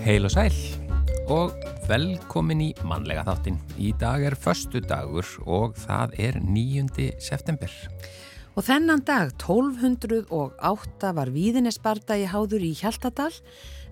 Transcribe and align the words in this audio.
Heil 0.00 0.24
og 0.24 0.32
sæl 0.32 0.54
og 1.28 1.52
velkomin 1.84 2.62
í 2.64 2.68
mannlega 2.88 3.20
þáttin. 3.26 3.58
Í 3.76 3.90
dag 4.00 4.22
er 4.24 4.36
förstu 4.38 4.80
dagur 4.80 5.28
og 5.44 5.76
það 5.76 6.14
er 6.24 6.38
9. 6.40 7.10
september. 7.20 7.68
Og 8.56 8.64
þennan 8.64 9.04
dag, 9.04 9.34
1208, 9.36 11.12
var 11.20 11.30
Víðinesbarda 11.34 12.16
í 12.16 12.24
háður 12.32 12.64
í 12.64 12.72
Hjaltadal 12.80 13.30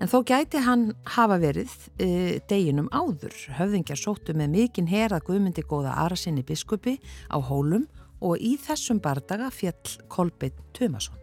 en 0.01 0.09
þó 0.09 0.19
gæti 0.33 0.65
hann 0.65 0.91
hafa 1.15 1.39
verið 1.45 1.77
e, 2.01 2.11
deginum 2.49 2.89
áður. 2.89 3.37
Höfðingjar 3.61 4.01
sóttu 4.01 4.33
með 4.33 4.55
mikinn 4.57 4.89
herað 4.89 5.29
guðmyndi 5.29 5.67
góða 5.69 5.93
Arasinni 6.07 6.43
biskupi 6.43 6.97
á 7.29 7.37
hólum 7.37 7.85
og 8.25 8.41
í 8.41 8.57
þessum 8.57 9.05
bardaga 9.05 9.53
fjall 9.53 9.99
Kolbeinn 10.09 10.57
Tumason. 10.73 11.21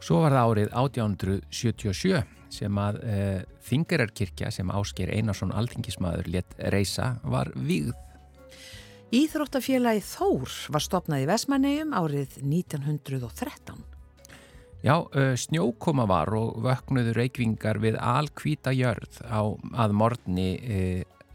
Svo 0.00 0.22
var 0.22 0.38
það 0.38 0.52
árið 0.54 0.76
1877 0.78 2.39
sem 2.52 2.78
að 2.82 3.00
e, 3.02 3.18
Þingararkirkja 3.68 4.50
sem 4.54 4.70
Ásker 4.74 5.12
Einarsson 5.14 5.54
alþingismadur 5.54 6.30
let 6.30 6.56
reysa 6.74 7.14
var 7.22 7.52
vígð. 7.54 7.94
Íþróttafélagi 9.10 10.02
Þór 10.06 10.56
var 10.70 10.84
stopnað 10.84 11.24
í 11.24 11.30
Vesmanegjum 11.30 11.94
árið 11.98 12.36
1913. 12.42 13.80
Já, 14.80 14.96
e, 15.12 15.34
snjókoma 15.36 16.06
var 16.08 16.30
og 16.32 16.62
vöknuðu 16.64 17.16
reykvingar 17.18 17.80
við 17.82 17.98
alkvíta 18.00 18.72
jörð 18.72 19.20
á 19.26 19.42
að 19.84 19.96
morgni 19.98 20.50
e, 20.56 20.80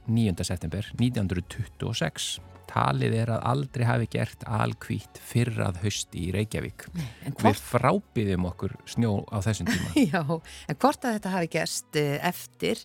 9. 0.07 0.45
september 0.45 0.87
1926 0.97 2.39
talið 2.75 3.15
er 3.21 3.31
að 3.37 3.45
aldrei 3.53 3.85
hafi 3.87 4.09
gert 4.11 4.43
alkvít 4.43 5.21
fyrrað 5.23 5.79
hösti 5.85 6.27
í 6.27 6.33
Reykjavík. 6.35 6.87
Við 7.39 7.63
frábiðum 7.71 8.49
okkur 8.51 8.75
snjó 8.89 9.21
á 9.31 9.39
þessum 9.45 9.71
tíma. 9.71 9.93
Já, 10.11 10.21
en 10.25 10.79
hvort 10.81 11.07
að 11.07 11.17
þetta 11.17 11.33
hafi 11.37 11.51
gerst 11.55 11.99
eh, 12.01 12.19
eftir 12.27 12.83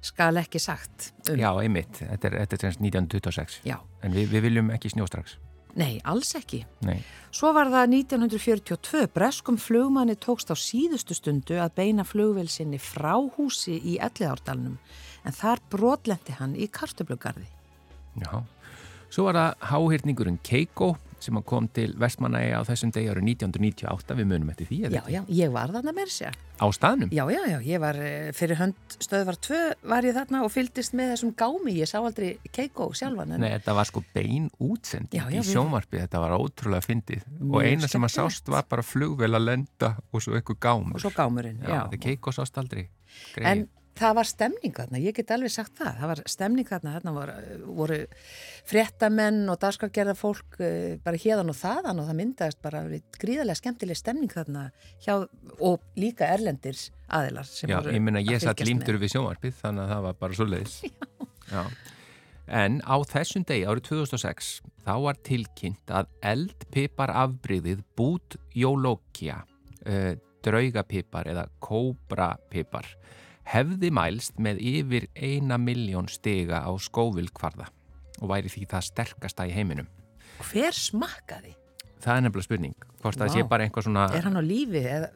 skal 0.00 0.40
ekki 0.40 0.60
sagt. 0.62 1.12
Um. 1.28 1.36
Já, 1.36 1.50
einmitt. 1.60 2.00
Þetta 2.00 2.30
er, 2.30 2.40
þetta 2.44 2.60
er 2.70 2.80
1926. 2.80 3.60
Já. 3.68 3.78
En 4.02 4.16
við, 4.16 4.32
við 4.32 4.48
viljum 4.48 4.72
ekki 4.74 4.92
snjó 4.94 5.08
strax. 5.10 5.36
Nei, 5.78 6.00
alls 6.08 6.32
ekki. 6.34 6.64
Nei. 6.82 6.98
Svo 7.34 7.52
var 7.54 7.70
það 7.70 7.92
1942. 8.00 9.04
Breskum 9.14 9.58
flugmanni 9.60 10.16
tókst 10.18 10.50
á 10.50 10.56
síðustu 10.58 11.14
stundu 11.14 11.60
að 11.62 11.76
beina 11.76 12.06
flugvelsinni 12.06 12.80
frá 12.82 13.14
húsi 13.36 13.76
í 13.78 13.98
Elliðárdalunum 14.02 14.80
en 15.20 15.36
þar 15.36 15.62
brotlendi 15.70 16.34
hann 16.40 16.56
í 16.56 16.66
kartöflugarði. 16.72 17.46
Já. 18.18 18.40
Svo 19.10 19.26
var 19.26 19.38
það 19.40 19.70
háhyrningurinn 19.72 20.42
Keiko 20.46 20.94
sem 21.20 21.36
kom 21.44 21.66
til 21.74 21.92
Vestmanægi 22.00 22.52
á 22.56 22.64
þessum 22.64 22.92
degi 22.94 23.10
árið 23.12 23.26
1998, 23.34 24.14
við 24.16 24.28
munum 24.30 24.52
eftir 24.52 24.68
því 24.70 24.78
Já, 24.94 25.02
já, 25.12 25.20
ég 25.28 25.50
var 25.52 25.72
þarna 25.74 25.92
með 25.96 26.12
sér 26.14 26.38
Á 26.60 26.66
staðnum? 26.72 27.10
Já, 27.12 27.22
já, 27.32 27.40
já, 27.48 27.56
ég 27.64 27.82
var 27.82 27.98
fyrir 28.36 28.58
hönd 28.60 28.94
stöðvar 29.00 29.38
2 29.44 29.58
var 29.92 30.06
ég 30.08 30.16
þarna 30.16 30.42
og 30.46 30.52
fyldist 30.54 30.94
með 30.96 31.12
þessum 31.14 31.32
gámi, 31.36 31.74
ég 31.76 31.90
sá 31.90 31.98
aldrei 32.00 32.30
Keiko 32.52 32.90
sjálfan 32.96 33.34
en... 33.36 33.44
Nei, 33.44 33.50
þetta 33.56 33.76
var 33.80 33.90
sko 33.90 34.04
bein 34.14 34.48
útsending 34.60 35.34
í 35.36 35.44
sjónvarpi, 35.50 36.00
þetta 36.02 36.22
var 36.24 36.36
ótrúlega 36.36 36.84
fyndið. 36.84 37.26
Og 37.48 37.64
eina 37.64 37.88
sem 37.88 38.04
að 38.04 38.14
sást 38.16 38.52
var 38.52 38.68
bara 38.68 38.84
flugvel 38.84 39.32
að 39.36 39.46
lenda 39.48 39.94
og 40.12 40.24
svo 40.24 40.36
eitthvað 40.36 40.60
gámur. 40.68 41.00
Og 41.00 41.04
svo 41.04 41.12
gámurinn, 41.16 41.60
já, 41.64 41.80
já. 41.80 42.00
Keiko 42.00 42.34
sást 42.36 42.60
aldrei. 42.60 42.90
Greið. 43.34 43.48
En 43.48 43.68
það 43.98 44.14
var 44.16 44.28
stemning 44.28 44.74
þarna, 44.76 45.00
ég 45.02 45.16
get 45.16 45.32
alveg 45.34 45.52
sagt 45.52 45.76
það, 45.80 45.98
það 46.00 46.10
var 46.12 46.22
stemning 46.32 46.68
þarna, 46.68 46.94
þarna 46.96 47.14
voru, 47.16 47.34
voru 47.80 47.98
fréttamenn 48.70 49.42
og 49.52 49.58
dagskargerða 49.62 50.16
fólk 50.18 50.58
uh, 50.62 50.96
bara 51.04 51.20
hérðan 51.20 51.52
og 51.52 51.58
þaðan 51.58 52.02
og 52.02 52.08
það 52.08 52.18
myndaðist 52.22 52.62
bara 52.64 52.82
gríðarlega 53.20 53.60
skemmtileg 53.60 54.00
stemning 54.00 54.32
þarna 54.32 54.66
hjá, 55.04 55.14
og 55.58 55.84
líka 56.00 56.30
erlendir 56.30 56.78
aðilar 57.10 57.50
Já, 57.50 57.78
ég 57.90 58.02
minna 58.04 58.22
ég 58.24 58.42
satt 58.42 58.64
límtur 58.64 59.00
við 59.00 59.16
sjónvarpið 59.16 59.58
þannig 59.60 59.84
að 59.86 59.94
það 59.94 60.04
var 60.08 60.20
bara 60.24 60.38
svo 60.38 60.48
leiðis. 60.48 60.76
Já. 61.54 61.62
En 62.50 62.80
á 62.82 62.96
þessum 63.06 63.44
degi 63.46 63.66
árið 63.68 63.84
2006 63.92 64.48
þá 64.82 64.94
var 65.04 65.18
tilkynnt 65.26 65.92
að 65.94 66.08
eldpipar 66.32 67.12
afbríðið 67.14 67.84
bút 67.98 68.34
jólókja, 68.58 69.42
uh, 69.86 70.12
draugapipar 70.40 71.28
eða 71.30 71.44
kóbrapipar 71.62 72.88
hefði 73.50 73.90
mælst 73.94 74.38
með 74.42 74.60
yfir 74.62 75.08
eina 75.18 75.58
miljón 75.58 76.08
stiga 76.10 76.62
á 76.62 76.70
skóvilkvarða 76.78 77.70
og 78.20 78.30
væri 78.30 78.52
því 78.52 78.66
það 78.70 78.86
sterkasta 78.90 79.48
í 79.48 79.54
heiminum. 79.54 79.88
Hver 80.50 80.76
smakkaði? 80.76 81.56
Það 82.00 82.16
er 82.16 82.24
nefnilega 82.24 82.46
spurning. 82.46 82.76
Hvort 83.02 83.20
það 83.20 83.34
sé 83.34 83.44
bara 83.48 83.66
einhver 83.66 83.84
svona... 83.84 84.06
Er 84.16 84.26
hann 84.28 84.38
á 84.40 84.44
lífi 84.44 84.80
eða 84.80 85.10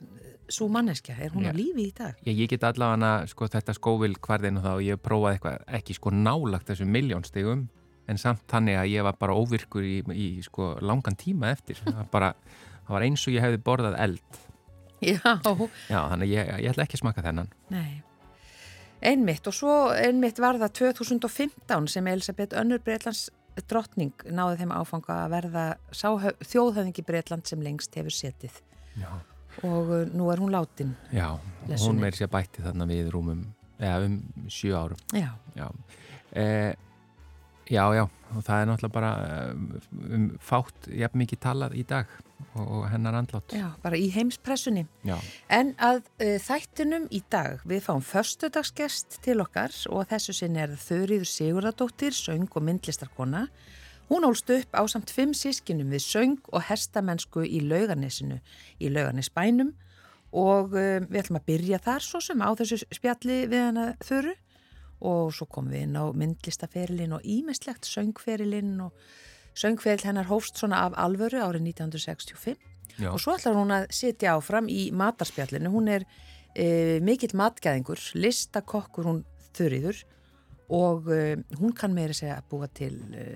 svo 0.53 0.69
manneskja? 0.73 1.17
Er 1.25 1.33
hún 1.33 1.47
Já. 1.47 1.53
á 1.53 1.57
lífi 1.57 1.87
í 1.89 1.95
dag? 1.97 2.19
Já, 2.25 2.33
ég 2.33 2.51
get 2.53 2.67
allavega 2.69 3.13
sko, 3.31 3.49
þetta 3.53 3.77
skóvilkvarðin 3.79 4.61
og 4.61 4.69
og 4.75 4.85
ég 4.85 5.01
prófaði 5.01 5.39
eitthvað 5.39 5.65
ekki 5.81 5.97
sko 5.97 6.13
nálagt 6.13 6.69
þessu 6.69 6.89
miljón 6.89 7.25
stigum 7.25 7.67
en 8.09 8.21
samt 8.21 8.45
þannig 8.51 8.77
að 8.81 8.91
ég 8.93 9.07
var 9.07 9.17
bara 9.21 9.37
óvirkur 9.37 9.85
í, 9.87 10.01
í 10.13 10.27
sko 10.45 10.75
langan 10.85 11.17
tíma 11.17 11.53
eftir. 11.55 11.81
Það 11.85 12.09
bara, 12.13 12.35
það 12.85 12.97
var 12.99 13.07
eins 13.07 13.25
og 13.25 13.37
ég 13.37 13.47
hefði 13.47 13.63
borðað 13.65 14.01
eld. 14.05 14.43
Já. 15.05 15.37
Já, 15.89 16.01
þannig 16.13 16.33
ég, 16.33 16.51
ég 16.65 16.73
ætla 16.73 16.85
ekki 16.85 16.99
að 16.99 17.05
smaka 17.05 17.25
þennan. 17.25 17.49
Nei. 17.73 18.03
Einmitt 19.05 19.47
og 19.51 19.55
svo 19.57 19.73
einmitt 19.93 20.39
var 20.41 20.57
það 20.61 20.77
2015 20.81 21.89
sem 21.93 22.07
Elisabeth 22.09 22.57
Önnur 22.57 22.81
Breitlands 22.85 23.27
drottning 23.71 24.15
náði 24.35 24.63
þeim 24.63 24.73
áfanga 24.75 25.19
að 25.25 25.35
verða 25.37 25.65
þjóðhöfðingi 25.95 27.05
Breitland 27.07 27.47
sem 27.47 27.61
lengst 27.63 27.95
hefur 27.99 28.15
setið 28.15 28.57
Já. 28.99 29.11
og 29.63 29.93
uh, 29.93 30.01
nú 30.11 30.31
er 30.33 30.43
hún 30.43 30.55
látin. 30.55 30.95
Já, 31.15 31.37
Lesunni. 31.69 31.87
hún 31.87 32.01
meir 32.03 32.19
sér 32.19 32.33
bætti 32.33 32.65
þarna 32.65 32.89
við 32.91 33.13
rúmum, 33.15 33.45
eða 33.79 34.09
um 34.09 34.17
sjö 34.51 34.75
árum. 34.75 35.05
Já. 35.15 35.31
Já. 35.55 35.69
Eh, 36.35 36.73
já, 37.71 37.85
já, 37.95 38.05
og 38.35 38.45
það 38.45 38.61
er 38.61 38.69
náttúrulega 38.69 38.95
bara 38.95 39.13
um 40.15 40.25
fátt 40.43 40.89
jafn 40.91 41.21
mikið 41.23 41.41
talað 41.45 41.77
í 41.79 41.85
dag 41.89 42.11
og 42.59 42.85
hennar 42.91 43.17
andlátt. 43.19 43.55
Já, 43.55 43.69
bara 43.83 43.99
í 43.99 44.09
heimspressunni. 44.15 44.85
Já. 45.07 45.17
En 45.53 45.73
að 45.83 46.03
uh, 46.23 46.37
þættinum 46.43 47.07
í 47.15 47.23
dag, 47.33 47.63
við 47.69 47.87
fáum 47.87 48.03
förstudagsgest 48.05 49.21
til 49.25 49.41
okkar 49.45 49.75
og 49.91 50.09
þessu 50.11 50.35
sinni 50.37 50.63
er 50.65 50.75
Þurriður 50.79 51.31
Sigurðardóttir, 51.31 52.15
söng 52.17 52.51
og 52.51 52.67
myndlistarkona. 52.67 53.47
Hún 54.11 54.27
ólst 54.29 54.51
upp 54.53 54.77
á 54.77 54.83
samt 54.91 55.13
fimm 55.15 55.33
sískinum 55.35 55.95
við 55.95 56.05
söng 56.05 56.37
og 56.53 56.67
hestamennsku 56.69 57.47
í 57.47 57.63
laugarnesinu, 57.65 58.43
í 58.79 58.93
laugarnesbænum 58.93 59.73
og 60.35 60.75
uh, 60.75 61.01
við 61.07 61.23
ætlum 61.23 61.41
að 61.41 61.49
byrja 61.49 61.83
þar 61.83 62.05
svo 62.05 62.21
sem 62.23 62.43
á 62.43 62.51
þessu 62.59 62.83
spjalli 62.91 63.45
við 63.49 63.69
hana 63.71 63.93
Þurru 64.05 64.35
og 65.05 65.35
svo 65.37 65.47
komum 65.51 65.75
við 65.75 65.87
inn 65.87 65.99
á 66.01 66.05
myndlistaferilinn 66.17 67.15
og 67.17 67.27
ímestlegt 67.29 67.89
söngferilinn 67.89 68.79
og 68.85 68.95
söngferill 69.55 70.09
hennar 70.09 70.31
hófst 70.31 70.59
svona 70.59 70.85
af 70.89 70.97
alvöru 70.99 71.43
árið 71.43 71.69
1965 71.71 72.57
Já. 72.99 73.11
og 73.13 73.21
svo 73.23 73.35
ætlar 73.35 73.59
hún 73.59 73.75
að 73.75 73.87
sitja 73.95 74.35
áfram 74.39 74.69
í 74.71 74.89
matarspjallinu. 74.95 75.71
Hún 75.71 75.91
er 75.91 76.07
e, 76.55 77.01
mikill 77.05 77.35
matgæðingur, 77.39 78.01
listakokkur 78.19 79.09
hún 79.09 79.23
þurriður 79.55 80.05
og 80.75 81.11
e, 81.13 81.37
hún 81.59 81.75
kann 81.77 81.95
meira 81.95 82.15
segja 82.17 82.39
að 82.41 82.49
búa 82.51 82.71
til 82.71 82.95
e, 83.15 83.27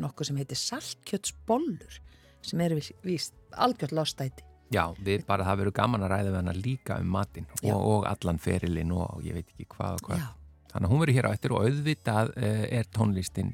nokkuð 0.00 0.30
sem 0.30 0.40
heitir 0.40 0.60
saltkjötsbollur 0.60 2.00
sem 2.44 2.60
eru 2.60 2.80
víst 3.04 3.36
algjört 3.52 3.96
lostæti. 3.96 4.44
Já, 4.72 4.88
við 5.04 5.26
bara 5.28 5.44
það 5.46 5.60
verður 5.60 5.76
gaman 5.76 6.04
að 6.04 6.14
ræða 6.14 6.30
við 6.30 6.40
hana 6.40 6.54
líka 6.56 6.96
um 7.00 7.12
matinn 7.14 7.46
og, 7.62 7.76
og 7.76 8.08
allan 8.08 8.40
ferilinn 8.42 8.92
og 8.96 9.20
ég 9.24 9.36
veit 9.36 9.52
ekki 9.52 9.68
hvað 9.76 10.00
og 10.00 10.08
hvað. 10.08 10.24
Já. 10.24 10.43
Þannig 10.74 10.88
að 10.88 10.90
hún 10.90 11.02
verður 11.04 11.14
hér 11.14 11.26
á 11.30 11.34
eftir 11.36 11.52
og 11.54 11.66
auðvitað 11.68 12.30
uh, 12.34 12.62
er 12.74 12.88
tónlistin 12.90 13.52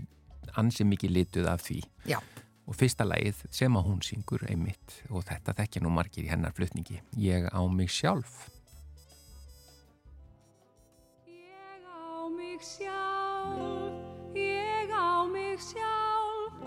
ansi 0.56 0.87
mikið 0.88 1.12
lituð 1.19 1.50
af 1.52 1.61
því. 1.67 1.82
Já. 2.08 2.17
Og 2.64 2.78
fyrsta 2.78 3.05
lagið 3.05 3.43
sem 3.52 3.76
að 3.76 3.90
hún 3.90 4.00
syngur 4.06 4.46
einmitt 4.49 4.96
og 5.11 5.26
þetta 5.28 5.52
þekkja 5.61 5.84
nú 5.84 5.93
margir 5.93 6.25
í 6.25 6.32
hennar 6.32 6.56
flutningi. 6.56 7.02
Ég 7.20 7.44
á 7.52 7.61
mig 7.69 7.93
sjálf. 7.93 8.49
Ég 11.28 11.84
á 11.84 12.25
mig 12.32 12.64
sjálf, 12.64 14.34
ég 14.38 14.96
á 14.96 15.12
mig 15.28 15.61
sjálf, 15.61 16.61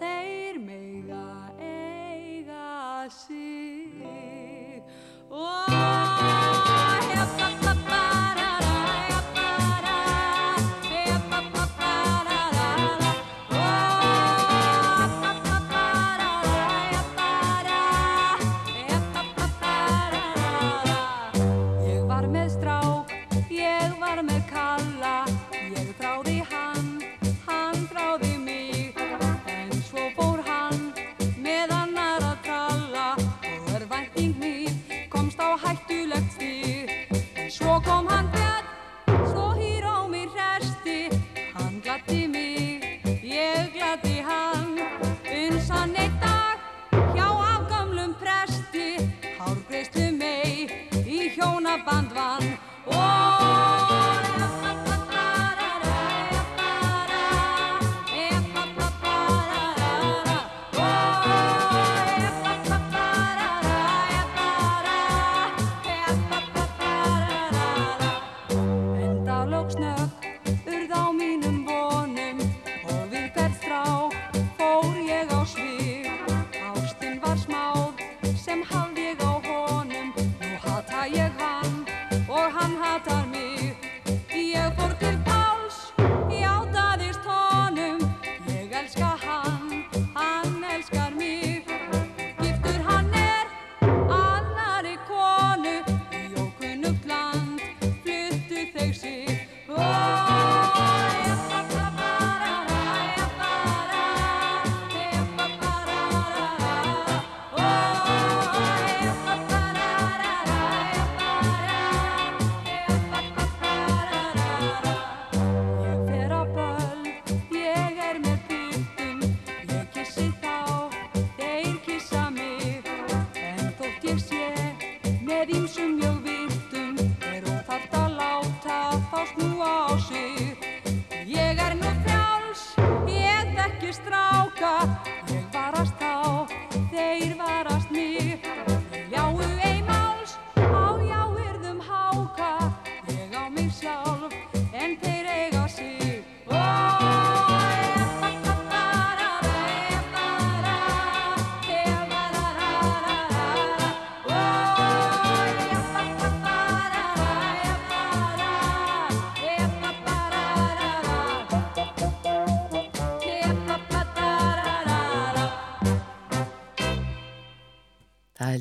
þeir 0.00 0.62
mega 0.64 1.26
eiga 1.60 3.08
sig. 3.12 3.59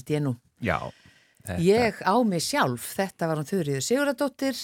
Held 0.10 0.16
ég 0.18 0.26
nú. 0.26 0.36
Já. 0.62 0.80
Þetta, 1.46 1.62
Ég 1.64 2.02
á 2.04 2.14
mig 2.28 2.42
sjálf, 2.44 2.90
þetta 2.98 3.28
var 3.30 3.40
hún 3.40 3.48
Þurriður 3.48 3.86
Siguradóttir, 3.86 4.58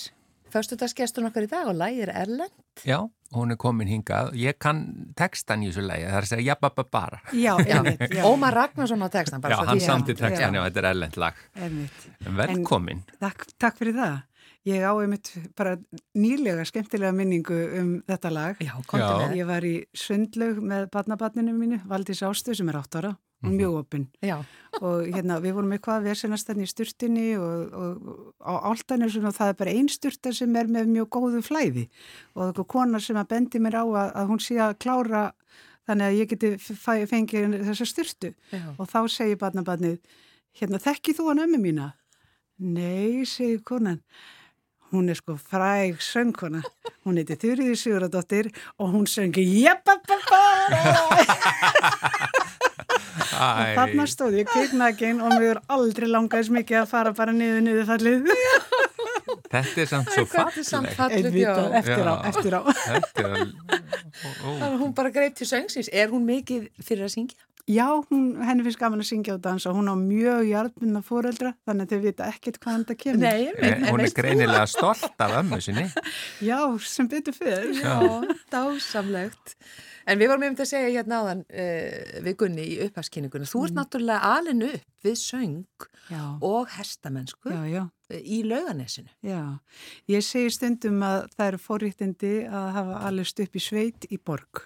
föstudagsgestur 0.51 1.25
okkar 1.29 1.45
í 1.47 1.49
dag 1.51 1.69
og 1.71 1.77
lægir 1.79 2.11
Erlend. 2.13 2.51
Já, 2.85 2.99
hún 3.35 3.51
er 3.53 3.57
komin 3.59 3.87
hingað. 3.89 4.33
Ég 4.39 4.57
kann 4.61 4.81
textan 5.17 5.63
í 5.63 5.69
þessu 5.71 5.85
lægi, 5.87 6.05
það 6.09 6.17
er 6.19 6.27
að 6.27 6.29
segja 6.33 6.47
jabba 6.51 6.69
bara. 6.91 7.21
Já, 7.33 7.55
Já, 7.65 7.79
einmitt, 7.79 8.03
já, 8.11 8.23
Ómar 8.27 8.53
Ragnarsson 8.55 9.01
á 9.03 9.09
textan. 9.09 9.41
bara 9.41 9.55
Já, 9.55 9.65
hann 9.71 9.79
samti 9.81 10.13
textan, 10.15 10.53
já, 10.55 10.63
þetta 10.67 10.83
er 10.83 10.89
ellend 10.91 11.17
lag. 11.17 11.35
einmitt. 11.55 12.07
Velkomin. 12.37 13.03
Takk, 13.19 13.45
takk 13.57 13.77
fyrir 13.79 13.95
það. 13.95 14.21
Ég 14.65 14.81
á 14.81 14.91
einmitt 14.97 15.29
bara 15.55 15.75
nýlega 16.17 16.63
skemmtilega 16.65 17.13
minningu 17.13 17.57
um 17.79 17.91
þetta 18.07 18.31
lag. 18.33 18.55
Já, 18.59 18.73
Já. 18.75 19.09
með. 19.21 19.35
Ég 19.37 19.45
var 19.47 19.61
í 19.63 19.75
sundlaug 19.93 20.57
með 20.61 20.87
barnabarninu 20.91 21.53
mínu, 21.55 21.81
Valdís 21.87 22.21
Ástu 22.25 22.55
sem 22.57 22.69
er 22.69 22.79
8 22.81 22.97
ára, 23.01 23.15
mjög 23.51 23.77
opinn. 23.81 24.05
Og 24.81 25.07
hérna, 25.07 25.39
við 25.43 25.55
vorum 25.57 25.73
eitthvað 25.75 26.01
að 26.01 26.09
vesenast 26.09 26.49
þenni 26.49 26.67
í 26.67 26.71
sturtinni 26.71 27.25
og, 27.39 27.75
og 27.79 28.43
á 28.43 28.53
áltanisum 28.71 29.27
og 29.29 29.35
það 29.37 29.51
er 29.53 29.57
bara 29.61 29.75
ein 29.75 29.89
sturta 29.91 30.33
sem 30.35 30.55
er 30.59 30.71
með 30.71 30.91
mjög 30.91 31.09
góðu 31.15 31.41
flæði. 31.45 31.87
Og 32.35 32.47
eitthvað 32.49 32.69
konar 32.75 33.05
sem 33.05 33.19
að 33.19 33.31
bendi 33.31 33.61
mér 33.63 33.79
á 33.79 33.85
að, 33.85 34.13
að 34.21 34.31
hún 34.33 34.43
sé 34.43 34.59
að 34.59 34.77
klára 34.83 35.25
þannig 35.85 36.05
að 36.07 36.17
ég 36.19 36.31
geti 36.33 36.53
fengið 37.11 37.59
þessa 37.69 37.89
sturtu. 37.89 38.33
já. 38.51 38.65
Og 38.77 38.89
þá 38.89 38.99
segir 39.11 39.37
barnabarnið, 39.41 39.99
hérna, 40.59 40.81
þekkið 40.81 41.19
þú 41.19 41.29
hann 41.29 41.45
ömmu 41.45 41.61
mína? 41.61 41.91
Nei, 42.57 43.25
segir 43.27 43.61
konan. 43.67 44.01
Hún 44.93 45.09
er 45.09 45.17
sko 45.19 45.35
fræg 45.35 45.99
söngkona. 45.99 46.61
Hún 47.03 47.17
heiti 47.19 47.35
Þurriði 47.41 47.75
Siguradóttir 47.75 48.51
og 48.79 48.93
hún 48.93 49.07
söngi 49.09 49.43
Jeppapapara. 49.43 50.81
Æ, 53.35 53.75
Þarna 53.77 54.05
stóð 54.09 54.37
ég 54.39 54.49
kviknakinn 54.51 55.21
og 55.23 55.35
mér 55.35 55.55
er 55.55 55.61
aldrei 55.75 56.07
langaðis 56.09 56.51
mikið 56.55 56.81
að 56.83 56.91
fara 56.91 57.13
bara 57.17 57.35
niður 57.35 57.63
niður 57.65 57.89
fallið. 57.89 58.29
þetta 59.55 59.83
er 59.83 59.89
samt 59.89 60.13
svo 60.13 60.25
já. 61.39 61.55
eftir 61.81 62.05
á, 62.07 62.15
eftir 62.31 62.53
á. 62.55 62.61
Þannig 64.21 64.69
að 64.69 64.79
hún 64.81 64.95
bara 64.95 65.11
greip 65.13 65.35
til 65.37 65.47
söngsins. 65.49 65.89
Er 65.91 66.13
hún 66.13 66.25
mikið 66.27 66.69
fyrir 66.83 67.07
að 67.09 67.13
syngja? 67.17 67.41
Já, 67.65 67.87
hún, 68.11 68.25
henni 68.45 68.61
finnst 68.61 68.77
gaman 68.77 69.01
að 69.01 69.07
syngja 69.09 69.33
og 69.33 69.41
dansa. 69.41 69.71
Hún 69.73 69.87
á 69.89 69.97
mjög 69.97 70.43
hjartmunna 70.51 70.99
fóreldra, 71.01 71.55
þannig 71.65 71.87
að 71.87 71.95
þau 71.95 72.03
vita 72.03 72.27
ekkert 72.29 72.59
hvaðan 72.61 72.83
það 72.85 72.99
kemur. 73.01 73.23
Nei, 73.23 73.47
Eh, 73.57 73.71
en 73.71 73.87
Hún 73.89 74.03
er 74.05 74.13
greinilega 74.13 74.67
stolt 74.69 75.23
af 75.25 75.33
ömmu 75.39 75.57
sinni. 75.65 75.87
Já, 76.49 76.59
sem 76.85 77.09
betur 77.09 77.33
fyrir. 77.33 77.73
Já, 77.81 77.97
dásamlegt. 78.53 79.55
En 80.05 80.21
við 80.21 80.29
vorum 80.29 80.45
um 80.47 80.57
til 80.57 80.65
að 80.65 80.71
segja 80.71 80.91
hérna 80.99 81.21
áðan 81.23 81.43
uh, 81.49 82.19
við 82.25 82.37
Gunni 82.41 82.67
í 82.75 82.75
upphagskynningunni. 82.85 83.49
Þú 83.49 83.63
ert 83.67 83.77
náttúrulega 83.79 84.33
alin 84.35 84.65
upp 84.67 85.07
við 85.07 85.17
söng 85.21 85.87
Já, 86.11 86.21
og 86.45 86.69
hestamennsku 86.75 87.49
já, 87.49 87.63
já. 87.71 87.81
eh, 88.13 88.21
í 88.21 88.43
lauganesinu. 88.45 89.09
Já, 89.25 89.41
ég 90.11 90.25
segi 90.25 90.53
stundum 90.53 91.01
að 91.05 91.25
það 91.33 91.49
eru 91.49 91.63
forréttindi 91.65 92.35
að 92.45 92.71
hafa 92.77 93.01
alveg 93.09 93.45
upp 93.47 93.57
í 93.57 93.65
sveit 93.65 94.09
í 94.11 94.21
borg 94.21 94.65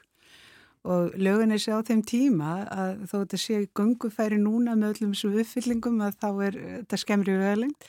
og 0.87 1.15
lögunis 1.19 1.67
á 1.67 1.83
þeim 1.83 2.01
tíma 2.07 2.51
að 2.71 3.01
þó 3.09 3.15
þetta 3.17 3.39
sé 3.41 3.57
gungufæri 3.75 4.37
núna 4.39 4.77
með 4.79 4.93
öllum 4.93 5.11
þessum 5.11 5.35
uppfyllingum 5.41 5.97
að 6.05 6.15
þá 6.21 6.29
er 6.45 6.57
þetta 6.63 6.99
skemmri 7.01 7.35
veðlengt 7.39 7.87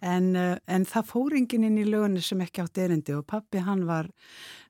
en, 0.00 0.30
uh, 0.40 0.56
en 0.64 0.86
það 0.88 1.10
fór 1.10 1.36
enginn 1.36 1.66
inn 1.68 1.82
í 1.82 1.84
lögunis 1.88 2.30
sem 2.32 2.40
ekki 2.40 2.64
átt 2.64 2.80
erindi 2.80 3.16
og 3.18 3.26
pappi 3.28 3.60
hann 3.66 3.84
var 3.88 4.08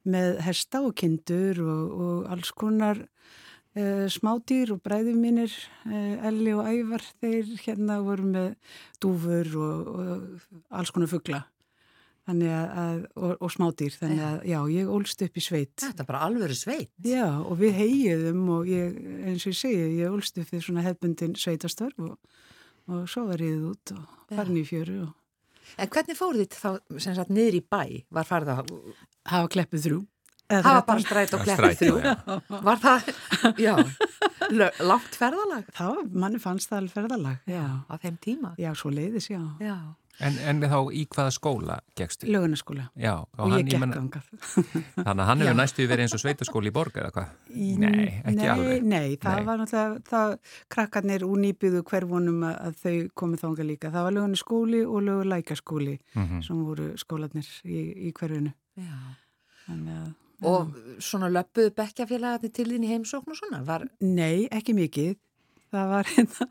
með 0.08 0.40
hesta 0.46 0.82
og 0.86 0.94
kindur 0.98 1.60
og, 1.64 1.94
og 2.00 2.32
alls 2.32 2.52
konar 2.56 3.02
uh, 3.04 4.06
smádýr 4.10 4.74
og 4.74 4.82
bræði 4.84 5.14
mínir 5.18 5.52
uh, 5.86 6.26
Elli 6.30 6.54
og 6.56 6.68
Ævar 6.70 7.04
þeir 7.20 7.54
hérna 7.64 8.00
voru 8.04 8.28
með 8.32 8.52
dúfur 9.02 9.54
og, 9.60 9.90
og 9.94 10.68
alls 10.70 10.94
konar 10.94 11.10
að 12.30 13.06
og, 13.18 13.36
og 13.40 13.50
smádýr 13.50 13.94
þannig 13.96 14.20
að 14.22 14.44
já, 14.46 14.58
ég 14.70 14.90
ólst 14.94 15.22
upp 15.26 15.36
í 15.36 15.42
sveit. 15.42 15.72
Þetta 15.82 16.04
er 16.04 16.08
bara 16.08 16.24
alvöru 16.28 16.54
sveit. 16.54 16.92
Já, 17.02 17.26
og 17.42 17.58
við 17.58 17.78
heiðum 17.80 18.44
og 18.54 18.68
ég, 18.70 18.98
eins 19.26 19.46
og 19.46 19.54
ég 19.54 19.58
segi, 19.58 19.88
ég 19.98 20.12
ólst 20.12 20.38
upp 20.38 20.52
við 20.52 20.62
svona 20.66 20.84
hefbundin 20.86 21.34
sveitastörf 21.34 21.98
og, 21.98 22.18
og 22.86 23.08
svo 23.10 23.26
var 23.32 23.42
ég 23.42 23.64
út 23.72 23.94
og 23.96 24.30
farin 24.30 24.60
í 24.60 24.66
fjöru 24.68 25.00
og 25.08 25.16
En 25.78 25.88
hvernig 25.92 26.16
fór 26.18 26.38
þitt 26.40 26.56
þá 26.58 26.70
sem 26.98 27.14
sagt 27.18 27.30
niður 27.34 27.58
í 27.60 27.62
bæ? 27.70 27.82
Var 28.10 28.26
farið 28.28 28.54
að 28.54 28.72
hafa 29.30 29.52
kleppið 29.54 29.84
þrjú. 29.86 30.00
Eða 30.50 30.62
hafa 30.66 30.82
bara 30.88 31.02
stræt 31.04 31.34
og 31.36 31.44
strætó, 31.46 31.76
þrjú? 31.78 31.98
já. 32.02 32.14
Var 32.66 32.80
það, 32.82 33.10
já, 33.62 33.74
langt 34.82 35.14
ferðalag 35.14 35.68
Það, 35.76 36.00
manni 36.24 36.40
fannst 36.42 36.72
það 36.72 36.80
alveg 36.80 36.94
ferðalag, 36.96 37.36
já. 37.46 37.62
á 37.86 37.94
þeim 38.02 38.16
tíma? 38.24 38.50
Já, 38.58 38.72
svo 38.74 38.90
leiðis, 38.90 39.28
já. 39.30 39.38
Já. 39.62 39.76
En, 40.20 40.34
en 40.44 40.58
þá 40.60 40.76
í 40.92 41.06
hvaða 41.08 41.30
skóla 41.32 41.76
gegstu? 41.96 42.26
Lögunaskóla. 42.28 42.82
Já, 43.00 43.14
Og 43.38 43.54
ég 43.56 43.64
gekk 43.70 43.80
meina- 43.80 43.96
angað. 43.96 44.26
Þannig 45.06 45.22
að 45.22 45.28
hann 45.30 45.40
hefur 45.44 45.56
næstu 45.60 45.86
verið 45.88 46.04
eins 46.04 46.14
og 46.18 46.20
sveitaskóli 46.20 46.68
í 46.68 46.74
borg 46.76 46.98
eða 47.00 47.10
hvað? 47.14 47.30
Nei, 47.56 48.04
ekki 48.20 48.34
nei, 48.36 48.48
alveg. 48.52 48.82
Nei, 48.84 49.16
það 49.22 49.38
Nei. 49.40 49.46
var 49.48 49.62
náttúrulega, 49.62 50.02
það, 50.10 50.34
krakkarnir 50.76 51.24
úr 51.24 51.40
nýbyðu 51.46 51.82
hverfunum 51.88 52.44
að, 52.50 52.56
að 52.68 52.76
þau 52.84 52.96
komið 53.22 53.44
þánga 53.46 53.66
líka. 53.70 53.92
Það 53.96 54.06
var 54.08 54.16
lögunaskóli 54.18 54.82
og 54.86 55.02
lögulækaskóli 55.08 55.96
Mhm. 56.14 56.42
sem 56.44 56.64
voru 56.68 56.90
skólanir 57.00 57.48
í, 57.64 57.80
í 58.10 58.12
hverfinu. 58.12 58.52
já. 58.76 58.98
Þannig 59.66 59.96
að... 60.02 60.10
Og 60.40 60.70
svona 61.04 61.28
löpuðu 61.28 61.70
bekkjafélagarnir 61.76 62.52
til 62.56 62.64
þín 62.70 62.84
í 62.86 62.88
heimsókn 62.94 63.28
og 63.32 63.36
svona? 63.36 63.58
Var, 63.66 63.82
Nei, 64.00 64.48
ekki 64.48 64.72
mikið. 64.72 65.16
Það 65.70 65.90
var, 65.94 66.12
hérna, 66.16 66.48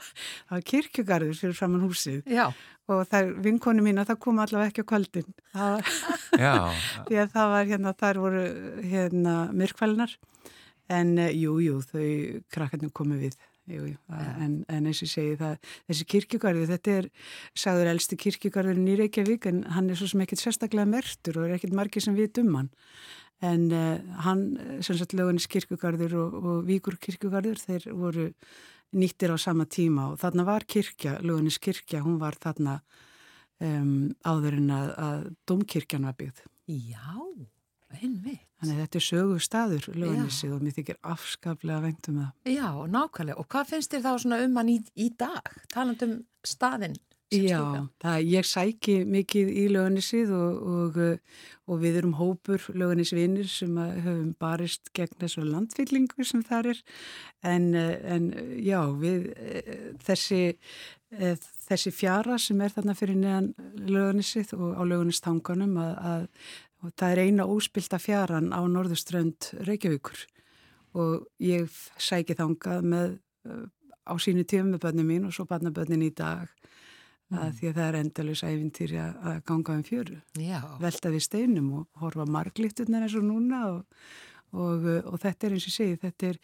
var 0.52 0.66
kirkjugarður 0.74 1.40
fyrir 1.40 1.58
framann 1.58 1.86
húsið 1.86 2.30
Já, 2.30 2.48
og 2.90 3.06
það 3.10 3.20
er 3.20 3.36
vinkonu 3.46 3.84
mín 3.86 4.02
að 4.02 4.12
það 4.14 4.22
kom 4.26 4.42
allavega 4.42 4.72
ekki 4.72 4.86
á 4.86 4.92
kvöldin. 4.92 5.38
Það 5.54 5.76
var, 5.76 5.94
Já, 6.40 6.54
því 7.10 7.22
að 7.22 7.36
það 7.36 7.54
var 7.54 7.70
hérna, 7.74 7.96
þar 8.00 8.22
voru 8.24 8.44
hérna 8.82 9.36
myrkvælinar 9.54 10.18
en 10.90 11.14
uh, 11.20 11.30
jú, 11.30 11.60
jú, 11.62 11.80
þau 11.86 12.10
krakkarnir 12.54 12.94
komu 12.96 13.20
við. 13.22 13.38
Jú, 13.70 13.84
jú, 13.86 13.98
en, 14.42 14.54
en 14.66 14.86
eins 14.90 15.04
og 15.06 15.10
segi 15.12 15.36
það, 15.38 15.68
þessi 15.92 16.06
kirkjugarður, 16.10 16.72
þetta 16.72 16.94
er, 17.04 17.08
sagður 17.54 17.92
elsti 17.92 18.18
kirkjugarðurinn 18.18 18.88
í 18.90 18.96
Reykjavík 18.98 19.46
en 19.46 19.60
hann 19.76 19.92
er 19.94 20.00
svo 20.00 20.08
sem 20.10 20.24
ekkit 20.26 20.42
sérstaklega 20.42 20.90
mertur 20.90 21.38
og 21.38 21.46
er 21.46 21.60
ekkit 21.60 21.76
margir 21.78 22.02
sem 22.02 22.18
við 22.18 22.42
um 22.42 22.56
hann. 22.58 22.72
En 23.46 23.68
uh, 23.70 24.02
hann, 24.26 24.42
sem 24.84 24.98
sagt, 24.98 25.14
lögunis 25.14 25.46
kirkjugarður 25.54 26.18
og, 26.18 26.40
og 26.40 26.66
víkur 26.66 26.98
kirkjugarður, 26.98 27.62
þeir 27.62 27.86
voru 27.94 28.26
nýttir 28.96 29.34
á 29.34 29.38
sama 29.38 29.68
tíma 29.70 30.10
og 30.14 30.20
þarna 30.22 30.46
var 30.48 30.66
kirkja, 30.70 31.20
lögunis 31.22 31.60
kirkja, 31.62 32.02
hún 32.06 32.20
var 32.22 32.38
þarna 32.42 32.80
um, 33.62 34.12
áður 34.26 34.60
en 34.60 34.70
að, 34.76 34.92
að 34.98 35.26
domkirkjan 35.50 36.08
var 36.10 36.18
byggð. 36.20 36.46
já, 36.70 37.18
einmitt. 38.00 38.46
Þannig 38.60 38.76
að 38.76 38.82
þetta 38.84 39.00
er 39.00 39.04
sögu 39.06 39.36
staður 39.40 39.86
lögunissi 39.96 40.50
og 40.52 40.64
mér 40.66 40.74
þykir 40.76 40.98
afskaplega 41.14 41.84
vengt 41.86 42.10
um 42.12 42.18
það. 42.20 42.32
Já, 42.52 42.68
nákvæmlega. 42.92 43.38
Og 43.40 43.48
hvað 43.54 43.70
finnst 43.70 43.94
þér 43.94 44.04
þá 44.04 44.12
svona 44.24 44.40
um 44.44 44.58
hann 44.60 44.72
í, 44.74 44.80
í 45.00 45.08
dag? 45.16 45.54
Taland 45.72 46.04
um 46.04 46.18
staðinn 46.44 46.98
Já, 47.30 47.86
það, 48.02 48.24
ég 48.26 48.46
sæki 48.50 48.94
mikið 49.06 49.50
í 49.54 49.64
lögunissið 49.70 50.32
og, 50.34 50.62
og, 50.74 50.96
og 51.70 51.82
við 51.84 52.00
erum 52.00 52.16
hópur 52.18 52.64
lögunissvinir 52.74 53.46
sem 53.54 53.76
höfum 53.78 54.32
barist 54.42 54.90
gegn 54.98 55.14
þessu 55.22 55.44
landfyllingu 55.46 56.26
sem 56.26 56.42
þar 56.48 56.72
er. 56.72 56.82
En, 57.46 57.70
en 57.78 58.32
já, 58.66 58.82
við 58.98 59.30
þessi, 60.08 60.42
þessi 61.70 61.94
fjara 61.94 62.40
sem 62.42 62.66
er 62.66 62.74
þarna 62.74 62.98
fyrir 62.98 63.22
neðan 63.22 63.54
lögunissið 63.78 64.58
og 64.58 64.82
á 64.82 64.84
lögunisstanganum 64.90 65.78
að, 65.86 65.96
að 66.82 66.94
það 66.96 67.14
er 67.14 67.26
eina 67.28 67.46
óspilta 67.46 68.02
fjaran 68.02 68.50
á 68.50 68.62
norðuströnd 68.66 69.52
Reykjavíkur. 69.70 70.26
Og 70.98 71.28
ég 71.46 71.70
sæki 72.02 72.34
þangað 72.34 72.90
með 72.90 73.20
á 74.10 74.14
sínu 74.18 74.42
tíum 74.50 74.74
með 74.74 74.88
börnum 74.88 75.14
mín 75.14 75.30
og 75.30 75.36
svo 75.38 75.46
barnabörnin 75.46 76.08
í 76.08 76.10
dag 76.18 76.50
að 77.30 77.52
því 77.60 77.70
að 77.70 77.76
það 77.78 77.88
er 77.88 77.98
endalus 78.00 78.42
æfintýri 78.46 79.02
að 79.02 79.42
ganga 79.50 79.76
um 79.78 79.84
fjöru 79.86 80.18
Já, 80.42 80.60
velta 80.82 81.12
við 81.14 81.26
steinum 81.28 81.70
og 81.80 82.02
horfa 82.02 82.26
marglíkturnar 82.26 83.06
eins 83.06 83.18
og 83.20 83.28
núna 83.28 83.60
og, 83.74 84.08
og, 84.56 84.88
og 85.04 85.20
þetta 85.22 85.48
er 85.48 85.58
eins 85.58 85.68
og 85.70 85.76
segi, 85.76 86.00
þetta 86.02 86.32
er 86.32 86.42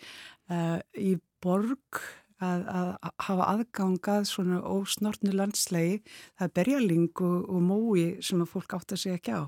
uh, 0.52 0.78
í 1.02 1.16
borg 1.42 2.02
að, 2.44 2.64
að 2.70 2.92
hafa 3.28 3.50
aðgangað 3.54 4.30
svona 4.30 4.62
ósnortnu 4.68 5.34
landslegi, 5.36 6.02
það 6.38 6.48
er 6.48 6.56
berjaling 6.60 7.10
og, 7.24 7.50
og 7.50 7.66
mói 7.66 8.06
sem 8.26 8.44
að 8.44 8.52
fólk 8.54 8.78
átt 8.78 8.96
að 8.96 9.04
segja 9.06 9.20
ekki 9.22 9.38
á, 9.40 9.44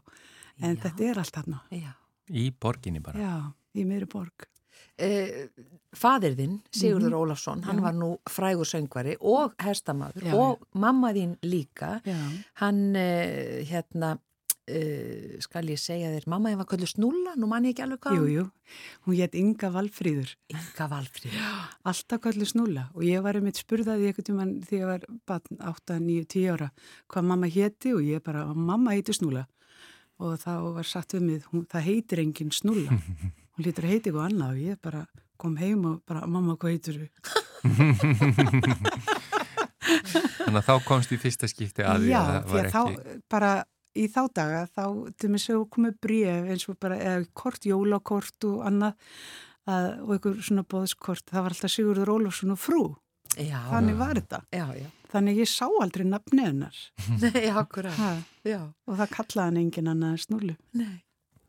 en 0.63 0.77
Já. 0.77 0.81
þetta 0.87 1.09
er 1.11 1.21
allt 1.23 1.39
þarna, 1.39 1.63
já. 1.75 1.91
í 2.31 2.49
borginni 2.51 3.03
bara. 3.03 3.21
já, 3.21 3.33
í 3.77 3.85
meiri 3.87 4.09
borg. 4.09 4.47
Uh, 4.97 5.45
fadir 5.93 6.33
þinn, 6.35 6.55
Sigurður 6.73 7.11
Mhm. 7.13 7.19
Ólafsson, 7.21 7.59
hann 7.67 7.77
Já. 7.77 7.81
var 7.83 7.93
nú 7.93 8.17
frægur 8.29 8.65
söngvari 8.65 9.15
og 9.21 9.53
hestamaður 9.61 10.23
Já, 10.25 10.33
og 10.33 10.63
mamma 10.73 11.11
þín 11.13 11.35
líka. 11.43 12.01
Já, 12.03 12.17
Hann, 12.55 12.95
uh, 12.95 13.61
hérna, 13.69 14.17
uh, 14.67 15.37
skal 15.39 15.69
ég 15.69 15.77
segja 15.77 16.09
þér, 16.15 16.25
mamma 16.27 16.49
þín 16.49 16.57
var 16.57 16.65
köllu 16.65 16.87
Snúlla, 16.89 17.35
nú 17.37 17.47
man 17.47 17.63
ég 17.63 17.75
ekki 17.75 17.83
alveg 17.85 17.99
hvað. 17.99 18.17
jú, 18.17 18.25
jú, 18.33 18.51
hún 19.05 19.15
hétt 19.21 19.35
Inga 19.35 19.69
Valfríður. 19.69 20.33
Inga 20.49 20.87
Valfríð. 20.89 21.37
alltaf 21.85 22.19
kallið 22.21 22.49
snúla 22.55 22.89
og 22.95 23.03
ég 23.03 23.21
var 23.21 23.35
einmitt 23.35 23.61
spurðaði 23.61 24.09
einhvern 24.09 24.25
tímann 24.31 24.55
þegar 24.65 24.81
ég 24.81 24.87
var 24.87 25.05
barn 25.27 25.61
8, 25.61 25.99
9, 25.99 26.25
10 26.25 26.49
ára 26.57 26.71
hvað 27.07 27.23
mamma 27.23 27.47
héti 27.47 27.93
og 27.93 28.01
ég 28.01 28.23
bara, 28.23 28.47
mamma 28.55 28.91
heiti 28.97 29.13
snúla 29.13 29.45
og 30.19 30.39
þá 30.41 30.73
var 30.73 30.83
sagt 30.89 31.13
við 31.13 31.21
mig, 31.21 31.43
hún, 31.53 31.67
það 31.69 31.81
heitir 31.85 32.17
engin 32.25 32.49
snúla 32.49 32.97
hún 33.57 33.65
lítur 33.67 33.87
að 33.87 33.93
heiti 33.95 34.09
eitthvað 34.11 34.27
annað 34.29 34.53
og 34.53 34.59
ég 34.63 34.81
bara 34.87 35.01
kom 35.37 35.57
heim 35.61 35.83
og 35.85 35.97
bara, 36.09 36.25
mamma 36.29 36.55
hvað 36.57 36.73
heitir 36.73 36.95
þú? 36.97 37.07
Þannig 40.37 40.59
að 40.61 40.67
þá 40.67 40.75
komst 40.87 41.11
í 41.13 41.17
fyrsta 41.21 41.47
skipti 41.49 41.83
að 41.85 42.05
því 42.05 42.11
Já, 42.11 42.19
að 42.19 42.29
það 42.31 42.47
því 42.47 42.59
að 42.59 42.67
ekki... 42.67 42.71
þá 42.77 43.19
bara 43.33 43.51
í 43.97 44.05
þá 44.13 44.19
daga, 44.37 44.61
þá 44.77 44.83
til 45.17 45.29
mig 45.33 45.43
svo 45.43 45.57
komið 45.73 45.97
bríf 46.05 46.51
eins 46.53 46.67
og 46.69 46.77
bara, 46.81 46.97
eða 47.01 47.27
kort, 47.37 47.65
jólakort 47.67 48.47
og 48.49 48.61
annað 48.67 48.93
að, 49.67 49.87
og 50.03 50.13
einhver 50.15 50.37
svona 50.47 50.65
bóðskort, 50.69 51.25
það 51.31 51.45
var 51.47 51.55
alltaf 51.55 51.73
Sigurður 51.73 52.13
Ólafsson 52.17 52.53
og 52.55 52.61
frú, 52.61 52.83
Já, 53.37 53.57
þannig 53.69 53.97
var 53.99 54.15
þetta 54.17 54.39
já, 54.55 54.65
já. 54.79 54.87
þannig 55.11 55.41
ég 55.43 55.49
sá 55.51 55.65
aldrei 55.67 56.05
nafni 56.07 56.45
hennar 56.45 56.77
Nei, 57.25 57.49
akkurat. 57.51 57.97
Ha, 57.99 58.13
Já, 58.47 58.61
og 58.87 59.01
það 59.01 59.11
kallaði 59.17 59.45
hann 59.49 59.59
engin 59.65 59.91
annað 59.91 60.21
snúlu. 60.23 60.55
nei. 60.77 60.95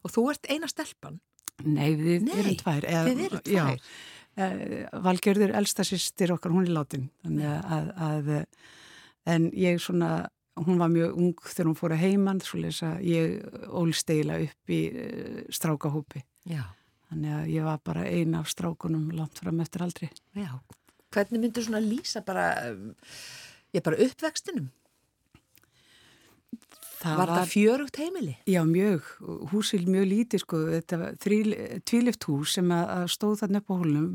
Og 0.07 0.13
þú 0.15 0.23
ert 0.31 0.47
eina 0.49 0.69
stelpan. 0.71 1.17
Nei, 1.65 1.93
við 1.99 2.23
Nei, 2.29 2.35
erum 2.43 2.57
tvær. 2.63 2.87
Eða, 2.89 3.05
Þið 3.09 3.23
eru 3.27 3.41
Já, 3.53 3.65
tvær. 3.67 3.93
uh, 4.39 5.03
Valgerður, 5.09 5.53
elsta 5.61 5.85
sýstir 5.87 6.33
okkar, 6.35 6.55
hún 6.55 6.67
er 6.69 6.75
látin. 6.77 7.09
Að, 7.27 7.93
að, 8.09 8.33
en 9.29 9.51
ég 9.59 9.81
svona, 9.83 10.29
hún 10.59 10.79
var 10.81 10.91
mjög 10.95 11.17
ung 11.19 11.35
þegar 11.45 11.71
hún 11.71 11.79
fór 11.79 11.95
að 11.97 12.03
heiman, 12.07 12.41
svo 12.45 12.61
lesa 12.63 12.95
ég 13.05 13.39
ólst 13.69 14.11
eiginlega 14.11 14.49
upp 14.49 14.75
í 14.75 14.81
uh, 14.93 15.39
strákahópi. 15.55 16.25
Já, 16.49 16.65
Þannig 17.09 17.33
að 17.39 17.47
ég 17.55 17.65
var 17.65 17.79
bara 17.89 18.03
eina 18.05 18.43
af 18.43 18.51
strákunum 18.53 19.07
langt 19.17 19.39
fram 19.41 19.61
eftir 19.65 19.81
aldrei. 19.87 20.11
já. 20.37 20.51
Hvernig 21.09 21.41
myndur 21.41 21.65
svona 21.65 21.81
lýsa 21.81 22.21
bara, 22.21 22.43
um, 22.69 22.91
ég 23.73 23.81
bara 23.87 23.97
uppvextinum? 24.05 24.67
Það 26.99 27.19
Var 27.21 27.31
það 27.31 27.51
fjörugt 27.53 27.99
heimili? 28.01 28.37
Já, 28.51 28.61
mjög. 28.67 29.11
Húsil 29.53 29.85
mjög 29.87 30.07
lítið, 30.11 30.43
sko. 30.43 30.63
Þetta 30.73 30.99
var 30.99 31.19
tvílift 31.87 32.27
hús 32.27 32.57
sem 32.59 32.73
að, 32.75 32.87
að 32.97 33.11
stóð 33.15 33.43
þarna 33.43 33.61
upp 33.63 33.71
á 33.71 33.75
hólum. 33.79 34.09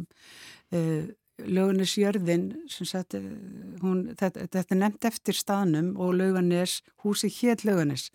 Uh, 0.73 1.03
Lauganes 1.41 1.95
jörðin, 1.97 2.49
sem 2.69 2.85
sagt, 2.85 3.15
eh, 3.17 3.23
hún, 3.81 4.03
þetta, 4.19 4.45
þetta 4.53 4.75
er 4.75 4.79
nefnt 4.79 5.07
eftir 5.09 5.37
staðnum 5.37 5.93
og 5.97 6.13
Lauganes, 6.19 6.81
húsi 7.01 7.31
hér 7.39 7.63
Lauganes. 7.65 8.09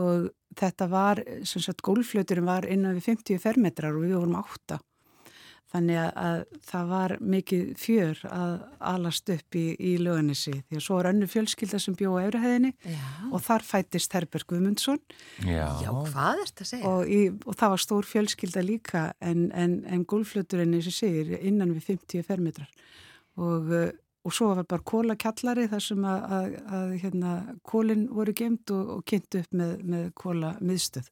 Og 0.00 0.30
þetta 0.56 0.88
var, 0.88 1.20
sem 1.44 1.62
sagt, 1.62 1.84
gólflöturinn 1.84 2.48
var 2.48 2.64
innan 2.64 2.96
við 2.96 3.10
50 3.10 3.42
fermetrar 3.42 3.98
og 3.98 4.06
við 4.06 4.16
vorum 4.16 4.38
átta. 4.40 4.80
Þannig 5.72 5.96
að, 5.96 6.10
að 6.20 6.58
það 6.68 6.90
var 6.90 7.12
mikið 7.32 7.68
fjör 7.80 8.18
að 8.28 8.50
alast 8.92 9.30
upp 9.32 9.56
í, 9.56 9.64
í 9.80 9.92
Lauganesi 10.02 10.52
því 10.58 10.76
að 10.76 10.84
svo 10.84 10.98
er 11.00 11.08
önnu 11.12 11.28
fjölskylda 11.32 11.80
sem 11.80 11.96
bjó 11.96 12.12
á 12.12 12.24
Eirahæðinni 12.26 12.72
Já. 12.84 13.06
og 13.30 13.40
þar 13.46 13.64
fættist 13.64 14.16
Herberg 14.16 14.50
Guðmundsson. 14.52 15.00
Já, 15.46 15.64
Já, 15.80 15.88
hvað 16.10 16.42
ert 16.44 16.60
að 16.64 16.70
segja? 16.74 16.92
og, 16.92 17.08
í, 17.08 17.22
og 17.32 17.56
það 17.56 17.74
var 17.74 17.84
stór 17.86 18.10
fjölskylda 18.10 18.66
líka 18.68 19.06
en, 19.24 19.48
en, 19.56 19.78
en 19.88 20.04
gólfluturinn 20.12 20.76
eins 20.76 20.90
og 20.92 20.98
segir 20.98 21.32
innan 21.40 21.72
við 21.78 21.88
50 21.94 22.28
fermetrar. 22.28 22.68
Og, 23.40 23.72
uh, 23.72 23.88
og 24.28 24.36
svo 24.36 24.52
var 24.52 24.68
bara 24.68 24.84
kólakjallari 24.92 25.70
þar 25.72 25.86
sem 25.88 26.04
að, 26.04 26.28
að, 26.36 26.60
að 26.76 26.94
hérna, 27.06 27.32
kólinn 27.64 28.04
voru 28.12 28.36
gemt 28.36 28.76
og, 28.76 28.98
og 28.98 29.04
kynnt 29.08 29.40
upp 29.40 29.56
með, 29.56 29.74
með 29.88 30.06
kóla 30.20 30.52
miðstöð 30.60 31.08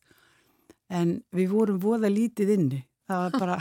en 0.90 1.20
við 1.34 1.52
vorum 1.54 1.80
voða 1.82 2.10
lítið 2.10 2.54
inni 2.56 2.80
það 3.10 3.24
var 3.24 3.40
bara, 3.42 3.58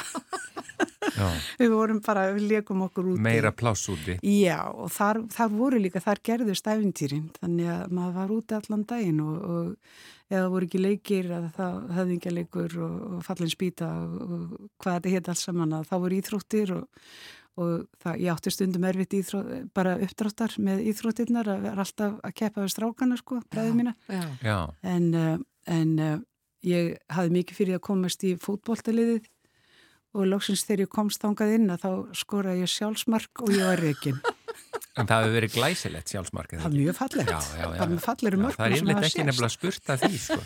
við 1.60 1.74
vorum 1.74 2.00
bara, 2.06 2.27
við 2.36 2.46
leikum 2.53 2.86
okkur 2.86 3.12
úti. 3.13 3.24
Meira 3.25 3.51
pláss 3.56 3.89
úti. 3.91 4.20
Já, 4.25 4.60
og 4.70 4.94
þar, 4.94 5.24
þar 5.34 5.51
voru 5.56 5.82
líka, 5.82 6.03
þar 6.03 6.24
gerðust 6.29 6.70
æfintýrin, 6.70 7.27
þannig 7.39 7.74
að 7.74 7.98
maður 7.98 8.15
var 8.20 8.38
úti 8.38 8.58
allan 8.60 8.86
daginn 8.89 9.20
og, 9.25 9.36
og 9.39 10.29
eða 10.29 10.53
voru 10.53 10.70
ekki 10.70 10.82
leikir, 10.82 11.32
eða 11.34 11.50
það 11.58 11.82
höfðingjaleikur 11.98 12.77
og, 12.86 12.96
og 13.18 13.25
fallin 13.25 13.51
spýta 13.51 13.89
og, 13.89 14.15
og 14.22 14.56
hvað 14.84 14.98
þetta 15.00 15.13
heit 15.15 15.34
alls 15.34 15.46
saman 15.48 15.75
að 15.79 15.89
það 15.89 16.03
voru 16.06 16.20
íþróttir 16.20 16.74
og, 16.77 17.06
og 17.60 17.74
það, 18.03 18.20
ég 18.24 18.34
átti 18.36 18.53
stundum 18.53 18.88
erfitt 18.89 19.18
íþró, 19.20 19.44
bara 19.75 19.98
uppdráttar 20.06 20.58
með 20.62 20.86
íþróttirnar 20.94 21.53
að 21.56 21.65
vera 21.65 21.86
alltaf 21.86 22.20
að 22.22 22.36
keppa 22.44 22.65
við 22.65 22.74
strákana 22.75 23.20
sko, 23.20 23.41
bræðið 23.50 23.79
mína, 23.82 23.96
Já, 24.06 24.24
Já, 24.46 24.58
en, 24.94 25.10
uh, 25.18 25.34
en 25.79 25.98
uh, 25.98 26.15
ég 26.68 26.96
hafði 27.15 27.36
mikið 27.39 27.62
fyrir 27.62 27.79
að 27.79 27.86
komast 27.89 28.25
í 28.27 28.36
fótboltaliðið 28.44 29.27
og 30.17 30.25
loksins 30.25 30.65
þegar 30.65 30.85
ég 30.85 30.91
komst 30.93 31.21
þangað 31.23 31.55
inn 31.57 31.69
að 31.73 31.85
þá 31.85 31.91
skoraði 32.17 32.65
ég 32.65 32.73
sjálfsmark 32.73 33.43
og 33.45 33.53
ég 33.53 33.67
var 33.67 33.81
reygin. 33.83 34.21
en 34.99 35.07
það 35.07 35.23
hefur 35.23 35.35
verið 35.37 35.53
glæsilegt 35.55 36.11
sjálfsmarkið. 36.11 36.61
Það 36.63 36.69
er 36.69 36.75
mjög 36.75 36.97
fallegt. 36.97 37.29
Já, 37.29 37.39
já, 37.39 37.59
já. 37.59 37.67
Það 37.69 37.83
er 37.85 37.91
mjög 37.93 38.03
fallegri 38.05 38.39
Já, 38.39 38.41
mörgum 38.43 38.59
Það 38.59 38.65
er 38.65 38.75
yfirleitt 38.77 39.07
ekki 39.09 39.25
nefnilega 39.27 39.53
spurt 39.55 39.91
að 39.93 40.03
því, 40.03 40.19
sko. 40.25 40.39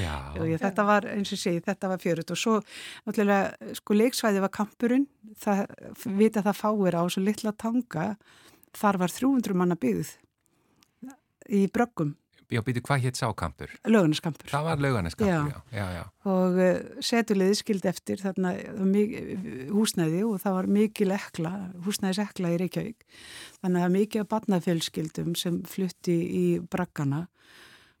Já, 0.00 0.14
Jú, 0.36 0.46
ég, 0.50 0.60
þetta 0.62 0.86
var, 0.88 1.08
eins 1.12 1.32
og 1.36 1.40
segi, 1.42 1.62
þetta 1.66 1.90
var 1.92 2.02
fjörut 2.02 2.32
og 2.32 2.40
svo, 2.40 2.54
náttúrulega, 3.08 3.72
sko, 3.80 3.98
leiksvæði 4.00 4.44
var 4.44 4.52
kampurinn, 4.56 5.08
það, 5.42 5.64
vita 6.22 6.44
það 6.46 6.60
fáir 6.62 6.98
á 6.98 7.02
svo 7.12 7.24
litla 7.24 7.54
tanga, 7.64 8.06
þar 8.76 9.00
var 9.04 9.16
300 9.16 9.58
manna 9.58 9.78
byggð 9.80 10.14
í 11.56 11.66
bröggum. 11.72 12.14
Já, 12.52 12.60
býtu, 12.62 12.80
hvað 12.86 13.00
hétt 13.02 13.16
sákampur? 13.18 13.72
lögunaskampur. 13.90 14.46
Það 14.52 14.64
var 14.68 14.82
laugarneskampur, 14.84 15.32
já. 15.50 15.62
Já. 15.72 15.78
já, 15.80 15.86
já. 15.96 16.04
og 16.30 16.58
uh, 16.62 17.00
setuliði 17.02 17.56
skildi 17.58 17.88
eftir 17.90 18.22
þarna 18.22 18.52
húsnæði 19.74 20.22
og 20.26 20.40
það 20.42 20.56
var 20.58 20.68
mikil 20.78 21.12
ekla, 21.16 21.52
húsnæðis 21.86 22.20
ekla 22.26 22.52
í 22.54 22.58
Reykjavík. 22.62 23.06
Þannig 23.60 23.78
að 23.78 23.80
það 23.82 23.88
er 23.88 23.94
mikið 23.96 24.22
af 24.24 24.28
barnafjölskyldum 24.34 25.34
sem 25.38 25.58
flutti 25.66 26.16
í 26.16 26.44
braggana 26.70 27.24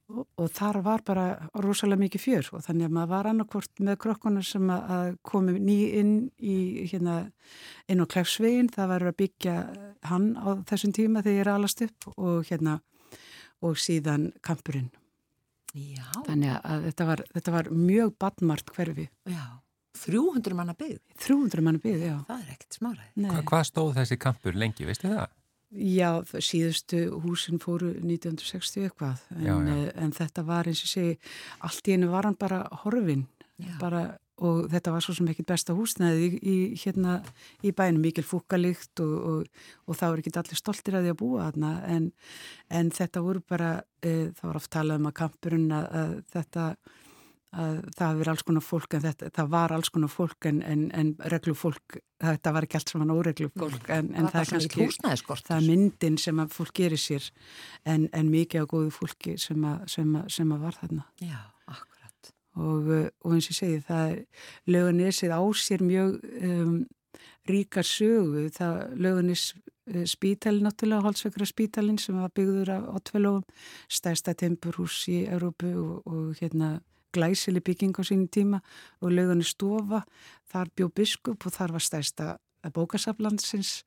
og, 0.06 0.26
og 0.38 0.50
þar 0.54 0.78
var 0.86 1.02
bara 1.06 1.26
rosalega 1.58 2.04
mikið 2.04 2.22
fjör 2.22 2.50
og 2.54 2.62
þannig 2.68 2.86
að 2.86 2.94
maður 2.94 3.12
var 3.16 3.28
annarkvort 3.32 3.80
með 3.82 3.96
krokkunar 4.04 4.46
sem 4.46 4.68
að- 4.70 4.90
að 4.96 5.08
komi 5.26 5.56
ný 5.58 5.78
inn 5.98 6.12
í 6.38 6.56
hérna 6.92 7.16
inn 7.90 8.02
á 8.02 8.06
Klefsvegin, 8.06 8.70
það 8.70 8.92
var 8.94 9.08
að 9.10 9.16
byggja 9.24 9.56
hann 10.06 10.36
á 10.38 10.54
þessum 10.70 10.94
tíma 10.94 11.22
þegar 11.26 11.34
ég 11.40 11.46
er 11.46 11.54
alast 11.56 11.82
upp 11.82 12.12
og 12.16 12.44
hérna 12.46 12.78
og 13.62 13.76
síðan 13.80 14.32
kampurinn. 14.44 14.90
Já, 15.76 16.04
Þannig 16.24 16.54
að 16.64 16.84
þetta 16.88 17.06
var, 17.10 17.22
þetta 17.36 17.52
var 17.52 17.70
mjög 17.70 18.14
badmart 18.22 18.70
hverfi. 18.76 19.08
já. 19.28 19.44
300 19.96 20.52
manna 20.52 20.74
byggð, 20.76 20.98
300 21.24 21.62
mann 21.64 21.78
byggði, 21.80 22.08
já. 22.10 22.16
það 22.28 22.40
er 22.42 22.48
ekkert 22.52 22.76
smáraði. 22.76 23.10
Hva, 23.30 23.38
hvað 23.48 23.62
stóð 23.64 23.94
þessi 23.96 24.18
kampur 24.20 24.52
lengi, 24.60 24.84
veistu 24.84 25.08
það? 25.08 25.30
Já, 25.72 26.10
síðustu 26.44 26.98
húsin 27.24 27.58
fóru 27.64 27.88
1960 28.04 28.84
eitthvað, 28.90 29.22
en, 29.32 29.40
Já, 29.46 29.54
já. 29.56 29.72
eh, 29.72 29.88
en 30.04 30.12
þetta 30.12 30.44
var 30.44 30.68
eins 30.68 30.82
og 30.84 30.90
segi, 30.92 31.16
allt 31.64 31.88
í 31.88 31.96
einu 31.96 32.10
var 32.12 32.28
hann 32.28 32.36
bara 32.38 32.60
horfin, 32.84 33.24
Já. 33.56 33.72
bara, 33.80 34.02
og 34.44 34.66
þetta 34.72 34.92
var 34.92 35.04
svo 35.04 35.14
sem 35.16 35.30
ekkit 35.32 35.48
besta 35.48 35.76
húsnæði 35.76 36.26
í, 36.26 36.28
í, 36.36 36.56
hérna, 36.82 37.20
í 37.64 37.72
bænum, 37.76 38.02
mikil 38.04 38.26
fúkalikt 38.26 39.00
og, 39.04 39.14
og, 39.30 39.64
og 39.86 39.96
það 39.96 40.12
voru 40.12 40.24
ekki 40.24 40.34
allir 40.42 40.60
stoltir 40.60 40.98
að 40.98 41.06
því 41.06 41.14
að 41.14 41.22
búa 41.22 41.48
þarna, 41.48 41.72
en, 41.94 42.10
en 42.68 42.92
þetta 42.92 43.24
voru 43.24 43.42
bara, 43.48 43.72
e, 44.02 44.14
það 44.36 44.46
var 44.50 44.60
oft 44.60 44.72
talað 44.76 45.00
um 45.00 45.10
að 45.10 45.18
kampurinn 45.22 45.72
að, 45.72 45.88
að 46.02 46.14
þetta, 46.36 46.66
að 47.56 47.80
það 47.96 48.04
hafi 48.04 48.20
verið 48.20 48.32
alls 48.34 48.46
konar 48.50 48.66
fólk 48.68 48.98
en 48.98 49.04
þetta, 49.06 49.32
það 49.40 49.50
var 49.56 49.76
alls 49.78 49.92
konar 49.96 50.12
fólk 50.12 50.50
en, 50.52 50.60
en, 50.68 50.86
en 51.00 51.16
reglufólk, 51.32 51.98
þetta 52.28 52.56
var 52.58 52.68
ekki 52.68 52.80
allt 52.82 52.92
saman 52.92 53.16
óreglufólk 53.16 53.90
en, 53.96 54.12
en 54.12 54.32
það 54.34 54.40
er 54.42 54.52
kannski 54.52 54.88
það 55.00 55.58
er 55.62 55.68
myndin 55.72 56.20
sem 56.20 56.44
að 56.44 56.56
fólk 56.60 56.76
gerir 56.76 57.00
sér 57.00 57.32
en, 57.88 58.10
en 58.12 58.32
mikið 58.32 58.68
á 58.68 58.72
góðu 58.76 58.92
fólki 59.00 59.38
sem 59.40 59.64
að, 59.64 59.84
sem 59.96 60.16
að, 60.20 60.32
sem 60.36 60.52
að 60.52 60.66
var 60.68 60.82
þarna. 60.84 61.08
Já. 61.24 61.38
Og, 62.56 62.88
uh, 62.88 63.06
og 63.24 63.36
eins 63.36 63.48
og 63.52 63.58
segi 63.58 63.80
það 63.84 64.16
lögunesið 64.72 65.34
á 65.36 65.40
sér 65.60 65.84
mjög 65.84 66.18
um, 66.42 66.76
ríkar 67.48 67.86
sögu. 67.86 68.48
Það 68.56 68.74
lögunes 68.96 69.44
uh, 69.54 70.04
spítali 70.08 70.64
náttúrulega, 70.64 71.04
Holsveikra 71.06 71.48
spítalin 71.48 72.00
sem 72.00 72.18
var 72.18 72.32
byggður 72.34 72.72
á, 72.72 72.96
tvölóum 73.04 73.44
stærsta 73.88 74.34
tempurhús 74.34 75.04
í 75.12 75.24
Európu 75.28 75.72
og, 75.76 76.02
og 76.08 76.40
hérna 76.40 76.80
glæsili 77.12 77.60
bygging 77.60 77.96
á 77.96 78.02
sínum 78.02 78.28
tíma. 78.28 78.60
Og 79.00 79.12
lögunes 79.12 79.54
stofa 79.54 80.02
þar 80.50 80.72
bjó 80.76 80.90
biskup 80.90 81.46
og 81.46 81.52
þar 81.52 81.76
var 81.76 81.84
stærsta 81.84 82.36
bókasaflandsins 82.74 83.84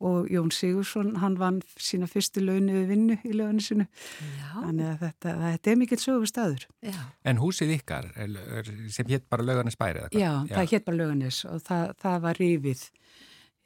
og 0.00 0.28
Jón 0.30 0.50
Sigursson, 0.54 1.16
hann 1.18 1.34
vann 1.40 1.56
sína 1.82 2.06
fyrstu 2.06 2.40
launu 2.44 2.72
við 2.76 2.86
vinnu 2.92 3.16
í 3.26 3.32
lögunesinu 3.34 3.86
Já, 3.88 4.52
Þannig 4.54 4.86
að 4.92 4.98
þetta, 5.02 5.32
þetta 5.42 5.70
er 5.72 5.76
mikill 5.80 5.98
sögur 6.02 6.26
staður. 6.30 6.66
já. 6.86 7.00
En 7.24 7.36
húsið 7.42 7.72
ykkar, 7.80 8.06
er, 8.14 8.28
er, 8.60 8.64
sem 8.94 9.06
hétt 9.10 9.26
bara 9.30 9.42
laugarnesbæri 9.48 9.98
eða 10.04 10.08
hvað? 10.12 10.20
Já, 10.22 10.32
það 10.54 10.70
hétt 10.74 10.84
bara 10.86 11.00
lögunis 11.02 11.38
og 11.50 11.58
það, 11.66 11.84
það 12.04 12.16
var 12.28 12.34
rífið 12.42 12.82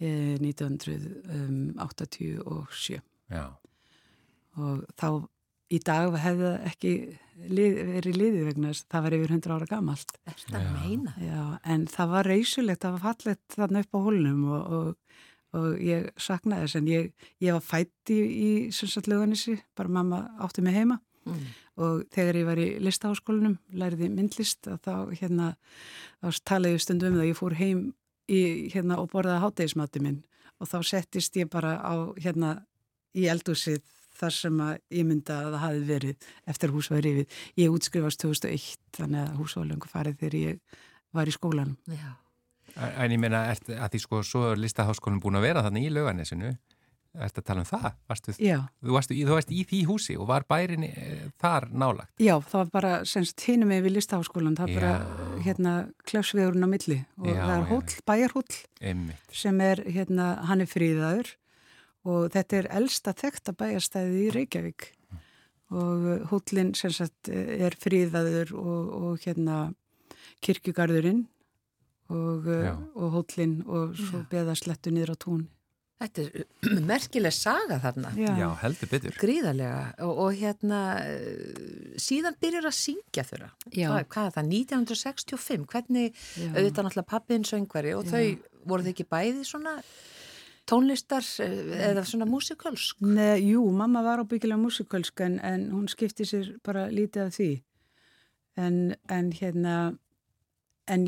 eh, 0.01 0.37
1987 0.41 3.01
Já, 3.33 3.47
og 4.61 4.83
þá 5.01 5.07
í 5.73 5.79
dag 5.81 6.13
hefði 6.21 6.45
það 6.49 6.65
ekki 6.69 6.91
lið, 7.49 7.79
verið 7.95 8.17
liðið 8.21 8.43
vegna 8.51 8.69
þess 8.73 8.83
að 8.85 8.91
það 8.93 9.05
var 9.07 9.15
yfir 9.17 9.31
100 9.37 9.55
ára 9.57 9.69
gamalt. 9.71 10.11
Er 10.29 10.35
þetta 10.37 10.59
að 10.59 10.67
Já. 10.67 10.73
meina? 10.83 11.13
Já, 11.23 11.43
en 11.75 11.83
það 11.95 12.07
var 12.13 12.25
reysulegt, 12.29 12.83
það 12.85 12.95
var 12.99 13.05
fallegt 13.07 13.47
þarna 13.57 13.83
upp 13.87 13.93
á 13.97 13.99
hólnum 14.07 14.43
og, 14.53 14.63
og, 14.79 14.89
og 15.53 15.81
ég 15.85 16.11
saknaði 16.17 16.67
þess 16.67 16.79
en 16.81 16.91
ég, 16.91 17.09
ég 17.45 17.57
var 17.57 17.65
fætt 17.65 18.13
í, 18.13 18.21
lögunissi, 19.11 19.59
bara 19.77 19.89
mamma 19.89 20.25
átti 20.41 20.63
mig 20.65 20.75
heima 20.75 21.01
Mm. 21.23 21.39
og 21.79 22.01
þegar 22.11 22.35
ég 22.35 22.47
var 22.49 22.59
í 22.59 22.69
listaháskólanum 22.83 23.53
læriði 23.79 24.09
myndlist 24.11 24.67
að 24.67 24.81
þá 24.83 24.95
hérna 25.21 25.53
þá 26.19 26.41
talaði 26.51 26.75
ég 26.75 26.83
stundum 26.83 27.13
um 27.15 27.21
það 27.21 27.29
ég 27.29 27.39
fór 27.39 27.55
heim 27.61 27.83
í, 28.27 28.41
hérna, 28.73 28.99
og 28.99 29.11
borðaði 29.13 29.45
hátegismati 29.45 30.03
minn 30.03 30.25
og 30.59 30.67
þá 30.73 30.83
settist 30.83 31.39
ég 31.39 31.51
bara 31.53 31.77
á 31.79 31.95
hérna 32.19 32.67
í 33.15 33.29
eldúsið 33.31 33.83
þar 34.19 34.35
sem 34.35 34.59
að 34.63 34.75
ég 34.99 35.07
mynda 35.09 35.39
að 35.39 35.53
það 35.55 35.63
hafi 35.65 35.85
verið 35.93 36.27
eftir 36.53 36.71
að 36.71 36.75
hús 36.77 36.91
var 36.93 37.07
rifið. 37.07 37.39
Ég 37.59 37.73
útskrifast 37.75 38.21
2001 38.23 38.67
þannig 38.99 39.23
að 39.23 39.39
hús 39.41 39.57
var 39.59 39.71
lengur 39.71 39.91
farið 39.95 40.19
þegar 40.21 40.37
ég 40.41 40.83
var 41.13 41.31
í 41.31 41.35
skólanum. 41.35 41.79
Já. 41.87 42.13
En- 42.77 43.11
ég 43.13 43.19
meina, 43.21 43.45
ert, 43.53 43.69
að 43.69 43.91
því 43.93 44.01
sko, 44.01 44.23
svo 44.25 44.45
er 44.53 44.61
listaháskólinn 44.63 45.21
búin 45.21 45.37
að 45.37 45.45
vera 45.49 45.63
þannig 45.67 45.89
í 45.89 45.91
laugarnesinu, 45.93 46.53
ert 47.21 47.37
að 47.37 47.45
tala 47.45 47.61
um 47.61 47.69
það? 47.69 47.89
Varstu, 48.09 48.33
Já, 48.41 48.59
þú, 48.81 48.95
varstu, 48.97 49.13
í- 49.15 49.27
þú 49.29 49.35
varst 49.37 49.51
í 49.53 49.65
því 49.69 49.81
húsi 49.91 50.17
og 50.17 50.27
var 50.31 50.47
bærin 50.49 50.87
e, 50.89 50.93
þar 51.43 51.67
nálagt? 51.71 52.13
já 52.17 52.39
það 52.41 52.57
var 52.63 52.71
bara 52.73 52.93
semst 53.05 53.45
hinum 53.45 53.69
við 53.69 53.91
listaháskólan, 53.99 54.57
það 54.57 54.73
var 54.73 54.81
bara 54.81 55.43
hérna 55.45 55.75
klefsvegurinn 56.09 56.65
á 56.65 56.69
milli 56.73 56.99
og 57.21 57.29
Já, 57.29 57.43
það 57.45 57.55
er 57.59 57.69
hóll, 57.69 57.99
bæjarhóll 58.09 59.13
sem 59.43 59.61
er, 59.61 59.85
hérna, 59.85 60.31
hann 60.49 60.65
er 60.65 60.71
fríðaður 60.73 61.35
og 62.09 62.31
þetta 62.33 62.57
er 62.63 62.71
elsta 62.81 63.13
þekta 63.13 63.53
bæjarstæði 63.61 64.25
í 64.25 64.31
Reykjavík. 64.35 64.89
Og 65.73 66.03
uh, 66.09 66.25
hóllin 66.33 66.73
sem 66.75 66.91
sagt 66.91 67.29
er 67.31 67.77
fríðaður 67.81 68.51
og, 68.59 68.89
og 68.93 69.21
hérna 69.23 69.75
kirkjugarðurinn 70.45 71.27
og, 72.11 72.47
Já. 72.47 72.77
og 72.95 73.19
hóllin 73.19 73.59
og 73.67 73.97
svo 73.99 74.23
Já. 74.23 74.29
beða 74.31 74.57
slettu 74.59 74.91
niður 74.95 75.15
á 75.15 75.17
tún. 75.23 75.43
Þetta 76.03 76.23
er 76.23 76.81
merkileg 76.91 77.35
saga 77.37 77.79
þarna. 77.83 78.11
Já, 78.19 78.49
heldur 78.63 78.91
betur. 78.91 79.19
Gríðarlega 79.23 79.83
og, 80.07 80.23
og 80.25 80.39
hérna 80.41 80.81
eh, 81.07 81.93
síðan 82.03 82.39
byrjar 82.43 82.67
að 82.71 82.79
syngja 82.79 83.27
þeirra. 83.29 83.51
Já. 83.71 83.87
Hvað, 83.93 84.09
hvað 84.15 84.31
er 84.31 84.35
það? 84.39 84.55
1965? 84.59 85.69
Hvernig, 85.71 86.25
Já. 86.35 86.49
auðvitað 86.57 86.89
náttúrulega 86.89 87.11
pappin 87.13 87.47
söngvari 87.47 87.95
og 87.99 88.09
Já. 88.09 88.17
þau 88.17 88.25
voru 88.73 88.87
þau 88.87 88.93
ekki 88.95 89.09
bæði 89.11 89.47
svona 89.47 89.77
tónlistar 90.71 91.27
eh, 91.45 91.75
eða 91.93 92.05
svona 92.09 92.27
músikalsk? 92.31 93.03
Nei, 93.07 93.53
jú, 93.53 93.65
mamma 93.75 94.03
var 94.05 94.23
ábyggilega 94.23 94.61
músikalsk 94.61 95.23
en, 95.27 95.39
en 95.47 95.69
hún 95.75 95.87
skipti 95.91 96.27
sér 96.27 96.55
bara 96.67 96.89
lítið 96.91 97.29
af 97.29 97.37
því. 97.39 97.53
En, 98.59 98.79
en 99.09 99.31
hérna, 99.33 99.77
en 100.91 101.07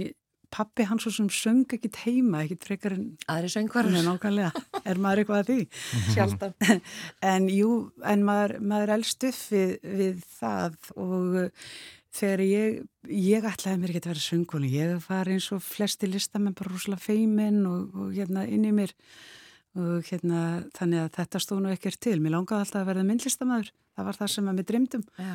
pappi 0.55 0.87
hann 0.89 1.01
svo 1.03 1.11
sem 1.15 1.27
söng 1.35 1.65
ekkit 1.75 1.99
heima, 2.05 2.45
ekkit 2.45 2.69
frekar 2.69 2.95
en, 2.97 3.09
Aðri 3.31 3.51
Nei, 3.51 3.55
söngvarar? 3.57 3.99
nákvæmlega, 4.07 4.65
er 4.85 5.03
maður 5.03 5.25
eitthvað 5.25 5.43
að 5.43 5.51
því? 5.51 5.59
Sjaldan. 6.15 6.55
En 7.35 7.51
jú, 7.51 7.73
en 8.07 8.25
maður, 8.27 8.57
maður 8.63 8.95
elst 8.99 9.27
upp 9.29 9.43
við, 9.51 9.77
við 9.83 10.25
það 10.39 10.79
og 10.95 11.39
uh, 11.43 11.69
þegar 12.15 12.43
ég, 12.47 12.83
ég 13.11 13.47
ætlaði 13.49 13.81
mér 13.81 13.93
ekki 13.93 14.03
að 14.05 14.11
vera 14.13 14.25
söngkona, 14.29 14.71
ég 14.71 15.09
var 15.09 15.31
eins 15.33 15.49
og 15.55 15.63
flesti 15.65 16.11
listamenn 16.11 16.55
bara 16.57 16.73
rúslega 16.73 17.03
feimin 17.03 17.65
og, 17.69 17.97
og 17.99 18.13
hérna 18.15 18.47
inn 18.47 18.67
í 18.69 18.75
mér 18.75 18.95
og 19.75 20.07
hérna 20.07 20.43
þannig 20.77 21.03
að 21.03 21.15
þetta 21.17 21.41
stóð 21.43 21.65
nú 21.65 21.73
ekkert 21.75 21.99
til. 22.07 22.21
Mér 22.23 22.37
langaði 22.37 22.63
alltaf 22.63 22.83
að 22.85 22.91
verða 22.93 23.07
myndlistamæður, 23.09 23.73
það 23.97 24.09
var 24.09 24.19
það 24.21 24.33
sem 24.35 24.51
að 24.51 24.59
mér 24.61 24.69
dreymdum 24.69 25.05
Já. 25.19 25.33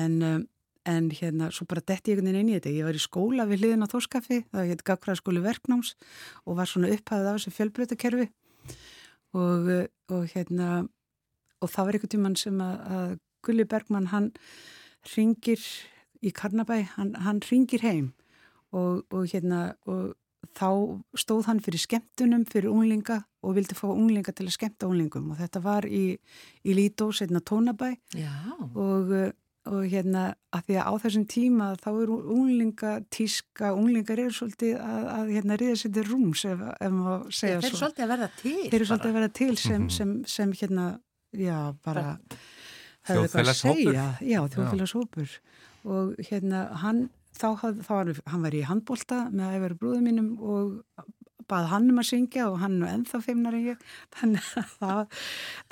en, 0.00 0.14
um, 0.28 0.46
en 0.88 1.10
hérna 1.14 1.50
svo 1.54 1.66
bara 1.70 1.82
detti 1.84 2.12
ég 2.12 2.18
einhvern 2.18 2.32
veginn 2.32 2.48
inn 2.48 2.52
í 2.52 2.56
þetta. 2.58 2.72
Ég 2.74 2.88
var 2.88 2.98
í 2.98 3.02
skóla 3.02 3.46
við 3.48 3.62
hliðin 3.62 3.86
á 3.86 3.92
Þórskafi, 3.92 4.38
það 4.50 4.70
heit 4.72 4.84
Gagfræðskóli 4.88 5.42
verknáms 5.44 5.94
og 6.46 6.58
var 6.58 6.70
svona 6.70 6.90
upphæðið 6.94 7.30
af 7.30 7.38
þessu 7.38 7.54
fjölbreytakerfi 7.58 8.28
og, 9.38 9.68
uh, 9.68 9.84
og 10.12 10.26
hérna 10.34 10.70
og 11.62 11.70
það 11.70 11.86
var 11.86 11.98
einhvern 11.98 12.14
tíman 12.16 12.38
sem 12.38 12.62
að, 12.62 12.74
að 12.96 13.12
Gulli 13.42 13.66
Bergmann 13.66 14.10
hann 14.12 14.32
ringir 15.14 15.62
í 16.22 16.30
Karnabæ, 16.34 16.82
hann, 16.96 17.14
hann 17.18 17.40
ringir 17.48 17.82
heim 17.82 18.12
og, 18.70 19.02
og 19.10 19.26
hérna 19.30 19.72
og 19.90 20.14
þá 20.58 20.68
stóð 21.18 21.46
hann 21.48 21.62
fyrir 21.62 21.82
skemmtunum 21.82 22.44
fyrir 22.50 22.72
unglinga 22.72 23.22
og 23.42 23.56
vildi 23.56 23.76
fá 23.78 23.86
unglinga 23.90 24.34
til 24.34 24.48
að 24.48 24.56
skemmta 24.56 24.88
unglingum 24.90 25.30
og 25.32 25.38
þetta 25.40 25.62
var 25.62 25.86
í, 25.86 26.18
í 26.66 26.74
Lító, 26.76 27.10
setna 27.14 27.42
Tónabæ 27.42 27.92
Já. 28.18 28.32
og, 28.74 29.10
uh, 29.10 29.30
og 29.70 29.84
hérna 29.86 30.22
að 30.52 30.62
því 30.66 30.76
að 30.80 30.86
á 30.90 30.92
þessum 31.04 31.24
tíma 31.30 31.66
þá 31.78 31.88
eru 32.02 32.16
unglinga 32.34 32.92
tíska, 33.14 33.70
unglingar 33.78 34.18
eru 34.18 34.32
svolítið 34.34 34.72
að, 34.82 35.04
að 35.16 35.30
hérna 35.36 35.58
riða 35.60 35.76
sér 35.82 35.92
til 35.94 36.04
rúms 36.08 36.44
ef, 36.50 36.64
ef 36.80 36.90
maður 36.96 37.22
Þeir 37.28 37.36
segja 37.38 37.58
eru 37.60 37.70
svo. 37.70 37.78
svolítið 37.82 38.04
að 38.06 38.12
verða 38.14 38.28
til. 38.42 38.56
Þeir 38.66 38.74
eru 38.80 38.88
svolítið 38.90 39.10
að 39.12 39.18
vera 39.20 39.28
til 39.38 39.56
sem, 39.56 39.82
Mhm. 39.82 39.90
sem, 39.90 40.24
sem 40.26 40.52
hérna, 40.52 40.86
já, 41.32 41.58
bara 41.84 42.18
hefðu 43.06 43.22
eitthvað 43.22 43.52
að 43.52 43.62
Þjóðfélagshópur. 43.62 43.92
segja. 43.92 44.06
Já, 44.20 44.40
þjóðfélagshópur. 44.56 45.38
Og 45.84 46.14
hérna, 46.30 46.60
hann, 46.82 47.10
þá 47.38 47.48
þá 47.82 47.88
var, 47.90 48.12
hann 48.26 48.42
var 48.42 48.50
í 48.54 48.62
handbólta 48.66 49.30
með 49.32 49.56
æfari 49.58 49.78
brúðum 49.78 50.02
mínum 50.10 50.28
og 50.40 50.82
bað 51.48 51.68
hann 51.72 51.90
um 51.92 52.00
að 52.02 52.08
syngja 52.10 52.46
og 52.50 52.58
hann 52.62 52.78
er 52.82 52.94
ennþá 52.96 53.20
feimnar 53.24 53.56
en 53.58 53.66
ég. 53.66 53.84
Þannig 54.16 54.48
að 54.56 54.70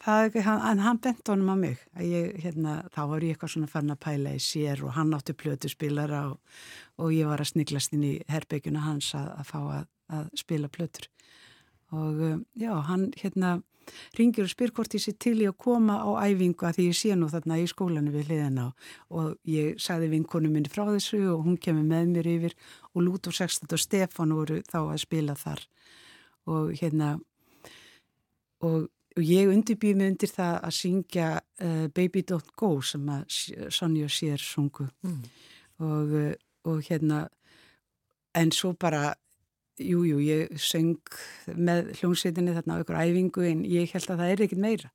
það, 0.00 0.36
það 0.36 0.66
en 0.70 0.84
hann 0.86 1.00
bent 1.06 1.32
honum 1.32 1.52
á 1.52 1.56
mig 1.60 1.86
ég, 2.00 2.34
hérna, 2.44 2.76
þá 2.94 3.00
var 3.12 3.26
ég 3.26 3.34
eitthvað 3.36 3.54
svona 3.54 3.70
fann 3.70 3.94
að 3.94 4.02
pæla 4.06 4.34
í 4.36 4.42
sér 4.44 4.84
og 4.86 4.94
hann 4.98 5.14
átti 5.16 5.36
plötu 5.36 5.70
spilara 5.72 6.26
og, 6.32 6.60
og 7.00 7.14
ég 7.14 7.30
var 7.30 7.42
að 7.42 7.52
sniglast 7.54 7.96
inn 7.96 8.06
í 8.06 8.14
herbygjuna 8.30 8.84
hans 8.84 9.14
að, 9.18 9.32
að 9.38 9.50
fá 9.52 9.58
að, 9.62 9.88
að 10.18 10.30
spila 10.44 10.72
plötur. 10.72 11.10
Og 11.90 12.22
um, 12.30 12.44
já, 12.58 12.72
hann 12.86 13.10
hérna 13.18 13.58
ringir 14.18 14.46
og 14.46 14.52
spyr 14.52 14.72
hvort 14.76 14.94
ég 14.96 15.02
sé 15.04 15.14
til 15.18 15.36
í 15.42 15.48
að 15.48 15.56
koma 15.60 15.98
á 16.02 16.10
æfingu 16.28 16.66
að 16.66 16.78
því 16.78 16.86
ég 16.88 16.98
sé 16.98 17.16
nú 17.16 17.30
þarna 17.32 17.58
í 17.60 17.66
skólanu 17.70 18.12
við 18.14 18.30
hliðina 18.30 18.66
og 19.10 19.34
ég 19.48 19.80
sagði 19.82 20.10
vinkonu 20.14 20.50
minni 20.52 20.72
frá 20.72 20.84
þessu 20.90 21.22
og 21.34 21.44
hún 21.46 21.58
kemur 21.60 21.86
með 21.88 22.14
mér 22.14 22.30
yfir 22.34 22.56
og 22.94 23.04
Lútur 23.06 23.36
Sextet 23.36 23.72
og 23.72 23.82
Stefan 23.82 24.34
voru 24.36 24.60
þá 24.68 24.78
að 24.82 25.02
spila 25.04 25.36
þar. 25.38 25.64
Og 26.50 26.72
hérna 26.80 27.14
og, 28.66 28.86
og 29.16 29.22
ég 29.24 29.50
undirbýði 29.50 29.98
mig 29.98 30.14
undir 30.14 30.32
það 30.32 30.54
að 30.68 30.76
syngja 30.78 31.32
uh, 31.40 31.86
Baby 31.94 32.24
Don't 32.28 32.54
Go 32.56 32.76
sem 32.84 33.08
að 33.10 33.26
Sonja 33.72 34.08
sér 34.12 34.42
sungu. 34.42 34.88
Mm. 35.02 35.20
og, 35.80 36.14
uh, 36.14 36.32
og 36.68 36.82
hérna 36.84 37.26
en 38.34 38.52
svo 38.52 38.72
bara 38.78 39.14
Jújú, 39.80 40.18
jú, 40.18 40.22
ég 40.24 40.56
söng 40.60 40.98
með 41.56 41.92
hljómsveitinni 42.00 42.56
þarna 42.56 42.76
á 42.76 42.80
ykkur 42.82 42.98
æfingu 43.00 43.44
en 43.48 43.62
ég 43.68 43.92
held 43.94 44.10
að 44.10 44.22
það 44.22 44.32
er 44.32 44.42
ekkit 44.46 44.60
meira 44.60 44.90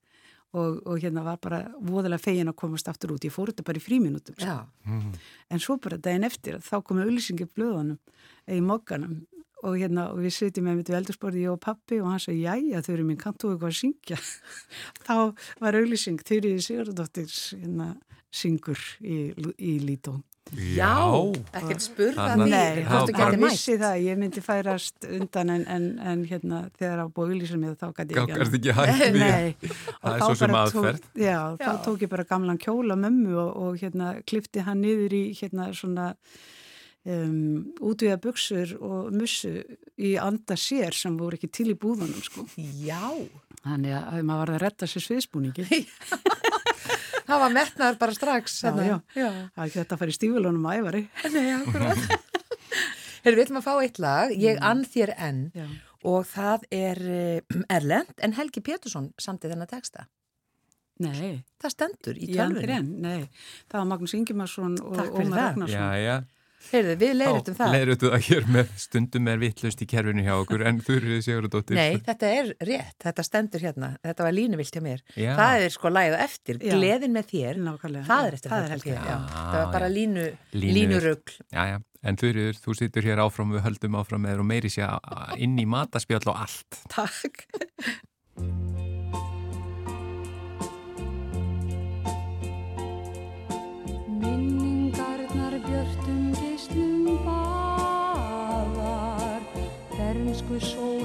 og, 0.56 0.82
og 0.88 1.00
hérna 1.04 1.24
var 1.26 1.40
bara 1.44 1.62
voðalega 1.84 2.22
fegin 2.22 2.52
að 2.52 2.58
komast 2.62 2.90
aftur 2.92 3.16
út. 3.16 3.26
Ég 3.28 3.34
fór 3.34 3.52
þetta 3.52 3.66
bara 3.68 3.82
í 3.82 3.84
fríminutum. 3.84 4.38
Sko. 4.40 4.58
Mm. 4.88 5.16
En 5.52 5.64
svo 5.64 5.78
bara 5.82 6.00
daginn 6.02 6.28
eftir 6.28 6.60
þá 6.64 6.78
komið 6.86 7.10
auðlýsingi 7.10 7.48
blöðunum 7.52 8.00
í 8.52 8.62
mokkanum 8.64 9.24
og 9.66 9.80
hérna 9.80 10.10
og 10.14 10.22
við 10.22 10.36
sitjum 10.36 10.68
með 10.70 10.80
mitt 10.80 10.92
veldursporði 10.94 11.46
ég 11.46 11.56
og 11.56 11.62
pappi 11.64 11.98
og 12.02 12.12
hann 12.12 12.22
sagði 12.22 12.46
jæja 12.46 12.84
þau 12.86 12.92
eru 12.94 13.08
minn 13.08 13.22
kantu 13.22 13.52
eitthvað 13.52 13.72
að 13.72 13.80
syngja. 13.80 14.20
þá 15.08 15.16
var 15.64 15.80
auðlýsing 15.80 16.22
Þurriði 16.28 16.66
Sigurdóttir 16.68 17.34
hérna, 17.34 17.90
syngur 18.36 18.82
í, 19.02 19.20
í 19.58 19.78
Lítón. 19.84 20.22
Já, 20.54 20.92
ekkert 21.58 21.82
spurða 21.82 22.26
því. 22.38 22.46
Nei, 22.52 22.84
þá 22.86 23.38
vissi 23.42 23.76
það, 23.82 23.96
ég 24.06 24.20
myndi 24.22 24.44
færast 24.46 25.08
undan 25.10 25.50
en, 25.56 25.64
en, 25.74 25.88
en 26.00 26.22
hérna 26.30 26.60
þegar 26.78 27.02
á 27.02 27.08
bóðlísum 27.18 27.64
ég 27.66 27.80
þá 27.82 27.88
gæti 27.98 28.14
ég 28.14 28.34
ekki 28.36 28.60
ekki 28.60 28.76
hægt 28.78 29.18
Nei, 29.18 29.56
það 30.04 30.12
er 30.14 30.22
svo 30.22 30.36
sem 30.38 30.58
aðferð. 30.60 31.00
tók, 31.02 31.18
Já, 31.18 31.40
já. 31.58 31.64
þá 31.66 31.72
tók 31.88 32.06
ég 32.06 32.12
bara 32.14 32.28
gamlan 32.30 32.62
kjóla 32.62 32.98
mömmu 33.02 33.34
og, 33.42 33.56
og 33.66 33.80
hérna 33.82 34.12
klifti 34.30 34.62
hann 34.68 34.84
niður 34.86 35.18
í 35.18 35.24
hérna 35.40 35.72
svona 35.76 36.12
um, 37.10 37.74
útvíða 37.82 38.20
buksur 38.22 38.76
og 38.80 39.10
mussu 39.18 39.56
í 39.98 40.14
anda 40.22 40.58
sér 40.60 40.94
sem 40.96 41.18
voru 41.18 41.40
ekki 41.40 41.50
til 41.58 41.72
í 41.74 41.80
búðunum 41.80 42.22
sko. 42.26 42.46
Já. 42.86 43.02
Þannig 43.66 43.98
að 43.98 44.22
maður 44.30 44.44
var 44.46 44.54
að 44.60 44.64
retta 44.68 44.88
sér 44.94 45.08
sviðsbúningi 45.10 45.66
það 47.28 47.42
var 47.44 47.56
metnaður 47.56 48.00
bara 48.02 48.16
strax 48.18 48.60
já, 48.64 48.72
já. 48.76 48.98
Já. 49.16 49.30
það 49.30 49.64
er 49.64 49.68
ekki 49.68 49.80
þetta 49.82 49.98
að 49.98 50.04
fara 50.04 50.14
í 50.14 50.18
stífulunum 50.20 50.70
að 50.70 50.80
æfari 50.82 51.04
Nei, 51.34 51.48
akkurat. 51.58 52.32
Við 53.26 53.42
ætlum 53.42 53.58
að 53.58 53.66
fá 53.66 53.74
eitt 53.82 54.00
lag, 54.04 54.32
Ég 54.38 54.60
mm. 54.60 54.66
ann 54.70 54.84
þér 54.86 55.12
enn. 55.18 55.40
Og 56.06 56.28
það 56.30 56.68
er 56.78 57.00
eh, 57.10 57.56
Erlend 57.74 58.22
en 58.22 58.36
Helgi 58.38 58.62
Pétursson 58.62 59.08
samt 59.18 59.48
í 59.48 59.50
þennan 59.50 59.72
texta. 59.72 60.06
Nei. 61.02 61.42
Það 61.60 61.74
stendur 61.74 62.20
í 62.22 62.30
tölvunni. 62.30 62.78
Nei, 63.02 63.26
það 63.66 63.80
var 63.80 63.88
Magnús 63.90 64.14
Ingimarsson 64.14 64.78
og 64.84 65.02
Ómar 65.18 65.42
Ragnarsson. 65.42 65.74
Já, 65.74 65.98
já 65.98 66.16
Heyrðu, 66.72 66.96
við 67.02 67.14
leirutum 67.20 67.58
það. 67.58 67.74
Leirutum 67.76 68.14
það 68.14 68.24
hér 68.28 68.48
með 68.56 68.72
stundum 68.84 69.30
er 69.32 69.42
vittlust 69.42 69.84
í 69.84 69.88
kerfinu 69.90 70.26
hjá 70.26 70.34
okkur 70.36 70.64
en 70.70 70.80
þú 70.86 70.96
eru 71.00 71.18
sér 71.26 71.48
og 71.48 71.54
dóttir. 71.54 71.78
Nei, 71.78 72.00
þetta 72.06 72.32
er 72.40 72.52
rétt, 72.70 72.98
þetta 73.06 73.26
stendur 73.28 73.66
hérna, 73.66 73.92
þetta 74.06 74.28
var 74.28 74.36
línuvilt 74.36 74.78
hjá 74.78 74.84
mér. 74.86 75.04
Já. 75.14 75.32
Það 75.40 75.66
er 75.66 75.76
sko 75.76 75.92
læða 75.94 76.22
eftir, 76.26 76.62
já. 76.62 76.74
gleðin 76.76 77.16
með 77.16 77.30
þér, 77.34 77.62
Nákvæmlega. 77.68 78.08
það 78.10 78.30
er 78.30 78.40
eftir 78.40 78.56
það 78.56 78.72
helgi. 78.76 78.96
Það 79.06 79.60
var 79.60 79.70
bara 79.78 79.92
línu, 79.92 80.26
línurugl. 80.56 81.38
Já, 81.54 81.62
já, 81.74 81.78
en 82.06 82.20
þú 82.22 82.32
eru, 82.34 82.48
þú 82.66 82.78
situr 82.82 83.10
hér 83.12 83.24
áfram, 83.26 83.54
við 83.56 83.66
höldum 83.70 84.00
áfram 84.02 84.26
með 84.26 84.36
þér 84.36 84.44
og 84.46 84.52
meiri 84.54 84.74
sé 84.74 84.90
inn 85.38 85.56
í 85.62 85.70
mataspjall 85.70 86.26
og 86.34 86.44
allt. 86.46 86.84
Takk. 86.94 87.48
Elsku 94.26 94.55
sól 100.46 101.05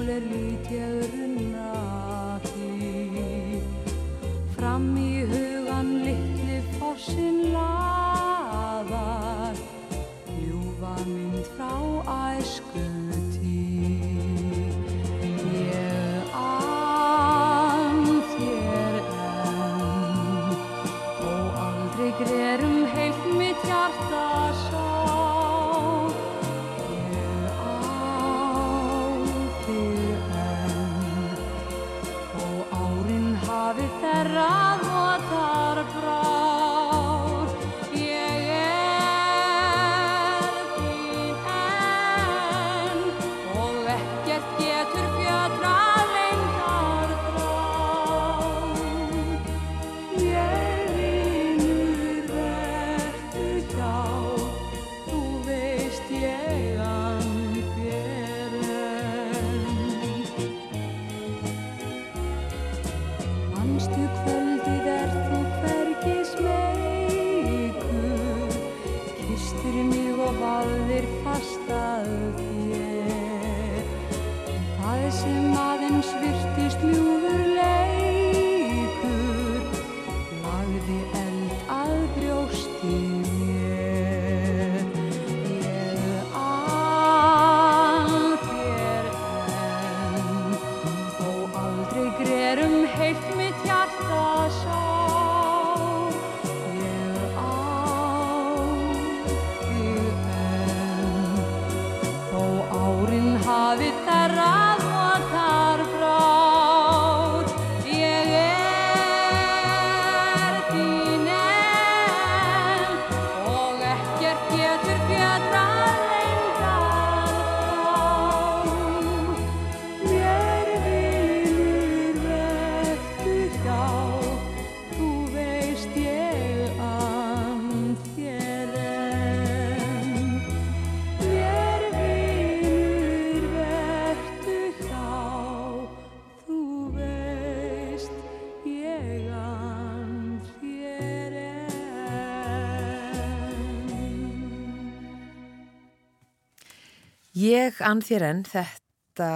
Ég 147.41 147.77
ann 147.81 148.01
þér 148.05 148.23
enn, 148.27 148.41
þetta 148.45 149.27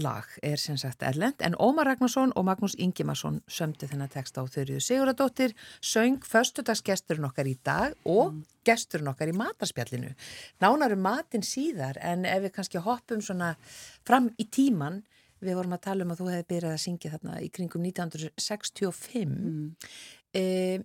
lag 0.00 0.26
er 0.46 0.58
sem 0.58 0.78
sagt 0.80 1.02
erlend 1.04 1.42
en 1.44 1.54
Ómar 1.62 1.86
Ragnarsson 1.86 2.32
og 2.38 2.46
Magnús 2.46 2.74
Ingimarsson 2.80 3.40
sömdu 3.50 3.86
þennan 3.90 4.10
text 4.10 4.38
á 4.38 4.42
Þurriðu 4.42 4.80
Siguradóttir 4.82 5.54
söng 5.84 6.24
föstudagsgesturinn 6.26 7.26
okkar 7.28 7.50
í 7.50 7.56
dag 7.66 7.94
og 8.08 8.32
mm. 8.32 8.40
gesturinn 8.66 9.10
okkar 9.12 9.30
í 9.30 9.36
matarspjallinu. 9.36 10.14
Nánarum 10.62 11.02
matin 11.04 11.44
síðar 11.46 12.00
en 12.02 12.24
ef 12.26 12.46
við 12.46 12.54
kannski 12.56 12.82
hoppum 12.82 13.22
svona 13.22 13.52
fram 14.08 14.30
í 14.40 14.48
tíman 14.50 15.02
við 15.44 15.60
vorum 15.60 15.76
að 15.76 15.84
tala 15.86 16.06
um 16.06 16.14
að 16.14 16.22
þú 16.22 16.32
hefði 16.32 16.48
byrjað 16.54 16.76
að 16.78 16.82
syngja 16.86 17.14
þarna 17.14 17.38
í 17.44 17.52
kringum 17.54 17.86
1965 17.92 19.22
mm. 19.36 19.70
eh, 20.40 20.82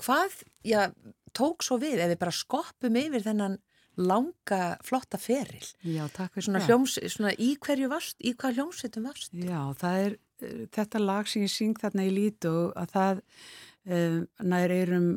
hvað, 0.00 0.40
já, 0.64 0.88
tók 1.36 1.66
svo 1.66 1.80
við 1.82 2.00
ef 2.00 2.14
við 2.14 2.20
bara 2.24 2.40
skoppum 2.44 3.00
yfir 3.04 3.28
þennan 3.28 3.60
langa, 3.96 4.62
flotta 4.84 5.20
feril. 5.20 5.66
Já, 5.86 6.04
takk 6.14 6.34
fyrir 6.36 6.50
það. 6.56 6.68
Hljóms, 6.68 6.96
svona 7.14 7.34
í 7.38 7.52
hverju 7.62 7.90
varst, 7.92 8.16
í 8.20 8.34
hvað 8.38 8.60
hljómsveitum 8.60 9.06
varst? 9.10 9.34
Já, 9.36 9.60
það 9.80 10.00
er 10.06 10.16
uh, 10.16 10.64
þetta 10.74 11.04
lag 11.04 11.30
sem 11.30 11.46
ég 11.46 11.54
syng 11.54 11.78
þarna 11.80 12.08
í 12.08 12.14
lítu 12.14 12.56
að 12.74 12.96
það 12.96 13.22
um, 13.24 14.18
nær 14.54 14.74
eirum 14.74 15.08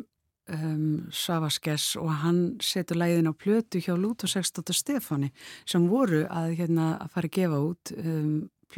um, 0.48 1.08
Savaskess 1.12 1.96
og 2.00 2.12
hann 2.24 2.42
setur 2.64 3.00
læðin 3.02 3.32
á 3.32 3.34
plötu 3.36 3.82
hjá 3.84 3.96
Lúto 3.98 4.30
16. 4.30 4.74
Stefani 4.76 5.32
sem 5.66 5.88
voru 5.90 6.26
að, 6.30 6.54
hérna, 6.62 6.96
að 7.02 7.14
fara 7.16 7.32
að 7.32 7.38
gefa 7.40 7.62
út 7.72 7.94
um, 7.98 8.36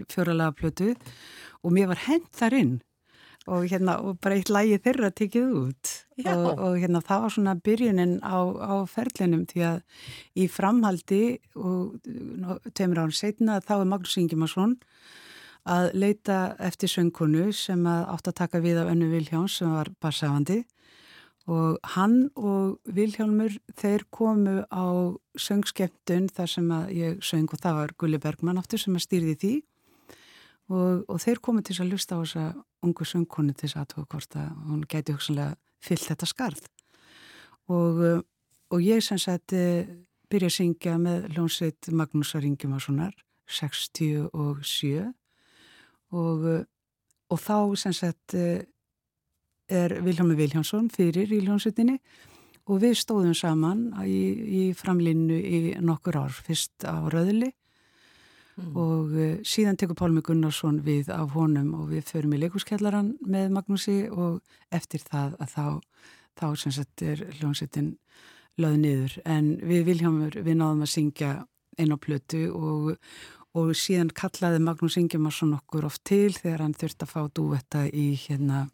fjóralega 0.10 0.56
plötu 0.58 0.94
og 1.64 1.74
mér 1.76 1.90
var 1.92 2.06
hend 2.08 2.30
þar 2.36 2.58
inn 2.60 2.78
og, 3.50 3.66
hérna, 3.72 3.98
og 4.06 4.20
bara 4.24 4.38
eitt 4.38 4.52
lægi 4.54 4.80
þeirra 4.86 5.12
tekið 5.16 5.54
út. 5.60 5.94
Og, 6.24 6.48
og 6.54 6.78
hérna, 6.80 7.02
það 7.06 7.24
var 7.26 7.36
svona 7.36 7.56
byrjunin 7.68 8.18
á, 8.22 8.38
á 8.40 8.74
ferlinum 8.90 9.46
því 9.50 9.66
að 9.70 9.80
í 10.40 10.48
framhaldi 10.52 11.24
og 11.58 12.00
tveimur 12.74 13.06
án 13.06 13.16
setna 13.16 13.60
þá 13.66 13.80
er 13.80 13.90
Magnús 13.92 14.18
Ingimarsson 14.22 14.76
að 15.70 15.92
leita 16.00 16.40
eftir 16.64 16.92
söngkonu 16.92 17.50
sem 17.56 17.82
að 17.88 18.04
átt 18.16 18.32
að 18.32 18.40
taka 18.42 18.62
við 18.64 18.82
af 18.82 18.92
önnu 18.94 19.10
Viljáns 19.12 19.60
sem 19.60 19.72
var 19.74 19.92
barsafandi 20.02 20.64
og 21.50 21.80
hann 21.96 22.30
og 22.38 22.78
Vilhjálmur 22.94 23.56
þeir 23.80 24.06
komu 24.14 24.62
á 24.70 25.18
söngskeptun 25.40 26.30
þar 26.34 26.52
sem 26.52 26.68
að 26.74 26.92
ég 26.94 27.24
söng 27.26 27.50
og 27.50 27.62
það 27.64 27.80
var 27.80 27.94
Gulli 27.98 28.20
Bergman 28.22 28.60
áttur 28.62 28.82
sem 28.82 28.98
að 28.98 29.06
stýrði 29.08 29.36
því. 29.42 29.54
Og, 30.70 31.06
og 31.10 31.18
þeir 31.24 31.42
komu 31.42 31.64
til 31.66 31.80
að 31.82 31.96
lusta 31.96 32.20
á 32.20 32.22
þessa 32.22 32.46
ungu 32.86 33.06
söngkonu 33.08 33.54
til 33.54 33.68
þess 33.68 33.80
aðtóka 33.82 34.16
hvort 34.16 34.38
að 34.40 34.50
hún 34.70 34.84
gæti 34.90 35.16
hugsanlega 35.16 35.58
fyllt 35.84 36.08
þetta 36.10 36.30
skarð. 36.30 36.64
Og, 37.70 38.00
uh, 38.02 38.22
og 38.74 38.84
ég 38.84 39.04
sem 39.06 39.20
sagt 39.22 39.54
uh, 39.58 39.84
byrja 40.30 40.50
að 40.50 40.58
syngja 40.58 40.98
með 41.02 41.30
hljónsveit 41.36 41.92
Magnúsar 41.94 42.48
Ingemarsonar 42.48 43.14
67 43.50 44.30
og, 46.10 46.48
uh, 46.50 46.64
og 47.30 47.40
þá 47.40 47.58
sem 47.78 47.94
sagt 47.94 48.36
er 49.70 49.94
Viljámi 50.02 50.38
Viljánsson 50.38 50.90
fyrir 50.90 51.30
í 51.30 51.44
hljónsveitinni 51.44 52.00
og 52.70 52.82
við 52.82 52.96
stóðum 52.98 53.36
saman 53.38 53.90
í, 54.06 54.20
í 54.62 54.64
framlinnu 54.78 55.38
í 55.38 55.60
nokkur 55.82 56.18
ár, 56.24 56.34
fyrst 56.34 56.86
á 56.86 57.06
Röðli 57.10 57.52
mm. 58.60 58.76
og 58.78 59.16
uh, 59.16 59.32
síðan 59.48 59.80
tekur 59.80 59.98
Pálmi 60.00 60.24
Gunnarsson 60.26 60.82
við 60.86 61.12
af 61.16 61.34
honum 61.38 61.74
og 61.80 61.90
við 61.94 62.06
förum 62.12 62.36
í 62.36 62.42
leikurskellaran 62.44 63.16
með 63.26 63.56
Magnúsi 63.56 64.00
og 64.12 64.40
eftir 64.76 65.04
það 65.06 65.38
að 65.40 65.56
þá, 65.56 65.66
þá 66.40 66.46
sem 66.64 66.76
sagt 66.76 67.06
er 67.06 67.26
hljómsettin 67.40 67.96
löð 68.60 68.78
niður 68.84 69.18
en 69.26 69.52
við 69.64 69.86
Viljámur 69.90 70.40
við 70.44 70.60
náðum 70.60 70.86
að 70.86 70.94
syngja 70.94 71.34
einn 71.80 71.96
á 71.96 71.98
plötu 72.02 72.46
og, 72.52 72.96
og 73.56 73.72
síðan 73.78 74.12
kallaði 74.16 74.62
Magnús 74.64 75.00
Ingimarsson 75.00 75.56
okkur 75.58 75.88
oft 75.88 76.04
til 76.08 76.34
þegar 76.36 76.66
hann 76.66 76.76
þurfti 76.78 77.08
að 77.08 77.14
fá 77.14 77.22
dúetta 77.32 77.86
í 77.88 78.12
hérna 78.28 78.66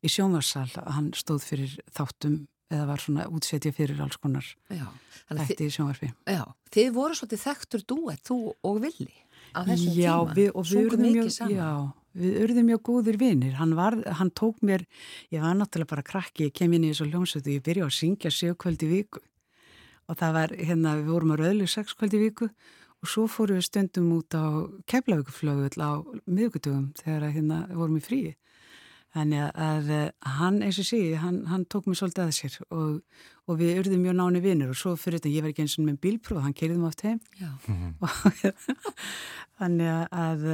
í 0.00 0.10
sjónvarsal, 0.10 0.68
hann 0.88 1.12
stóð 1.16 1.44
fyrir 1.46 1.76
þáttum 1.94 2.42
eða 2.70 2.86
var 2.88 3.02
svona 3.02 3.26
útsetja 3.30 3.72
fyrir 3.74 4.00
alls 4.02 4.18
konar 4.22 4.46
þætti 4.70 5.66
í 5.66 5.72
sjónvarfi. 5.74 6.10
Já, 6.30 6.44
þið 6.74 6.92
voru 6.94 7.18
svolítið 7.18 7.42
þekktur 7.44 7.86
dúet, 7.92 8.22
þú 8.26 8.38
og 8.66 8.82
Villi 8.84 9.16
á 9.54 9.60
þessum 9.66 9.96
já, 9.96 10.12
tíma. 10.14 10.36
Við, 10.38 10.50
og 10.54 10.68
við 10.68 10.84
urðum 10.84 11.06
mjög, 11.16 11.30
já, 11.50 11.70
við 12.20 12.36
urðum 12.44 12.68
mjög 12.70 12.82
góðir 12.90 13.20
vinnir. 13.20 13.56
Hann, 13.58 13.74
hann 14.20 14.34
tók 14.38 14.60
mér, 14.66 14.86
ég 15.34 15.42
var 15.42 15.58
náttúrulega 15.58 15.94
bara 15.94 16.06
krakki, 16.06 16.50
ég 16.50 16.56
kem 16.56 16.76
inn 16.76 16.86
í 16.86 16.92
þessu 16.92 17.10
hljómsötu, 17.10 17.56
ég 17.56 17.66
byrja 17.66 17.88
að 17.88 17.96
syngja 17.98 18.34
sjökvöldi 18.34 18.90
viku 18.90 19.24
og 20.10 20.18
það 20.18 20.36
var, 20.36 20.54
hérna, 20.58 20.96
við 20.98 21.10
vorum 21.14 21.34
að 21.34 21.42
röðlu 21.44 21.66
sexkvöldi 21.70 22.18
viku 22.18 22.50
og 23.00 23.08
svo 23.08 23.26
fórum 23.30 23.60
við 23.60 23.68
stundum 23.68 24.08
út 24.16 24.34
á 24.34 24.66
keflauguflögu 24.90 25.70
á 25.78 26.02
miðugutugum 26.26 26.90
þegar 26.98 27.30
hérna, 27.30 27.60
vorum 27.70 28.00
í 28.00 28.04
fríi 28.04 28.32
Þannig 29.10 29.46
að 29.58 29.88
hann, 30.38 30.60
eins 30.62 30.78
og 30.78 30.86
sé, 30.86 31.00
hann, 31.18 31.40
hann 31.50 31.64
tók 31.66 31.88
mér 31.90 31.98
svolítið 31.98 32.24
að 32.28 32.34
sér 32.36 32.58
og, 32.68 33.22
og 33.50 33.56
við 33.58 33.80
urðum 33.80 34.04
mjög 34.04 34.18
náni 34.20 34.42
vinnur 34.44 34.70
og 34.70 34.78
svo 34.78 34.92
fyrir 35.00 35.18
þetta, 35.18 35.32
ég 35.34 35.46
var 35.46 35.50
ekki 35.50 35.64
eins 35.64 35.78
og 35.80 35.88
með 35.88 35.96
bílpróf, 36.04 36.44
hann 36.44 36.54
keiriði 36.54 36.78
mig 36.78 36.90
oft 36.92 37.02
heim. 37.08 37.18
Þannig 39.58 39.90
að, 40.14 40.46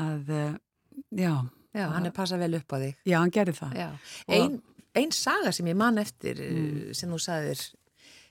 að, 0.00 0.32
já. 1.12 1.34
Já, 1.74 1.88
hann 1.90 2.06
er 2.06 2.14
passað 2.14 2.46
vel 2.46 2.54
upp 2.60 2.72
á 2.72 2.76
þig. 2.78 3.02
Já, 3.04 3.18
hann 3.18 3.34
gerði 3.34 3.58
það. 3.58 3.76
Einn 4.30 4.62
ein 4.94 5.14
saga 5.14 5.52
sem 5.54 5.66
ég 5.68 5.78
man 5.78 5.98
eftir 6.02 6.38
mm. 6.38 6.92
sem 6.96 7.10
þú 7.10 7.18
sagðir 7.22 7.62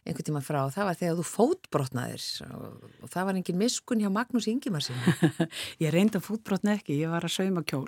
einhvern 0.03 0.27
tíma 0.27 0.41
frá, 0.43 0.61
það 0.71 0.87
var 0.89 0.97
þegar 0.99 1.19
þú 1.19 1.25
fótbrotnaðir 1.29 2.23
og, 2.49 2.87
og 3.05 3.11
það 3.11 3.27
var 3.29 3.37
engin 3.39 3.59
miskun 3.59 4.01
hjá 4.03 4.09
Magnús 4.11 4.49
Ingimarsin. 4.51 4.97
ég 5.83 5.93
reyndi 5.95 6.19
að 6.19 6.27
fótbrotna 6.27 6.75
ekki, 6.75 6.97
ég 6.99 7.13
var 7.13 7.23
að 7.23 7.35
sauma 7.37 7.63
kjól 7.67 7.87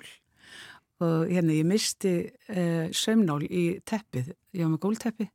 og 1.04 1.28
hérna 1.28 1.56
ég 1.56 1.66
misti 1.68 2.14
uh, 2.24 2.86
sömnál 2.96 3.42
í 3.44 3.66
teppið, 3.84 4.30
ég 4.56 4.64
var 4.64 4.72
með 4.72 4.84
gólteppi 4.86 5.30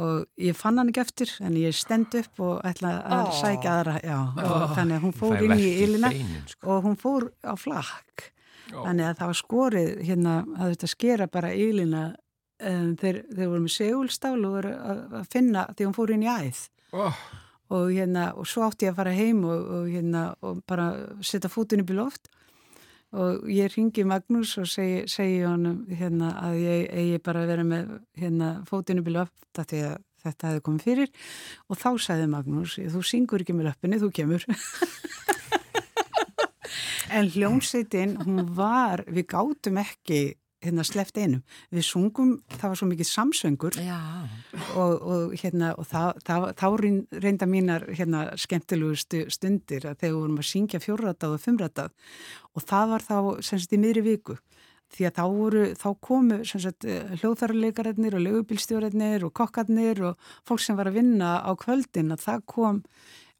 og 0.00 0.24
ég 0.40 0.56
fann 0.56 0.80
hann 0.80 0.88
ekki 0.88 1.02
eftir 1.02 1.32
en 1.44 1.56
ég 1.60 1.76
stend 1.76 2.14
upp 2.16 2.40
og 2.40 2.62
ætla 2.66 2.94
að 3.04 3.26
oh. 3.26 3.34
sækja 3.42 3.74
aðra 3.76 3.96
já, 4.00 4.16
oh. 4.40 4.64
þannig 4.72 4.96
að 4.96 5.04
hún 5.04 5.16
fór 5.18 5.44
inn 5.44 5.54
í 5.58 5.68
ylina 5.84 6.12
sko. 6.48 6.70
og 6.72 6.86
hún 6.86 6.96
fór 7.00 7.28
á 7.44 7.52
flakk 7.60 8.24
oh. 8.72 8.86
þannig 8.86 9.10
að 9.10 9.20
það 9.20 9.32
var 9.32 9.40
skorið 9.42 9.92
hérna 10.08 10.34
að 10.56 10.74
þetta 10.74 10.92
skera 10.94 11.28
bara 11.32 11.52
ylina 11.52 12.02
um, 12.08 12.90
þeir, 12.96 13.22
þeir 13.28 13.46
voru 13.46 13.62
með 13.66 13.76
segulstál 13.76 14.36
og 14.40 14.56
voru 14.56 14.74
að, 14.74 15.06
að 15.20 15.30
finna 15.36 15.66
því 15.74 15.88
hún 15.88 15.96
fór 16.00 16.14
inn 16.16 16.24
í 16.24 16.32
æð 16.32 16.62
og 17.72 17.88
hérna 17.92 18.30
og 18.36 18.48
svo 18.48 18.64
átti 18.66 18.88
ég 18.88 18.94
að 18.94 19.02
fara 19.02 19.16
heim 19.16 19.44
og, 19.44 19.68
og 19.76 19.90
hérna 19.92 20.24
og 20.40 20.64
bara 20.68 20.88
setja 21.20 21.52
fótun 21.52 21.84
upp 21.84 21.92
í 21.92 21.98
loft 22.00 22.32
og 23.12 23.48
ég 23.52 23.72
ringi 23.74 24.04
Magnús 24.08 24.54
og 24.60 24.68
segi, 24.70 25.02
segi 25.10 25.42
honum 25.44 25.82
hérna, 25.92 26.32
að 26.40 26.60
ég 26.62 26.86
eigi 27.02 27.20
bara 27.24 27.44
vera 27.48 27.66
með 27.66 27.92
hérna, 28.18 28.54
fótinu 28.68 29.04
byrju 29.04 29.26
upp 29.26 29.62
því 29.62 29.82
að 29.90 29.98
þetta 30.22 30.48
hefði 30.48 30.64
komið 30.68 30.86
fyrir. 30.86 31.12
Og 31.68 31.80
þá 31.82 31.90
sagði 32.00 32.30
Magnús, 32.32 32.78
þú 32.78 33.04
syngur 33.04 33.44
ekki 33.44 33.56
með 33.58 33.70
löppinni, 33.70 34.00
þú 34.02 34.12
kemur. 34.20 34.46
En 37.12 37.28
hljómsveitin 37.28 38.14
hún 38.24 38.46
var, 38.56 39.02
við 39.04 39.26
gátum 39.34 39.76
ekki 39.82 40.20
hérna 40.62 40.84
sleft 40.86 41.18
einum. 41.18 41.42
Við 41.72 41.86
sungum, 41.86 42.32
það 42.54 42.72
var 42.72 42.80
svo 42.80 42.88
mikið 42.90 43.08
samsöngur. 43.10 43.78
Og, 44.78 44.94
og 45.14 45.34
hérna 45.40 45.72
og 45.78 45.88
það, 45.90 46.22
það, 46.26 46.46
þá 46.60 46.66
reynda 47.24 47.48
mínar 47.50 47.86
hérna 47.90 48.24
skemmtilegustu 48.40 49.24
stundir 49.32 49.88
að 49.88 49.98
þegar 50.02 50.14
við 50.14 50.20
vorum 50.20 50.40
að 50.42 50.50
syngja 50.52 50.82
fjórratað 50.82 51.36
og 51.36 51.42
fimmratað 51.42 51.92
og 52.52 52.66
það 52.68 52.94
var 52.94 53.06
þá 53.06 53.16
sem 53.40 53.62
sagt 53.62 53.76
í 53.76 53.82
miðri 53.82 54.04
viku. 54.06 54.38
Því 54.92 55.06
að 55.08 55.16
þá, 55.16 55.22
voru, 55.32 55.64
þá 55.80 55.88
komu 56.04 56.38
hljóðfærarleikararnir 56.44 58.16
og 58.18 58.24
lögubilstjórarnir 58.26 59.24
og 59.24 59.32
kokkarnir 59.38 60.02
og 60.10 60.32
fólk 60.48 60.60
sem 60.60 60.76
var 60.76 60.90
að 60.90 60.98
vinna 61.00 61.38
á 61.40 61.50
kvöldin 61.56 62.12
að 62.12 62.26
það 62.26 62.42
kom 62.52 62.82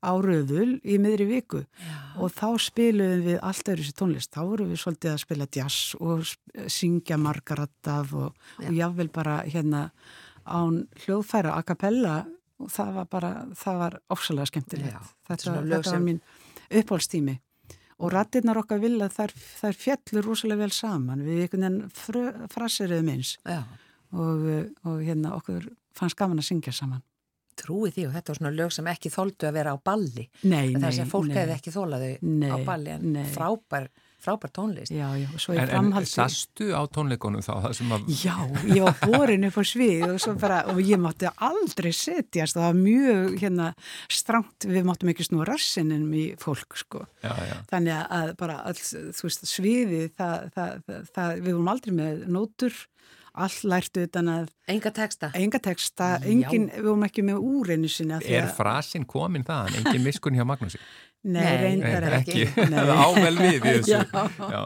áröðul 0.02 0.80
í 0.82 0.98
miðri 1.00 1.26
viku. 1.28 1.62
Já. 1.62 1.94
og 2.18 2.34
þá 2.34 2.48
spiluðum 2.66 3.24
við 3.26 3.38
allt 3.48 3.70
öðru 3.72 3.86
sér 3.86 3.96
tónlist, 3.98 4.32
þá 4.34 4.42
vorum 4.50 4.72
við 4.72 4.82
svolítið 4.82 5.12
að 5.12 5.22
spila 5.22 5.48
jazz 5.56 5.94
og 6.00 6.32
syngja 6.70 7.18
margarattaf 7.20 8.14
og, 8.18 8.44
og 8.60 8.76
jáfnvel 8.76 9.08
bara 9.14 9.38
hérna 9.46 9.88
án 10.44 10.84
hljóðfæra 11.04 11.56
a 11.56 11.62
cappella. 11.66 12.22
Og 12.62 12.70
það 12.70 12.92
var 12.94 13.06
bara, 13.10 13.30
það 13.58 13.78
var 13.80 13.94
ofsalega 14.14 14.50
skemmtilegt. 14.52 15.14
Þetta, 15.26 15.54
þetta 15.66 15.90
var 15.90 16.04
mín 16.04 16.20
uppáhaldstími. 16.70 17.38
Og 18.02 18.12
rattirnar 18.14 18.60
okkar 18.60 18.78
vilja 18.82 19.08
þær, 19.10 19.32
þær 19.34 19.78
fjallur 19.78 20.28
rosalega 20.30 20.62
vel 20.62 20.74
saman. 20.74 21.24
Við 21.26 21.44
einhvern 21.44 21.80
veginn 21.90 22.50
fraseriðum 22.50 23.10
eins. 23.16 23.32
Og, 24.12 24.46
og 24.86 25.02
hérna 25.02 25.34
okkur 25.38 25.66
fannst 25.96 26.18
gaman 26.18 26.38
að 26.42 26.52
syngja 26.52 26.74
saman 26.76 27.02
trúi 27.58 27.92
því 27.94 28.06
og 28.08 28.14
þetta 28.16 28.32
var 28.32 28.40
svona 28.40 28.54
lög 28.56 28.72
sem 28.76 28.92
ekki 28.92 29.12
þóldu 29.12 29.48
að 29.48 29.58
vera 29.58 29.74
á 29.74 29.78
balli 29.90 30.28
nei, 30.42 30.72
þess 30.76 31.02
að 31.04 31.12
fólk 31.12 31.34
hefði 31.36 31.58
ekki 31.58 31.74
þólaðu 31.74 32.14
á 32.48 32.56
balli 32.66 32.96
en 32.96 33.12
nei. 33.16 33.26
frábær 33.32 33.90
frábær 34.22 34.52
tónlist. 34.54 34.92
Já, 34.94 35.08
já, 35.18 35.26
og 35.34 35.40
svo 35.42 35.54
í 35.54 35.58
En, 35.58 35.64
en 35.66 35.70
framhaldi. 35.72 36.10
sastu 36.10 36.68
á 36.70 36.82
tónleikonum 36.94 37.42
þá 37.42 37.52
að 37.58 38.04
Já, 38.22 38.36
ég 38.70 38.84
var 38.84 39.00
borin 39.02 39.48
upp 39.48 39.58
á 39.58 39.64
svið 39.66 40.04
og, 40.12 40.20
svo 40.22 40.34
bara, 40.38 40.60
og 40.70 40.78
ég 40.82 41.00
mátti 41.02 41.30
aldrei 41.42 41.90
setjast, 41.96 42.54
það 42.58 42.68
var 42.68 42.78
mjög 42.78 43.36
hérna, 43.42 43.68
strangt, 44.06 44.68
við 44.68 44.86
máttum 44.86 45.10
ekki 45.12 45.26
snúa 45.26 45.48
rassinum 45.48 46.06
í 46.14 46.24
fólk 46.40 46.78
sko. 46.78 47.06
já, 47.24 47.34
já. 47.34 47.56
Þannig 47.72 48.14
að 48.20 48.32
bara 48.38 48.60
alls, 48.70 48.94
þú 49.18 49.28
veist, 49.28 49.46
sviði, 49.50 50.02
það, 50.14 50.48
það, 50.54 50.78
það, 50.86 51.10
það, 51.18 51.34
við 51.42 51.52
vorum 51.58 51.72
aldrei 51.74 51.94
með 51.98 52.24
nótur, 52.38 52.80
allt 53.34 53.62
lærtu 53.64 54.02
utan 54.06 54.28
að 54.28 54.48
Enga 54.68 54.90
texta. 54.92 55.30
enga 55.34 55.58
texta, 55.58 56.18
engin, 56.24 56.68
við 56.74 56.82
vorum 56.84 57.04
ekki 57.06 57.22
með 57.26 57.40
úreinu 57.40 57.88
sinni. 57.88 58.14
af 58.14 58.22
því 58.22 58.36
Er 58.40 58.50
frasinn 58.56 59.04
komin 59.06 59.44
þaðan, 59.44 59.78
engin 59.86 60.04
miskun 60.04 60.34
hjá 60.36 60.44
Magnúsi? 60.44 60.78
Nei, 61.22 61.44
reyndar 61.62 62.02
ekki. 62.18 62.48
Það 62.50 62.88
ável 62.98 63.36
við 63.38 63.52
í 63.54 63.58
þessu. 63.66 63.92
Já. 63.94 64.22
Já. 64.50 64.62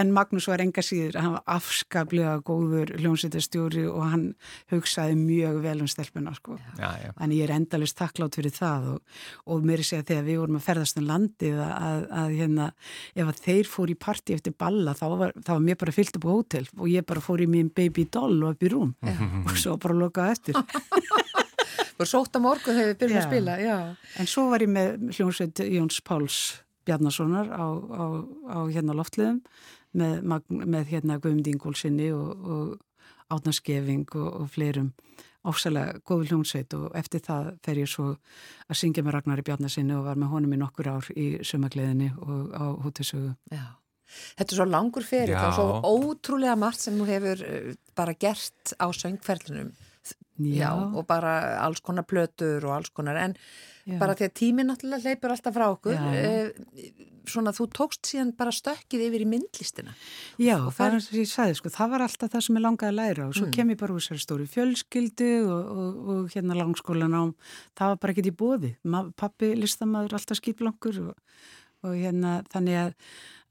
En 0.00 0.12
Magnús 0.14 0.46
var 0.48 0.62
enga 0.62 0.80
síður, 0.86 1.16
hann 1.20 1.34
var 1.34 1.42
afskaplega 1.50 2.36
góður 2.46 2.92
hljómsveitastjóri 3.00 3.82
og 3.90 4.04
hann 4.06 4.22
hugsaði 4.70 5.16
mjög 5.18 5.58
vel 5.64 5.74
um 5.82 5.90
stelpuna 5.90 6.32
sko. 6.38 6.56
Já. 6.78 7.10
Þannig 7.18 7.40
ég 7.42 7.48
er 7.48 7.52
endalist 7.58 7.98
takklátt 7.98 8.38
fyrir 8.38 8.54
það 8.54 8.86
og, 8.94 9.18
og 9.50 9.66
mér 9.66 9.82
er 9.82 9.88
segja 9.90 10.06
þegar 10.12 10.24
við 10.30 10.40
vorum 10.44 10.60
að 10.60 10.66
ferðast 10.70 11.02
um 11.02 11.08
landið 11.10 11.60
að, 11.66 11.74
að, 11.90 12.06
að 12.22 12.34
hérna, 12.38 12.70
ef 13.18 13.32
að 13.34 13.44
þeir 13.50 13.70
fór 13.74 13.92
í 13.92 13.98
parti 14.06 14.38
eftir 14.38 14.56
balla 14.64 14.96
þá 14.96 15.04
var, 15.24 15.36
þá 15.42 15.52
var 15.56 15.64
mér 15.68 15.80
bara 15.84 15.96
fyllt 15.98 16.16
upp 16.20 16.28
á 16.28 16.32
hótel 16.32 16.64
og 16.78 16.88
ég 16.94 17.08
bara 17.10 17.26
fór 17.28 17.44
í 17.44 17.50
mín 17.50 17.68
baby 17.76 18.06
doll 18.08 18.38
og 18.46 18.54
upp 18.56 18.64
í 18.64 18.72
rúm 18.72 18.94
og 19.44 19.52
svo 19.58 19.76
bara 19.82 20.00
lokaði 20.00 20.38
eftir. 20.38 20.60
Er 22.00 22.08
sótt 22.08 22.36
á 22.36 22.40
morgun 22.40 22.74
þegar 22.76 22.90
við 22.94 22.98
byrjum 23.02 23.18
að 23.18 23.22
Já. 23.22 23.28
spila, 23.28 23.56
já. 23.60 23.76
En 24.22 24.26
svo 24.30 24.46
var 24.50 24.64
ég 24.64 24.70
með 24.72 25.08
hljómsveit 25.16 25.62
Jóns 25.70 26.00
Páls 26.06 26.38
Bjarnasonar 26.88 27.50
á, 27.52 27.66
á, 27.68 28.04
á 28.56 28.58
hérna 28.72 28.96
loftliðum 28.96 29.42
með, 29.94 30.22
Magn- 30.24 30.64
með 30.64 30.86
hérna 30.94 31.18
Guðmund 31.20 31.50
Ingólfsinni 31.52 32.08
og, 32.16 32.30
og 32.40 32.78
Átnarskefing 33.30 34.08
og, 34.18 34.30
og 34.42 34.48
fleirum 34.50 34.92
ásælega 35.46 36.00
góð 36.04 36.26
hljómsveit 36.28 36.74
og 36.76 36.90
eftir 36.98 37.22
það 37.24 37.46
fer 37.64 37.78
ég 37.80 37.88
svo 37.88 38.08
að 38.68 38.76
syngja 38.80 39.04
með 39.06 39.14
Ragnari 39.16 39.44
Bjarnasinni 39.46 39.94
og 39.96 40.04
var 40.08 40.18
með 40.20 40.32
honum 40.34 40.52
í 40.56 40.58
nokkur 40.60 40.90
ár 40.92 41.06
í 41.16 41.28
sömagleðinni 41.46 42.10
og 42.20 42.50
á 42.52 42.64
hóttisögu. 42.84 43.30
Já. 43.54 43.62
Þetta 44.36 44.52
er 44.52 44.58
svo 44.58 44.66
langur 44.66 45.06
fyrir 45.06 45.32
Já. 45.36 45.46
og 45.46 45.54
svo 45.56 45.66
ótrúlega 45.86 46.56
margt 46.58 46.82
sem 46.82 46.98
þú 46.98 47.06
hefur 47.08 47.44
eh, 47.46 47.70
bara 47.96 48.12
gert 48.18 48.74
á 48.76 48.90
söngferlinum. 48.90 49.70
Já. 50.40 50.70
og 50.72 51.04
bara 51.06 51.58
alls 51.60 51.80
konar 51.84 52.06
plötur 52.08 52.64
og 52.64 52.72
alls 52.78 52.88
konar, 52.96 53.16
en 53.20 53.34
Já. 53.86 53.98
bara 54.00 54.14
því 54.16 54.24
að 54.28 54.34
tíminn 54.40 54.70
náttúrulega 54.70 55.04
hleypur 55.04 55.34
alltaf 55.34 55.52
frá 55.54 55.66
okkur, 55.68 55.92
eh, 56.16 56.50
svona 57.28 57.52
þú 57.52 57.66
tókst 57.76 58.08
síðan 58.08 58.30
bara 58.36 58.50
stökkið 58.50 59.04
yfir 59.10 59.20
í 59.26 59.28
myndlistina. 59.28 59.92
Já, 60.40 60.56
Og 60.64 60.72
það 60.72 60.86
er 60.86 60.96
eins 60.96 61.08
og 61.12 61.18
ég 61.20 61.28
sagði, 61.28 61.56
sko, 61.60 61.68
það 61.68 61.90
var 61.90 62.00
alltaf 62.06 62.30
það 62.32 62.42
sem 62.46 62.56
ég 62.56 62.64
langaði 62.64 62.88
að 62.90 62.98
læra 63.00 63.26
og 63.28 63.34
svo 63.34 63.46
Mm. 63.46 63.52
kem 63.52 63.68
ég 63.70 63.78
bara 63.78 63.92
úr 63.92 64.00
sér 64.00 64.18
stóri 64.24 64.48
fjölskyldu 64.48 65.30
og, 65.44 65.64
og, 65.76 66.08
og 66.08 66.30
hérna 66.32 66.56
langskólan 66.56 67.12
á, 67.20 67.22
það 67.76 67.88
var 67.92 67.96
bara 67.96 68.12
ekkert 68.14 68.32
í 68.32 68.36
bóði. 68.40 68.76
Pappi 69.16 69.54
listamaður 69.54 70.14
alltaf 70.16 70.40
skýtblankur 70.40 71.08
og, 71.08 71.14
og 71.84 71.92
hérna 71.94 72.42
þannig 72.48 72.76
að, 72.86 72.94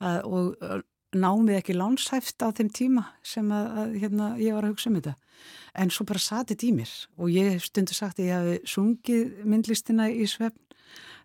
að 0.02 0.24
og 0.26 0.84
námið 1.16 1.60
ekki 1.60 1.76
lánshæft 1.78 2.44
á 2.46 2.54
þeim 2.54 2.70
tíma 2.76 3.04
sem 3.26 3.48
að, 3.54 3.68
að 3.82 3.94
hérna, 4.04 4.30
ég 4.42 4.56
var 4.56 4.68
að 4.68 4.74
hugsa 4.76 4.90
um 4.92 4.98
þetta. 5.00 5.16
En 5.80 5.94
svo 5.94 6.06
bara 6.10 6.22
sati 6.22 6.54
þetta 6.54 6.68
í 6.68 6.74
mér 6.78 6.96
og 7.18 7.32
ég 7.34 7.54
hef 7.54 7.70
stundu 7.70 7.96
sagt 7.98 8.20
að 8.20 8.28
ég 8.28 8.40
hafi 8.40 8.74
sungið 8.74 9.46
myndlistina 9.46 10.10
í 10.12 10.28
svefn. 10.30 10.66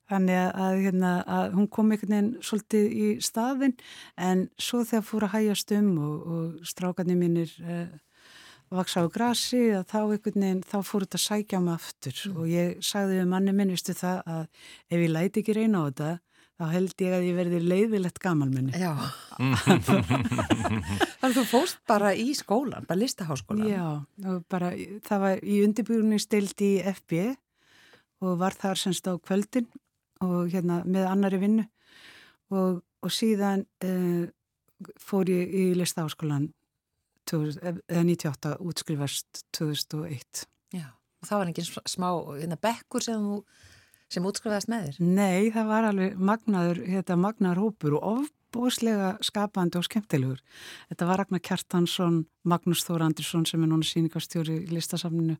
Þannig 0.05 0.37
að, 0.37 0.51
að, 0.61 0.79
hérna, 0.85 1.11
að 1.33 1.55
hún 1.57 1.69
kom 1.73 1.93
einhvern 1.95 2.13
veginn 2.13 2.33
svolítið 2.45 2.91
í 2.93 3.07
staðin 3.25 3.73
en 4.21 4.43
svo 4.61 4.83
þegar 4.85 5.07
fór 5.09 5.25
að 5.25 5.33
hægjast 5.39 5.73
um 5.79 5.87
og, 5.97 6.27
og 6.35 6.67
strákarnir 6.69 7.17
mínir 7.17 7.55
eh, 7.65 7.95
vaksa 8.69 9.01
á 9.01 9.09
grasi 9.09 9.63
þá 9.89 9.99
veginn, 10.13 10.61
þá 10.61 10.77
fór 10.85 11.07
þetta 11.07 11.21
að 11.21 11.25
sækja 11.25 11.63
mig 11.65 11.79
aftur. 11.79 12.21
Og 12.35 12.53
ég 12.53 12.85
sagði 12.85 13.23
við 13.23 13.33
manni 13.33 13.57
minn, 13.57 13.73
vistu 13.73 13.97
það 13.97 14.21
að 14.35 14.45
ef 14.91 14.99
ég 14.99 15.15
læti 15.15 15.41
ekki 15.41 15.57
reyna 15.57 15.85
á 15.85 15.89
þetta 15.89 16.13
þá 16.55 16.65
held 16.71 16.95
ég 17.03 17.15
að 17.17 17.25
ég 17.29 17.37
verði 17.39 17.61
leiðilegt 17.65 18.19
gamalmenni. 18.23 18.75
Já. 18.79 18.93
Þannig 20.15 21.25
að 21.25 21.37
þú 21.39 21.45
fóst 21.51 21.81
bara 21.89 22.13
í 22.17 22.29
skólan, 22.39 22.87
bara 22.89 23.01
listaháskólan. 23.01 23.71
Já, 23.71 24.37
bara 24.53 24.71
það 25.07 25.25
var 25.25 25.43
í 25.43 25.59
undirbúrunni 25.67 26.21
stilt 26.23 26.63
í 26.65 26.73
FB 26.95 27.25
og 28.25 28.39
var 28.41 28.55
þar 28.57 28.81
semst 28.81 29.09
á 29.11 29.13
kvöldin 29.19 29.67
og 30.25 30.49
hérna 30.53 30.83
með 30.87 31.09
annari 31.11 31.41
vinnu 31.43 31.65
og, 32.55 32.79
og 33.03 33.13
síðan 33.13 33.65
uh, 33.85 34.25
fór 35.01 35.31
ég 35.33 35.51
í 35.55 35.65
listaháskólan 35.79 36.51
2000 37.29 37.83
eða 37.89 38.05
98 38.05 38.55
útskrifast 38.61 39.45
2001. 39.57 40.45
Já. 40.77 40.87
Og 41.25 41.29
það 41.31 41.41
var 41.41 41.51
engin 41.51 41.67
sm- 41.71 41.87
smá 41.89 42.09
hérna, 42.37 42.59
bekkur 42.61 43.05
sem 43.05 43.23
þú 43.25 43.39
sem 44.13 44.25
útskrifaðast 44.29 44.71
með 44.71 44.87
þér. 44.87 45.03
Nei, 45.17 45.51
það 45.55 45.69
var 45.71 45.89
alveg 45.91 46.17
magnaður, 46.31 46.81
þetta 46.87 47.19
magnaður 47.21 47.63
hópur 47.65 47.97
og 47.99 48.07
ofbóðslega 48.13 49.11
skapandi 49.25 49.81
og 49.81 49.87
skemmtilegur. 49.89 50.41
Þetta 50.93 51.09
var 51.09 51.23
Ragnar 51.23 51.43
Kjartansson, 51.49 52.23
Magnús 52.47 52.85
Þór 52.87 53.07
Andersson 53.09 53.47
sem 53.49 53.65
er 53.65 53.71
núna 53.73 53.89
síningastjóri 53.89 54.61
í 54.63 54.73
listasafninu, 54.75 55.39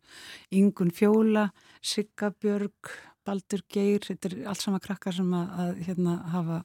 Ingun 0.57 0.93
Fjóla, 0.95 1.49
Sigga 1.85 2.33
Björg, 2.35 2.95
Baldur 3.25 3.65
Geir, 3.73 4.05
þetta 4.05 4.31
er 4.31 4.51
allt 4.51 4.65
sama 4.65 4.83
krakkar 4.85 5.17
sem 5.17 5.31
að, 5.37 5.55
að 5.63 5.83
hérna 5.87 6.19
hafa 6.35 6.61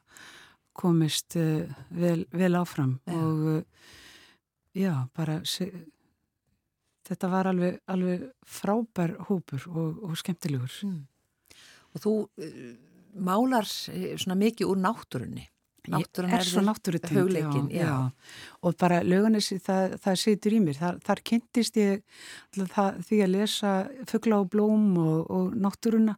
komist 0.80 1.36
uh, 1.40 1.68
vel, 1.92 2.24
vel 2.32 2.54
áfram 2.56 2.98
Já. 3.08 3.16
og 3.20 3.48
uh, 3.52 3.62
já, 4.78 4.94
bara 5.16 5.40
þetta 7.10 7.30
var 7.32 7.50
alveg, 7.52 7.80
alveg 7.90 8.28
frábær 8.48 9.16
hópur 9.30 9.66
og, 9.72 10.04
og 10.10 10.20
skemmtilegur. 10.20 10.76
Mm. 10.86 11.00
Og 11.96 12.04
þú 12.04 12.14
uh, 12.26 12.60
málar 13.20 13.68
eh, 13.94 14.14
svona 14.20 14.38
mikið 14.40 14.70
úr 14.70 14.84
náttúrunni. 14.84 15.48
Náttúran 15.90 16.34
Ég 16.34 16.44
er 16.44 16.46
svo 16.46 16.62
já. 17.74 17.94
Og 18.62 18.76
bara 18.78 19.00
löganessi, 19.02 19.58
það, 19.64 19.96
það 20.04 20.20
situr 20.22 20.56
í 20.56 20.62
mér. 20.62 20.78
Þar, 20.78 21.00
þar 21.08 21.22
kynntist 21.32 21.80
ég 21.80 22.04
það, 22.60 23.00
því 23.08 23.22
að 23.26 23.34
lesa 23.34 23.74
fuggla 24.12 24.42
og 24.44 24.50
blóm 24.54 24.90
og, 25.02 25.20
og 25.34 25.54
náttúruna 25.58 26.18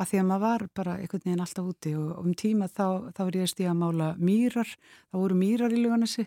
að 0.00 0.08
því 0.08 0.20
að 0.22 0.28
maður 0.30 0.44
var 0.46 0.66
bara 0.78 0.98
einhvern 0.98 1.24
veginn 1.26 1.44
alltaf 1.44 1.68
úti 1.68 1.94
og 1.98 2.12
um 2.22 2.36
tíma 2.38 2.68
þá, 2.70 2.86
þá 3.12 3.20
var 3.22 3.36
ég 3.36 3.46
að 3.46 3.52
stíða 3.52 3.72
að 3.74 3.80
mála 3.82 4.12
mýrar, 4.18 4.70
þá 5.10 5.18
voru 5.20 5.40
mýrar 5.42 5.74
í 5.74 5.82
löganessi 5.82 6.24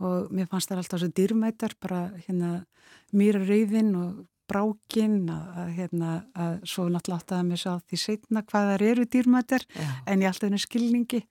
og 0.00 0.34
mér 0.34 0.48
fannst 0.50 0.70
það 0.70 0.82
alltaf 0.82 1.00
svo 1.02 1.10
dýrmætar, 1.16 1.76
bara 1.80 2.02
hérna 2.26 2.50
mýrarauðin 3.16 3.94
og 3.96 4.20
brákin 4.50 5.16
að, 5.30 5.72
hérna, 5.78 6.12
að 6.34 6.56
svo 6.68 6.88
náttúrulega 6.90 7.22
áttaði 7.22 7.48
mér 7.48 7.62
sá 7.62 7.72
því 7.86 8.00
setna 8.04 8.44
hvað 8.46 8.72
þar 8.72 8.86
eru 8.90 9.06
dýrmætar 9.14 9.66
Já. 9.70 9.88
en 10.06 10.24
ég 10.24 10.30
alltaf 10.30 10.48
henni 10.48 10.62
skilningi 10.62 11.22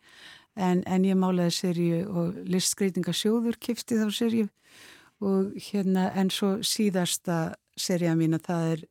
en, 0.56 0.84
en 0.88 1.08
ég 1.08 1.20
málaði 1.20 1.56
serju 1.56 2.00
og 2.10 2.40
listskreitingasjóður 2.50 3.60
kifti 3.62 4.00
þá 4.00 4.08
serju 4.16 4.48
og 5.20 5.56
hérna 5.70 6.10
en 6.18 6.32
svo 6.32 6.58
síðasta 6.64 7.56
serja 7.80 8.16
mín 8.20 8.38
að 8.38 8.46
það 8.48 8.68
er 8.74 8.84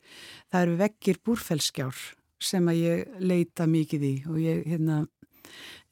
það 0.52 0.62
eru 0.62 0.78
vekkir 0.82 1.20
búrfellskjár 1.24 2.02
sem 2.38 2.68
að 2.70 2.82
ég 2.82 3.20
leita 3.20 3.66
mikið 3.68 4.04
í 4.04 4.14
og 4.28 4.40
ég 4.42 4.64
hérna 4.68 5.02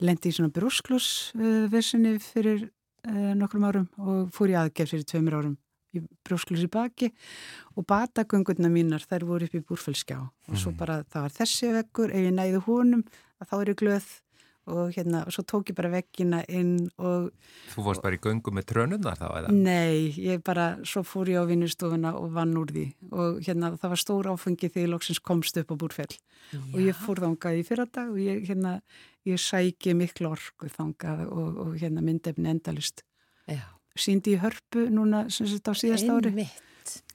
lendi 0.04 0.30
í 0.30 0.36
svona 0.36 0.52
brúsklúsvesinni 0.54 2.16
fyrir 2.22 2.66
uh, 3.08 3.32
nokkrum 3.38 3.64
árum 3.68 3.86
og 3.96 4.28
fór 4.36 4.52
í 4.52 4.58
aðgef 4.60 4.92
fyrir 4.92 5.08
tveimur 5.08 5.38
árum 5.40 5.56
í 5.98 6.04
brúsklús 6.26 6.64
í 6.66 6.70
baki 6.72 7.10
og 7.76 7.86
batagöngurna 7.88 8.70
mínar 8.72 9.04
þær 9.06 9.26
voru 9.28 9.48
upp 9.48 9.56
í 9.56 9.64
búrfellskjá 9.64 10.20
og 10.22 10.60
svo 10.60 10.74
bara 10.76 11.02
það 11.10 11.26
var 11.28 11.36
þessi 11.40 11.72
vekkur 11.80 12.14
ef 12.14 12.28
ég 12.28 12.36
næði 12.36 12.62
honum 12.68 13.04
að 13.40 13.50
þá 13.50 13.58
er 13.58 13.72
ég 13.72 13.82
glöð 13.82 14.08
og 14.66 14.90
hérna 14.96 15.22
og 15.26 15.34
svo 15.34 15.44
tók 15.46 15.70
ég 15.70 15.76
bara 15.78 15.90
vekkina 15.92 16.42
inn 16.50 16.88
og 16.98 17.30
Þú 17.70 17.84
fórst 17.86 18.02
bara 18.02 18.18
í 18.18 18.22
göngu 18.22 18.52
með 18.54 18.66
trönundar 18.72 19.18
þá 19.18 19.26
eða? 19.28 19.52
Nei, 19.54 20.10
ég 20.18 20.42
bara, 20.46 20.66
svo 20.82 21.04
fór 21.06 21.30
ég 21.30 21.38
á 21.38 21.46
vinnustofuna 21.46 22.16
og 22.18 22.32
vann 22.34 22.56
úr 22.58 22.72
því 22.74 22.86
og 23.12 23.38
hérna 23.46 23.72
það 23.76 23.94
var 23.94 24.02
stór 24.02 24.30
áfengi 24.32 24.70
þegar 24.70 24.86
ég 24.86 24.92
loksins 24.94 25.22
komst 25.22 25.60
upp 25.62 25.70
á 25.70 25.76
búrfell 25.78 26.18
og 26.56 26.80
ég 26.82 26.98
fór 26.98 27.22
þangað 27.22 27.60
í 27.60 27.64
fyrradag 27.68 28.10
og 28.10 28.18
ég 28.22 28.42
hérna, 28.50 28.80
ég 29.26 29.42
sæki 29.42 29.94
miklu 29.94 30.32
orku 30.34 30.70
þangað 30.72 31.26
og, 31.30 31.62
og 31.66 31.78
hérna 31.78 32.02
myndefni 32.02 32.50
endalist. 32.50 33.06
Já. 33.46 33.75
Síndi 34.00 34.36
í 34.36 34.40
hörpu 34.42 34.86
núna 34.92 35.26
sem 35.32 35.48
sagt 35.50 35.70
á 35.70 35.74
síðast 35.76 36.10
ári 36.10 36.32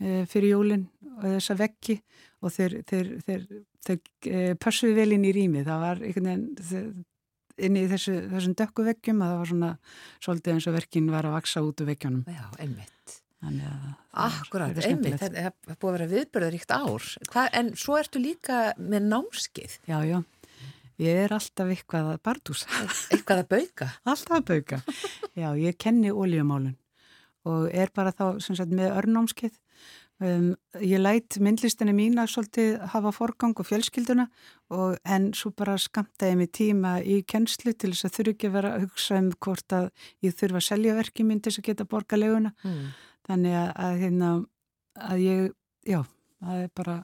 e, 0.01 0.25
fyrir 0.29 0.55
jólinn 0.55 0.87
og 1.17 1.27
þessa 1.27 1.57
vekki 1.59 1.99
og 2.41 2.53
þeir, 2.55 2.77
þeir, 2.89 3.13
þeir, 3.27 3.47
þeir 3.85 3.99
e, 4.25 4.43
pössuði 4.61 4.97
vel 4.97 5.15
inn 5.17 5.27
í 5.27 5.33
rými, 5.35 5.63
það 5.67 5.85
var 5.85 6.03
einhvern 6.05 6.31
veginn 6.31 7.05
inn 7.61 7.77
í 7.77 7.87
þessu, 7.91 8.15
þessum 8.31 8.55
dökku 8.57 8.85
vekkjum 8.87 9.21
að 9.21 9.31
það 9.31 9.39
var 9.41 9.51
svona 9.51 9.71
svolítið 10.23 10.55
eins 10.55 10.67
og 10.69 10.77
verkin 10.77 11.11
var 11.13 11.27
að 11.27 11.35
vaksa 11.37 11.63
út 11.65 11.83
úr 11.83 11.91
vekkjónum. 11.91 12.23
Já, 12.31 12.45
einmitt. 12.63 13.17
Það 13.41 14.51
verið 14.53 14.87
einmitt, 14.91 15.17
það 15.17 15.37
er 15.41 15.77
búið 15.81 15.87
að 15.87 15.95
vera 15.95 16.09
viðbörðaríkt 16.11 16.73
ár. 16.75 17.07
Hva, 17.31 17.45
en 17.57 17.71
svo 17.79 17.97
ertu 17.97 18.21
líka 18.21 18.59
með 18.77 19.07
námskið. 19.09 19.77
Já, 19.89 19.97
já. 20.05 20.19
Ég 20.99 21.23
er 21.25 21.33
alltaf 21.33 21.71
eitthvað 21.71 22.11
að 22.13 22.21
bardúsa. 22.27 22.69
Eitthvað 23.13 23.43
að 23.43 23.49
bauka? 23.55 23.89
alltaf 24.03 24.37
að 24.37 24.47
bauka. 24.51 24.81
Já, 25.37 25.49
ég 25.57 25.77
kenni 25.79 26.11
oljumálun 26.11 26.77
og 27.49 27.71
er 27.73 27.89
bara 27.95 28.13
þá 28.13 28.25
sagt, 28.43 28.69
með 28.69 28.95
örnámskeið. 28.99 29.57
Um, 30.21 30.51
ég 30.77 31.01
læt 31.01 31.39
myndlistinni 31.41 31.95
mína 31.97 32.27
svolítið 32.29 32.75
hafa 32.91 33.09
forgang 33.15 33.57
og 33.57 33.65
fjölskylduna 33.65 34.27
og 34.69 34.99
en 35.01 35.31
svo 35.33 35.49
bara 35.57 35.79
skamta 35.81 36.29
ég 36.29 36.37
mig 36.37 36.51
tíma 36.53 36.99
í 37.01 37.23
kennslu 37.25 37.73
til 37.73 37.89
þess 37.95 38.05
að 38.05 38.13
þurfi 38.19 38.35
ekki 38.35 38.51
að 38.51 38.53
vera 38.59 38.73
að 38.75 38.85
hugsa 38.85 39.17
um 39.17 39.31
hvort 39.41 39.73
að 39.73 39.87
ég 40.21 40.37
þurfa 40.37 40.61
að 40.61 40.67
selja 40.67 40.97
verki 40.99 41.25
minn 41.25 41.41
til 41.41 41.49
þess 41.49 41.63
að 41.63 41.69
geta 41.71 41.87
borga 41.89 42.21
leguna. 42.21 42.53
Mm. 42.61 42.85
Þannig 43.31 43.57
að, 43.63 43.71
að, 43.87 43.97
hérna, 44.03 44.29
að 45.09 45.25
ég, 45.25 45.49
já, 45.89 45.99
það 46.37 46.61
er 46.67 46.71
bara, 46.77 46.97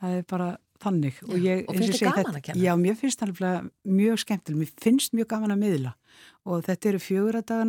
það 0.00 0.18
er 0.18 0.28
bara 0.34 0.50
þannig. 0.82 1.20
Já, 1.20 1.28
og, 1.28 1.36
ég, 1.42 1.62
og 1.66 1.78
finnst 1.78 2.00
þið 2.00 2.08
gaman 2.10 2.40
að 2.40 2.42
kenna? 2.48 2.64
Já, 2.64 2.72
mér 2.80 2.98
finnst 3.00 3.22
það 3.22 3.70
mjög 4.00 4.20
skemmtileg, 4.24 4.58
mér 4.62 4.74
finnst 4.86 5.16
mjög 5.16 5.30
gaman 5.34 5.56
að 5.56 5.62
miðla 5.62 5.94
og 6.46 6.62
þetta 6.66 6.90
eru 6.90 7.00
fjöguradaga 7.02 7.64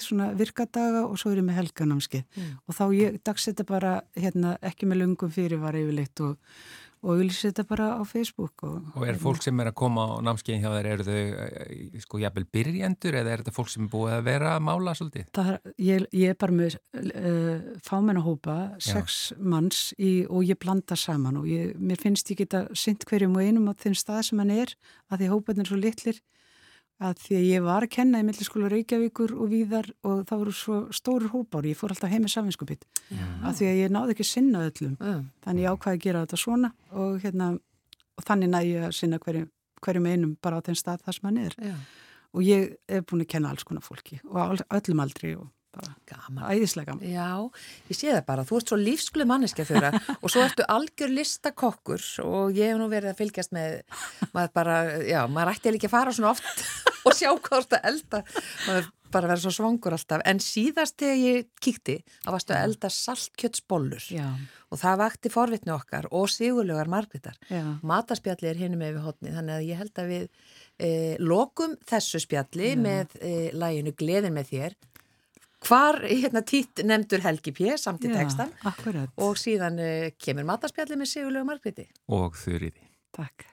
svona 0.00 0.30
virkadaga 0.36 1.02
og 1.04 1.18
svo 1.20 1.32
er 1.32 1.42
ég 1.42 1.46
með 1.46 1.58
helganámskeið 1.60 2.24
mm. 2.24 2.54
og 2.66 2.76
þá 2.78 2.84
ég 2.96 3.18
dagsetta 3.28 3.66
bara 3.68 3.92
hérna, 4.16 4.56
ekki 4.64 4.88
með 4.88 5.02
lungum 5.02 5.32
fyrir 5.32 5.60
var 5.62 5.76
yfirleitt 5.78 6.22
og, 6.24 6.38
og 7.02 7.18
vil 7.18 7.30
setja 7.34 7.64
bara 7.66 7.88
á 7.98 8.02
Facebook 8.06 8.62
Og, 8.66 8.78
og 8.94 9.06
er 9.08 9.18
fólk 9.18 9.42
sem 9.42 9.58
er 9.62 9.72
að 9.72 9.76
koma 9.80 10.04
á 10.06 10.12
námskeiðin 10.22 10.62
hjá 10.62 10.70
þær, 10.70 10.88
eru 10.92 11.06
þau 11.06 11.18
eh, 11.18 12.00
sko 12.04 12.20
jafnvel 12.22 12.46
byrjendur 12.54 13.18
eða 13.18 13.32
er 13.32 13.42
þetta 13.42 13.54
fólk 13.56 13.72
sem 13.72 13.86
er 13.86 13.92
búið 13.92 14.16
að 14.16 14.26
vera 14.28 14.54
að 14.56 14.64
mála 14.68 14.94
svolítið? 14.98 15.30
Er, 15.42 15.58
ég, 15.82 16.06
ég 16.22 16.34
er 16.34 16.38
bara 16.38 16.56
með 16.56 16.78
uh, 16.78 17.70
fámennahópa, 17.86 18.58
sex 18.82 19.20
manns 19.38 19.88
í, 19.98 20.12
og 20.28 20.46
ég 20.46 20.60
blanda 20.62 20.98
saman 20.98 21.40
og 21.42 21.48
ég, 21.50 21.74
mér 21.78 22.02
finnst 22.02 22.30
ég 22.34 22.44
geta 22.44 22.66
synd 22.78 23.06
hverjum 23.08 23.34
og 23.38 23.46
einum 23.46 23.70
á 23.70 23.74
þeim 23.74 23.98
stað 23.98 24.28
sem 24.30 24.42
hann 24.42 24.54
er 24.54 24.76
að 25.10 25.24
því 25.24 25.32
hópaðin 25.34 25.66
er 25.66 25.72
svo 25.72 25.80
litlir 25.80 26.22
að 27.02 27.22
því 27.22 27.36
að 27.38 27.46
ég 27.48 27.64
var 27.66 27.86
að 27.86 27.92
kenna 27.96 28.20
í 28.22 28.26
milliskóla 28.26 28.70
Reykjavíkur 28.72 29.34
og 29.36 29.50
víðar 29.50 29.88
og 30.06 30.22
það 30.28 30.42
voru 30.42 30.54
svo 30.56 30.78
stórir 30.94 31.32
hópar 31.32 31.66
ég 31.68 31.78
fór 31.78 31.94
alltaf 31.94 32.12
heim 32.12 32.24
með 32.26 32.34
safinskupitt 32.36 32.86
að 33.42 33.58
því 33.58 33.70
að 33.70 33.80
ég 33.80 33.94
náði 33.94 34.14
ekki 34.14 34.26
sinna 34.28 34.64
öllum 34.68 34.94
mm. 34.98 35.24
þannig 35.46 35.66
ég 35.66 35.76
ákvaði 35.76 35.98
að 35.98 36.04
gera 36.06 36.24
þetta 36.26 36.40
svona 36.42 36.72
og, 36.90 37.18
hérna, 37.24 37.48
og 38.18 38.28
þannig 38.28 38.52
næði 38.52 38.74
ég 38.76 38.86
að 38.88 38.94
sinna 38.98 39.20
hverjum, 39.22 39.48
hverjum 39.82 40.08
einum 40.12 40.36
bara 40.42 40.62
á 40.62 40.64
þenn 40.68 40.80
stað 40.82 41.06
þar 41.06 41.18
sem 41.18 41.28
hann 41.30 41.42
er 41.46 41.58
Já. 41.58 41.74
og 42.32 42.46
ég 42.46 42.70
er 42.86 43.04
búin 43.08 43.26
að 43.26 43.32
kenna 43.34 43.52
alls 43.52 43.66
konar 43.66 43.86
fólki 43.86 44.20
og 44.28 44.62
öllum 44.68 45.04
aldri 45.04 45.34
og 45.38 45.50
Gaman. 45.72 46.44
Æðislega 46.52 46.92
gaman. 46.92 47.08
Já, 47.08 47.28
ég 47.88 47.96
sé 47.96 48.10
það 48.10 48.24
bara, 48.28 48.44
þú 48.48 48.58
ert 48.58 48.72
svo 48.72 48.78
lífskuleg 48.80 49.28
manneskja 49.30 49.64
þjóra 49.68 49.92
og 50.18 50.32
svo 50.32 50.42
ertu 50.44 50.66
algjör 50.68 51.12
listakokkur 51.16 52.08
og 52.26 52.58
ég 52.58 52.72
hef 52.72 52.80
nú 52.80 52.88
verið 52.92 53.14
að 53.14 53.22
fylgjast 53.22 53.54
með, 53.56 53.78
maður 54.34 54.56
bara, 54.58 54.80
já, 55.08 55.20
maður 55.32 55.54
ætti 55.54 55.72
ekki 55.72 55.88
að 55.88 55.94
fara 55.94 56.16
svona 56.16 56.34
oft 56.34 56.66
og 57.06 57.16
sjá 57.16 57.30
hvað 57.32 57.64
þetta 57.64 57.80
elda, 57.88 58.20
maður 58.66 58.90
bara 59.12 59.28
verið 59.28 59.44
svo 59.46 59.52
svangur 59.56 59.96
alltaf, 59.96 60.22
en 60.28 60.40
síðast 60.42 60.96
þegar 61.00 61.18
ég 61.20 61.48
kíkti, 61.62 61.98
það 62.24 62.36
varstu 62.36 62.54
að 62.56 62.66
elda 62.68 62.90
saltkjötsbollur 62.96 64.06
já. 64.12 64.28
og 64.72 64.80
það 64.80 65.02
vakti 65.02 65.32
forvitni 65.32 65.74
okkar 65.74 66.08
og 66.16 66.30
sigurlegar 66.32 66.90
margritar. 66.92 67.36
Mataspjalli 67.84 68.48
er 68.52 68.60
hinn 68.60 68.78
með 68.80 68.96
við 68.96 69.08
hodni, 69.08 69.34
þannig 69.34 69.58
að 69.58 69.66
ég 69.68 69.82
held 69.82 70.00
að 70.00 70.14
við 70.14 70.24
eh, 70.78 71.20
lokum 71.20 71.76
þessu 71.88 72.22
spjalli 72.24 72.72
já. 72.72 72.80
með 72.86 73.18
eh, 73.20 73.50
læginu 73.52 73.94
Gleðin 74.00 74.36
með 74.38 74.54
þér 74.54 74.78
hvar 75.66 76.00
hérna 76.06 76.42
týtt 76.46 76.82
nefndur 76.86 77.22
Helgi 77.24 77.54
P. 77.56 77.76
samt 77.80 78.04
í 78.06 78.12
textan 78.12 78.52
og 79.16 79.38
síðan 79.40 79.78
uh, 79.82 80.10
kemur 80.18 80.48
matarspjalli 80.48 80.98
með 80.98 81.12
Sigurlegu 81.14 81.48
Margréti. 81.48 81.88
Og 82.12 82.36
Þurriði 82.38 82.90
Takk 83.12 83.51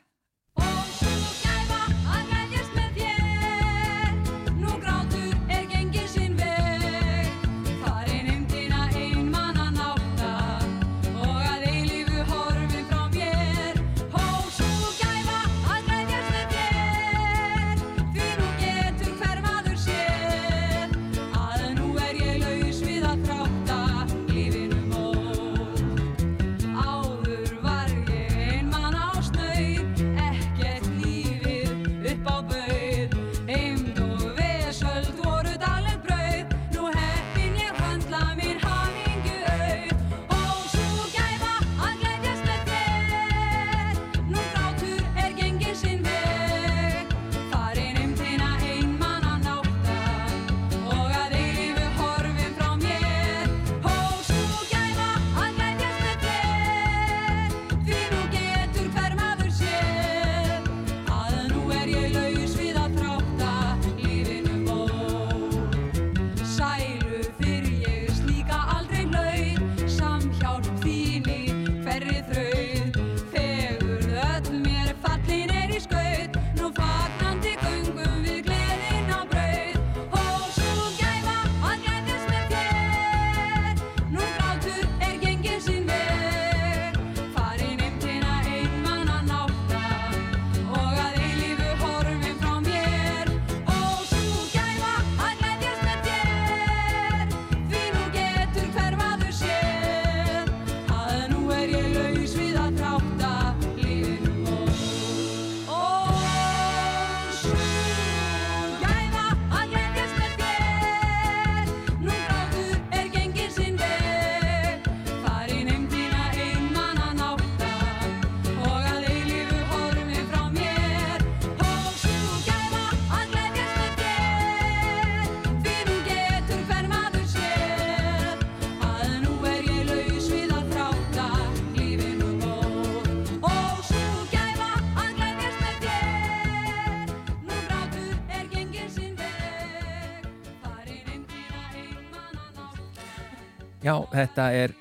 Já, 143.99 144.05
þetta 144.13 144.43
er 144.55 144.73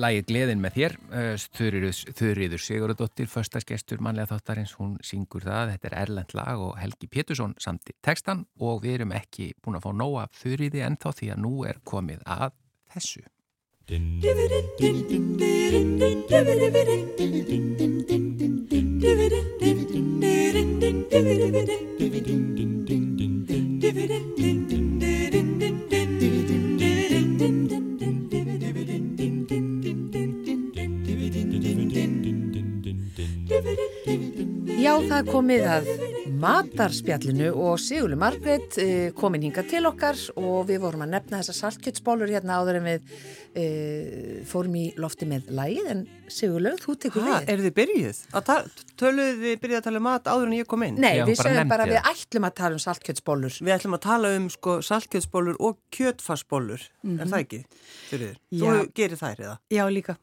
lægi 0.00 0.24
Gleðin 0.28 0.60
með 0.60 0.74
þér, 0.76 0.94
Þurriður 1.56 2.60
Sigurðardóttir, 2.60 3.28
förstaskestur 3.30 4.02
mannlega 4.04 4.34
þáttarins, 4.34 4.74
hún 4.76 4.98
syngur 5.04 5.44
það, 5.46 5.72
þetta 5.74 5.88
er 5.90 5.96
Erlend 6.02 6.34
lag 6.36 6.60
og 6.60 6.76
Helgi 6.80 7.08
Pétursson 7.10 7.56
samt 7.60 7.88
í 7.88 7.96
textan 8.04 8.44
og 8.60 8.82
við 8.84 9.00
erum 9.00 9.16
ekki 9.16 9.52
búin 9.64 9.80
að 9.80 9.86
fá 9.86 9.90
nóga 9.96 10.28
Þurriði 10.42 10.84
ennþá 10.90 11.10
því 11.20 11.32
að 11.34 11.42
nú 11.46 11.54
er 11.68 11.80
komið 11.88 12.20
að 12.28 12.50
þessu. 12.92 13.24
Já, 34.90 34.96
það 35.06 35.28
komið 35.30 35.64
að 35.70 35.88
matarspjallinu 36.42 37.50
og 37.62 37.76
Sigurlu 37.78 38.16
Margreit 38.18 38.74
eh, 38.82 39.12
komin 39.14 39.44
hinga 39.46 39.62
til 39.70 39.84
okkar 39.86 40.18
og 40.40 40.64
við 40.66 40.80
vorum 40.82 41.04
að 41.04 41.12
nefna 41.12 41.38
þessar 41.38 41.56
saltkjötsbólur 41.60 42.32
hérna 42.32 42.56
áður 42.58 42.80
en 42.80 42.88
við 42.88 43.12
e, 43.54 43.66
fórum 44.50 44.74
í 44.80 44.88
lofti 44.98 45.28
með 45.30 45.52
lægið 45.54 45.90
en 45.92 46.00
Sigurlu, 46.26 46.72
þú 46.82 46.94
tekur 47.04 47.22
Ha, 47.22 47.36
við. 47.36 47.52
er 47.54 47.62
þið 47.62 47.74
byrjuð? 47.76 48.18
Töluðu 48.98 49.36
þið 49.44 49.62
byrjuð 49.62 49.78
að 49.78 49.86
tala 49.86 50.00
um 50.00 50.06
mat 50.08 50.30
áður 50.32 50.48
en 50.48 50.56
ég 50.58 50.70
kom 50.72 50.86
inn? 50.88 50.98
Nei, 50.98 51.12
Já, 51.20 51.22
við 51.28 51.38
bara 51.38 51.52
segjum 51.52 51.70
bara 51.74 51.86
að 51.86 51.92
við 51.94 52.10
ætlum 52.10 52.48
að 52.48 52.56
tala 52.62 52.80
um 52.80 52.82
saltkjötsbólur. 52.86 53.60
Við 53.60 53.76
ætlum 53.76 53.98
að 54.00 54.02
tala 54.08 54.32
um 54.40 54.48
sko 54.56 54.74
saltkjötsbólur 54.90 55.62
og 55.70 55.78
kjötfarsbólur, 55.94 56.88
er 57.14 57.30
það 57.30 57.38
ekki? 57.44 57.62
Þú 58.10 58.74
gerir 58.98 59.22
þær 59.22 59.46
eða? 59.46 59.54
Já, 59.70 59.84
líka. 59.86 60.18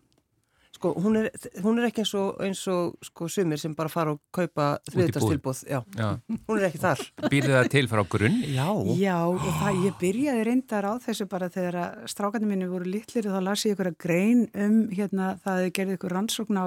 Sko, 0.77 0.91
hún 1.01 1.15
er, 1.17 1.31
hún 1.63 1.79
er 1.81 1.87
ekki 1.87 2.03
eins 2.03 2.11
og, 2.19 2.35
eins 2.45 2.59
og 2.69 2.97
sko, 3.07 3.25
sumir 3.31 3.57
sem 3.57 3.73
bara 3.73 3.89
fara 3.89 4.11
og 4.13 4.19
kaupa 4.35 4.67
þriðdagstilbúð. 4.91 5.63
Já, 5.65 5.79
Já. 5.97 6.09
hún 6.47 6.59
er 6.59 6.67
ekki 6.67 6.81
þar. 6.83 7.01
Býrðu 7.31 7.55
það 7.55 7.69
til 7.73 7.83
frá 7.89 8.03
grunn? 8.11 8.37
Já. 8.45 8.67
Já, 8.99 9.15
og 9.25 9.47
það, 9.47 9.79
ég 9.87 9.97
byrjaði 10.03 10.45
reyndar 10.45 10.85
á 10.85 10.93
þessu 11.01 11.27
bara 11.31 11.49
þegar 11.53 11.79
að 11.81 12.05
strákarnir 12.13 12.51
minni 12.51 12.69
voru 12.69 12.91
litlir 12.93 13.29
og 13.31 13.37
þá 13.39 13.41
las 13.47 13.65
ég 13.65 13.73
ykkur 13.73 13.89
að 13.89 13.97
grein 14.05 14.45
um 14.53 14.77
hérna 14.93 15.31
það 15.41 15.63
þið 15.63 15.73
gerði 15.79 15.97
ykkur 15.97 16.15
rannsókn 16.17 16.61
á, 16.61 16.65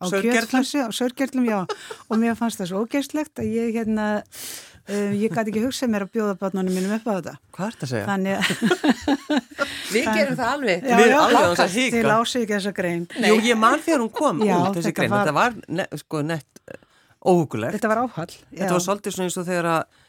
á 0.00 0.04
kjötflassi, 0.08 0.80
á 0.80 0.88
sörgerlum, 0.96 1.48
já, 1.50 1.60
og 2.08 2.20
mér 2.22 2.38
fannst 2.40 2.62
það 2.62 2.72
svo 2.72 2.84
ógeðslegt 2.86 3.44
að 3.44 3.52
ég 3.60 3.76
hérna, 3.76 4.08
um, 4.90 5.12
ég 5.20 5.32
gæti 5.34 5.52
ekki 5.52 5.62
hugsað 5.64 5.90
mér 5.94 6.04
að 6.06 6.10
bjóða 6.16 6.34
barnunum 6.40 6.74
mínum 6.76 6.94
upp 6.96 7.06
á 7.06 7.12
þetta. 7.18 7.34
Hvað 7.56 7.66
er 7.66 7.76
þetta 7.76 7.86
að 7.86 7.92
segja? 7.92 8.06
Þannig 8.10 8.32
að, 8.36 8.44
Við 9.94 10.10
gerum 10.16 10.36
það 10.40 10.52
alveg. 10.54 10.84
já, 10.90 10.96
Við 11.00 11.10
já, 11.12 11.16
alveg 11.24 11.64
að 11.64 11.78
ég 11.80 12.08
lási 12.10 12.42
ekki 12.44 12.54
þessa 12.56 12.74
grein. 12.80 13.06
Jú, 13.26 13.34
ég 13.50 13.58
man 13.60 13.80
þegar 13.84 14.04
hún 14.04 14.12
kom 14.20 14.44
Já, 14.46 14.56
út 14.60 14.78
þessi 14.80 14.94
grein. 14.96 15.10
var- 15.14 15.24
Þetta 15.26 15.36
var 15.40 15.58
ne, 15.80 15.86
sko 16.04 16.22
nett 16.26 16.62
óhugulegt. 17.20 17.76
Þetta 17.78 17.90
var 17.92 18.02
áhall. 18.06 18.34
Þetta 18.54 18.72
var 18.76 18.84
svolítið 18.86 19.16
svona 19.16 19.28
eins 19.30 19.38
og 19.42 19.48
þegar 19.50 19.70
að 19.74 19.99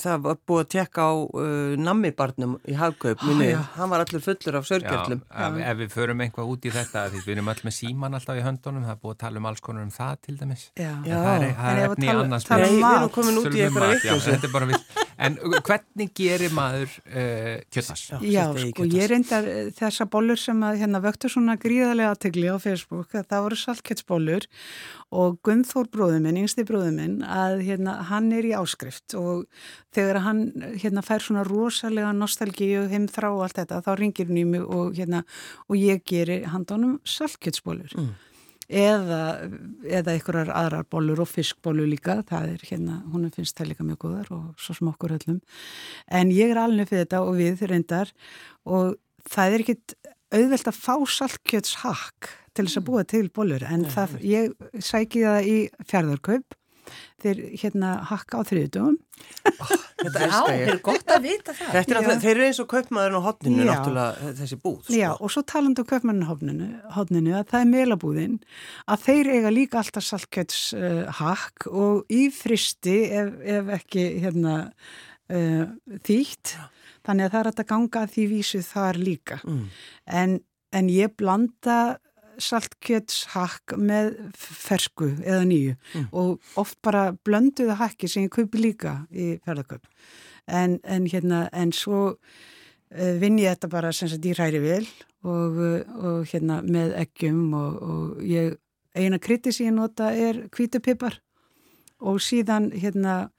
það 0.00 0.22
var 0.24 0.38
búið 0.48 0.62
að 0.64 0.68
tekka 0.74 1.04
á 1.04 1.12
uh, 1.12 1.74
nammibarnum 1.78 2.54
í 2.68 2.76
hagkaup, 2.78 3.20
minni, 3.28 3.50
já. 3.52 3.60
hann 3.76 3.90
var 3.92 4.04
allur 4.04 4.22
fullur 4.24 4.56
af 4.60 4.64
Já, 4.64 4.70
sörgjörlum. 4.72 5.20
ef, 5.28 5.58
ef 5.70 5.76
við 5.82 5.92
förum 5.94 6.22
einhvað 6.24 6.52
út 6.54 6.64
í 6.64 6.72
þetta 6.74 7.04
því 7.12 7.20
við 7.26 7.34
erum 7.36 7.52
öll 7.52 7.60
með 7.68 7.76
síman 7.76 8.16
alltaf 8.18 8.40
í 8.40 8.46
höndunum 8.46 8.86
það 8.88 8.94
er 8.96 9.02
búið 9.04 9.14
að 9.16 9.20
tala 9.26 9.42
um 9.42 9.50
alls 9.50 9.60
konar 9.60 9.84
um 9.86 9.92
það 9.94 10.16
til 10.26 10.36
dæmis. 10.40 10.64
Já. 10.78 10.90
En 10.90 11.04
það 11.04 11.44
er, 11.44 11.54
það 11.60 11.70
er 11.70 11.84
efni 11.90 12.06
í 12.06 12.10
tala- 12.10 12.24
annars 12.24 12.48
tala 12.48 12.70
um 12.70 12.80
við 12.80 12.88
erum 12.96 13.14
komin 13.18 13.40
út 13.44 13.50
í 13.52 13.66
um 13.68 13.80
eitthvað 13.84 14.26
þetta 14.30 14.50
er 14.50 14.54
bara 14.56 14.70
vill 14.72 14.82
En 15.20 15.36
uh, 15.36 15.56
hvernig 15.60 16.12
gerir 16.16 16.52
maður 16.56 16.92
uh, 17.10 17.58
kjöttas? 17.72 18.06
Já, 18.24 18.46
er 18.46 18.60
sko, 18.62 18.70
kjötfars. 18.78 18.94
ég 18.96 19.10
reyndar 19.10 19.48
eh, 19.50 19.68
þessa 19.76 20.06
bollur 20.10 20.40
sem 20.40 20.62
að 20.64 20.80
hérna 20.80 21.02
vöktu 21.04 21.28
svona 21.32 21.58
gríðarlega 21.60 22.14
aðtegli 22.14 22.46
á 22.48 22.56
Facebook, 22.62 23.12
að 23.12 23.28
það 23.32 23.44
voru 23.46 23.58
saltkjötsbollur 23.60 24.46
og 25.20 25.36
Gunnþór 25.44 25.90
bróðuminn, 25.92 26.40
yngsti 26.44 26.64
bróðuminn, 26.68 27.20
að 27.26 27.64
hérna 27.66 27.98
hann 28.08 28.30
er 28.32 28.48
í 28.48 28.54
áskrift 28.56 29.16
og 29.18 29.44
þegar 29.94 30.22
hann 30.24 30.42
hérna 30.80 31.04
fær 31.04 31.26
svona 31.26 31.44
rosalega 31.48 32.14
nostalgíu, 32.16 32.86
heimþrá 32.92 33.34
og 33.34 33.44
allt 33.44 33.60
þetta, 33.60 33.82
þá 33.84 33.92
ringir 34.00 34.30
hann 34.30 34.40
í 34.40 34.48
mig 34.54 34.64
og 34.64 34.96
hérna, 34.96 35.24
og 35.68 35.76
ég 35.80 36.04
geri 36.08 36.42
handónum 36.48 36.98
saltkjötsbollur. 37.04 37.92
Mm. 37.98 38.12
Eða, 38.70 39.48
eða 39.82 40.12
einhverjar 40.14 40.52
aðrar 40.54 40.84
bollur 40.92 41.24
og 41.24 41.26
fiskbollur 41.26 41.88
líka, 41.90 42.20
það 42.28 42.52
er 42.52 42.66
hérna, 42.68 43.00
hún 43.10 43.26
finnst 43.34 43.58
það 43.58 43.72
líka 43.72 43.86
mjög 43.86 44.04
góðar 44.04 44.30
og 44.36 44.44
svo 44.62 44.76
sem 44.78 44.90
okkur 44.92 45.16
öllum. 45.16 45.40
En 46.06 46.30
ég 46.34 46.52
er 46.54 46.60
alveg 46.62 46.92
fyrir 46.92 47.02
þetta 47.06 47.24
og 47.26 47.40
við 47.40 47.64
reyndar. 47.66 48.12
Og 48.70 48.94
það 49.30 49.56
er 49.56 49.64
ekkit 49.64 49.96
auðvelt 50.30 50.70
að 50.70 50.78
fá 50.78 50.94
saltkjötshakk 51.16 52.30
til 52.54 52.66
þess 52.66 52.78
að 52.78 52.86
búa 52.86 53.04
til 53.10 53.26
bollur. 53.34 53.66
En 53.66 53.88
það, 53.90 54.16
ég 54.22 54.54
sæki 54.78 55.26
það 55.26 55.50
í 55.50 55.58
fjárðarkaup 55.90 56.59
þeir 57.22 57.40
hérna 57.62 57.90
hakka 58.10 58.40
á 58.40 58.42
þriðdugum 58.48 58.96
Þetta 60.00 60.26
það 60.32 60.46
ég. 60.56 60.68
er 60.72 60.78
gott 60.80 61.10
að 61.12 61.24
vita 61.26 61.52
það. 61.52 61.72
Þetta 61.74 61.92
er 61.92 61.98
alltaf, 62.00 62.20
þeir 62.22 62.30
eru 62.38 62.44
eins 62.46 62.60
og 62.62 62.68
kaupmaðurinn 62.70 63.18
á 63.20 63.26
hotninu 63.26 63.60
Já. 63.66 63.68
náttúrulega 63.68 64.30
þessi 64.38 64.56
búð. 64.62 64.78
Sko. 64.86 64.94
Já, 64.96 65.10
og 65.20 65.32
svo 65.34 65.42
talandi 65.52 65.82
um 65.84 65.88
köpmannhófninu 65.90 66.68
hófninu, 66.96 67.34
að 67.36 67.50
það 67.52 67.60
er 67.60 67.68
melabúðin 67.74 68.38
að 68.94 69.04
þeir 69.04 69.30
eiga 69.34 69.52
líka 69.52 69.82
alltaf 69.82 70.06
saltkjötshakk 70.08 71.68
uh, 71.68 71.76
og 71.84 72.16
í 72.16 72.22
fristi 72.32 72.96
ef, 73.20 73.32
ef 73.58 73.72
ekki 73.76 74.06
hérna 74.24 74.54
uh, 74.70 75.66
þýtt 76.08 76.54
þannig 77.06 77.26
að 77.28 77.34
það 77.34 77.40
er 77.44 77.50
að 77.52 77.64
ganga 77.74 78.04
að 78.06 78.14
því 78.16 78.26
vísu 78.34 78.62
þar 78.66 79.00
líka 79.04 79.40
Mm. 79.44 79.66
en, 80.06 80.38
en 80.72 80.88
ég 80.92 81.12
blanda 81.18 81.98
saltkjötshakk 82.40 83.76
með 83.78 84.14
fersku 84.36 85.12
eða 85.24 85.44
nýju 85.48 85.76
Mm. 85.94 86.08
og 86.12 86.40
oft 86.56 86.78
bara 86.82 87.12
blönduða 87.26 87.76
hakki 87.80 88.08
sem 88.08 88.24
ég 88.26 88.30
kaupi 88.34 88.58
líka 88.62 89.06
í 89.10 89.38
ferðarkaup 89.44 89.86
en, 90.46 90.78
en 90.84 91.06
hérna 91.06 91.48
en 91.52 91.72
svo 91.72 92.00
uh, 92.14 93.14
vinn 93.20 93.38
ég 93.38 93.54
þetta 93.54 93.70
bara 93.70 93.92
sem 93.92 94.08
sagt 94.08 94.24
í 94.26 94.34
hræri 94.34 94.60
vel 94.62 94.86
og, 95.22 95.58
uh, 95.58 95.80
og 96.00 96.28
hérna 96.30 96.60
með 96.62 96.94
eggjum 97.04 97.54
og, 97.54 97.82
og 97.82 98.22
ég 98.24 98.56
eina 98.94 99.18
krytti 99.18 99.52
sem 99.52 99.66
ég 99.70 99.76
nota 99.76 100.12
er 100.14 100.46
hvítupipar 100.50 101.20
og 102.00 102.20
síðan 102.24 102.70
hérna 102.72 103.30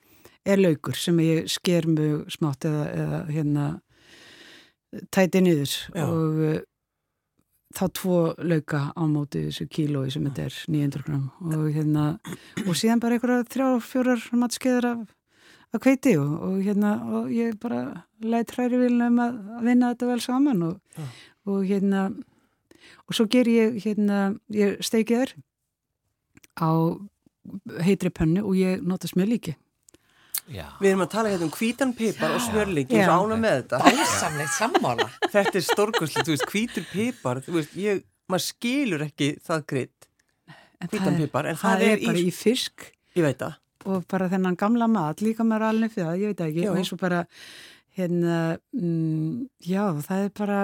er 0.46 0.58
laukur 0.62 0.96
sem 0.98 1.18
ég 1.22 1.48
sker 1.50 1.86
mjög 1.90 2.30
smátt 2.34 2.66
eða, 2.66 2.86
eða 2.92 3.20
hérna 3.32 3.66
tæti 5.12 5.42
niður 5.44 5.74
og 6.04 6.40
uh, 6.44 6.60
þá 7.76 7.84
tvo 7.98 8.18
lauka 8.38 8.82
á 8.94 9.04
móti 9.10 9.46
þessu 9.48 9.68
kílói 9.72 10.12
sem 10.14 10.26
þetta 10.28 10.48
er 10.48 10.58
900 10.76 11.06
gram 11.08 11.26
og 11.52 11.66
hérna 11.76 12.06
og 12.66 12.78
síðan 12.78 13.02
bara 13.04 13.18
einhverja 13.18 13.48
þrjá, 13.52 13.68
fjórar 13.86 14.26
matskeiðar 14.38 14.90
af, 14.92 15.06
af 15.72 15.84
kveiti 15.84 16.16
og, 16.20 16.34
og 16.48 16.58
hérna 16.66 16.96
og 17.20 17.32
ég 17.36 17.58
bara 17.62 18.04
læt 18.22 18.54
hræri 18.56 18.82
vilnum 18.82 19.22
að 19.24 19.40
að 19.58 19.70
vinna 19.70 19.94
þetta 19.94 20.12
vel 20.12 20.20
saman 20.26 20.68
og, 20.68 20.76
Já. 20.98 21.08
og 21.52 21.64
hérna 21.70 22.04
og 23.08 23.18
svo 23.18 23.28
ger 23.32 23.50
ég 23.52 23.80
hérna 23.86 24.22
ég 24.56 24.82
steiki 24.86 25.20
þær 25.22 25.36
á 26.62 26.72
heitri 27.82 28.12
pönnu 28.14 28.44
og 28.46 28.56
ég 28.60 28.84
nota 28.86 29.10
smjölíki 29.10 29.56
Já. 30.52 30.66
Við 30.82 30.90
erum 30.92 31.04
að 31.06 31.12
tala 31.14 31.30
hérna 31.32 31.48
um 31.48 31.54
hvítan 31.56 31.94
pipar 31.96 32.34
og 32.36 32.42
smjörlingi 32.44 32.98
Já. 33.00 33.08
og 33.08 33.26
ána 33.32 33.38
með 33.40 33.58
þetta. 33.62 33.80
Dásamlegt 33.88 34.54
sammála. 34.58 35.08
Þetta 35.32 35.56
er 35.62 35.66
stórkoslega, 35.68 36.26
þú 36.28 36.36
veist, 36.36 36.48
hvítur 36.52 36.86
pipar, 36.92 37.40
þú 37.46 37.56
veist, 37.60 37.76
ég, 37.80 38.04
maður 38.32 38.46
skilur 38.50 39.06
ekki 39.08 39.30
það 39.48 39.66
gritt, 39.72 40.08
En 40.82 40.88
hvítan 40.92 41.14
er- 41.14 41.20
pipar, 41.26 41.46
en 41.52 41.56
það, 41.56 41.76
það, 41.80 41.88
er, 41.88 42.06
bara 42.06 42.18
í 42.26 42.32
fisk 42.34 42.88
ég 43.16 43.24
veit 43.28 43.38
það. 43.40 43.58
og 43.86 44.06
bara 44.12 44.28
þennan 44.30 44.56
gamla 44.58 44.88
mat, 44.92 45.22
líka 45.22 45.44
maður 45.48 45.68
alveg 45.72 45.92
fyrir 45.96 46.08
það, 46.12 46.20
ég 46.22 46.28
veit 46.36 46.42
ekki, 46.48 46.64
Já. 46.66 46.70
og 46.72 46.78
eins 46.82 46.92
og 46.94 47.00
bara 47.02 47.26
hérna, 47.98 48.58
mm, 48.74 49.48
já, 49.68 49.84
það 50.06 50.26
er 50.26 50.30
bara 50.38 50.60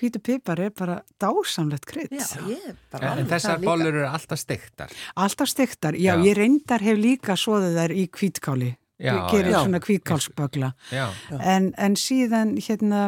hvítu 0.00 0.20
pipar 0.22 0.60
er 0.60 0.70
bara 0.70 1.02
dásamlegt 1.20 1.84
krydd. 1.90 2.12
Já, 2.14 2.40
ég 2.48 2.68
er 2.70 2.76
bara 2.92 3.14
En, 3.18 3.26
þessar 3.26 3.56
það 3.56 3.60
líka. 3.60 3.70
bollur 3.70 3.94
eru 3.94 4.04
alltaf 4.06 4.38
stektar 4.38 4.92
Alltaf 5.16 5.48
stektar, 5.50 5.92
já, 5.98 6.14
Já. 6.14 6.22
ég 6.24 6.36
reyndar 6.38 6.80
hef 6.80 6.96
líka 6.98 7.34
svoðið 7.36 7.74
þær 7.80 7.94
í 7.96 8.04
hvítkáli, 8.08 8.70
ég 8.70 8.76
gerir 9.00 9.50
já. 9.54 9.58
svona 9.64 9.80
hvítkálsbögla, 9.80 10.72
Já, 10.92 11.08
en, 11.40 11.72
en 11.78 11.96
síðan 11.96 12.56
hérna, 12.60 13.02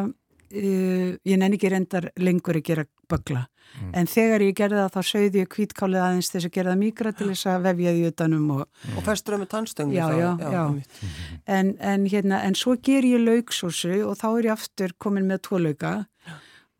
uh, 0.53 1.09
ég 1.25 1.37
nenni 1.37 1.57
ekki 1.59 1.69
reyndar 1.73 2.11
lengur 2.17 2.55
að 2.61 2.63
gera 2.71 2.85
bögla, 3.09 3.47
Mm. 3.73 3.89
en 3.97 4.05
þegar 4.05 4.41
ég 4.43 4.53
gerði 4.53 4.75
það 4.83 4.91
þá 4.93 5.01
sögði 5.07 5.39
ég 5.41 5.47
hvítkálið 5.55 6.01
aðeins 6.03 6.27
þess 6.29 6.45
að 6.45 6.51
gera 6.53 6.71
það 6.73 6.79
mýgra 6.83 7.11
til 7.17 7.27
þess 7.31 7.45
að 7.49 7.63
vefja 7.63 7.93
því 7.95 8.01
utanum 8.11 8.51
og 8.51 8.67
Og 8.97 9.03
festur 9.07 9.33
það 9.33 9.39
með 9.41 9.49
tannstöngli 9.53 9.95
Já, 9.97 10.03
þá. 10.09 10.17
já, 10.19 10.51
já. 10.51 10.65
einmitt. 10.67 10.99
En, 11.47 11.71
en, 11.79 12.05
hérna, 12.05 12.41
en 12.45 12.53
svo 12.59 12.75
ger 12.77 13.01
ég 13.07 13.23
lauksósu 13.23 13.95
og 14.05 14.17
þá 14.19 14.27
er 14.37 14.43
ég 14.45 14.51
aftur 14.53 14.93
komin 15.01 15.25
með 15.25 15.41
tvo 15.47 15.57
lauka 15.63 15.93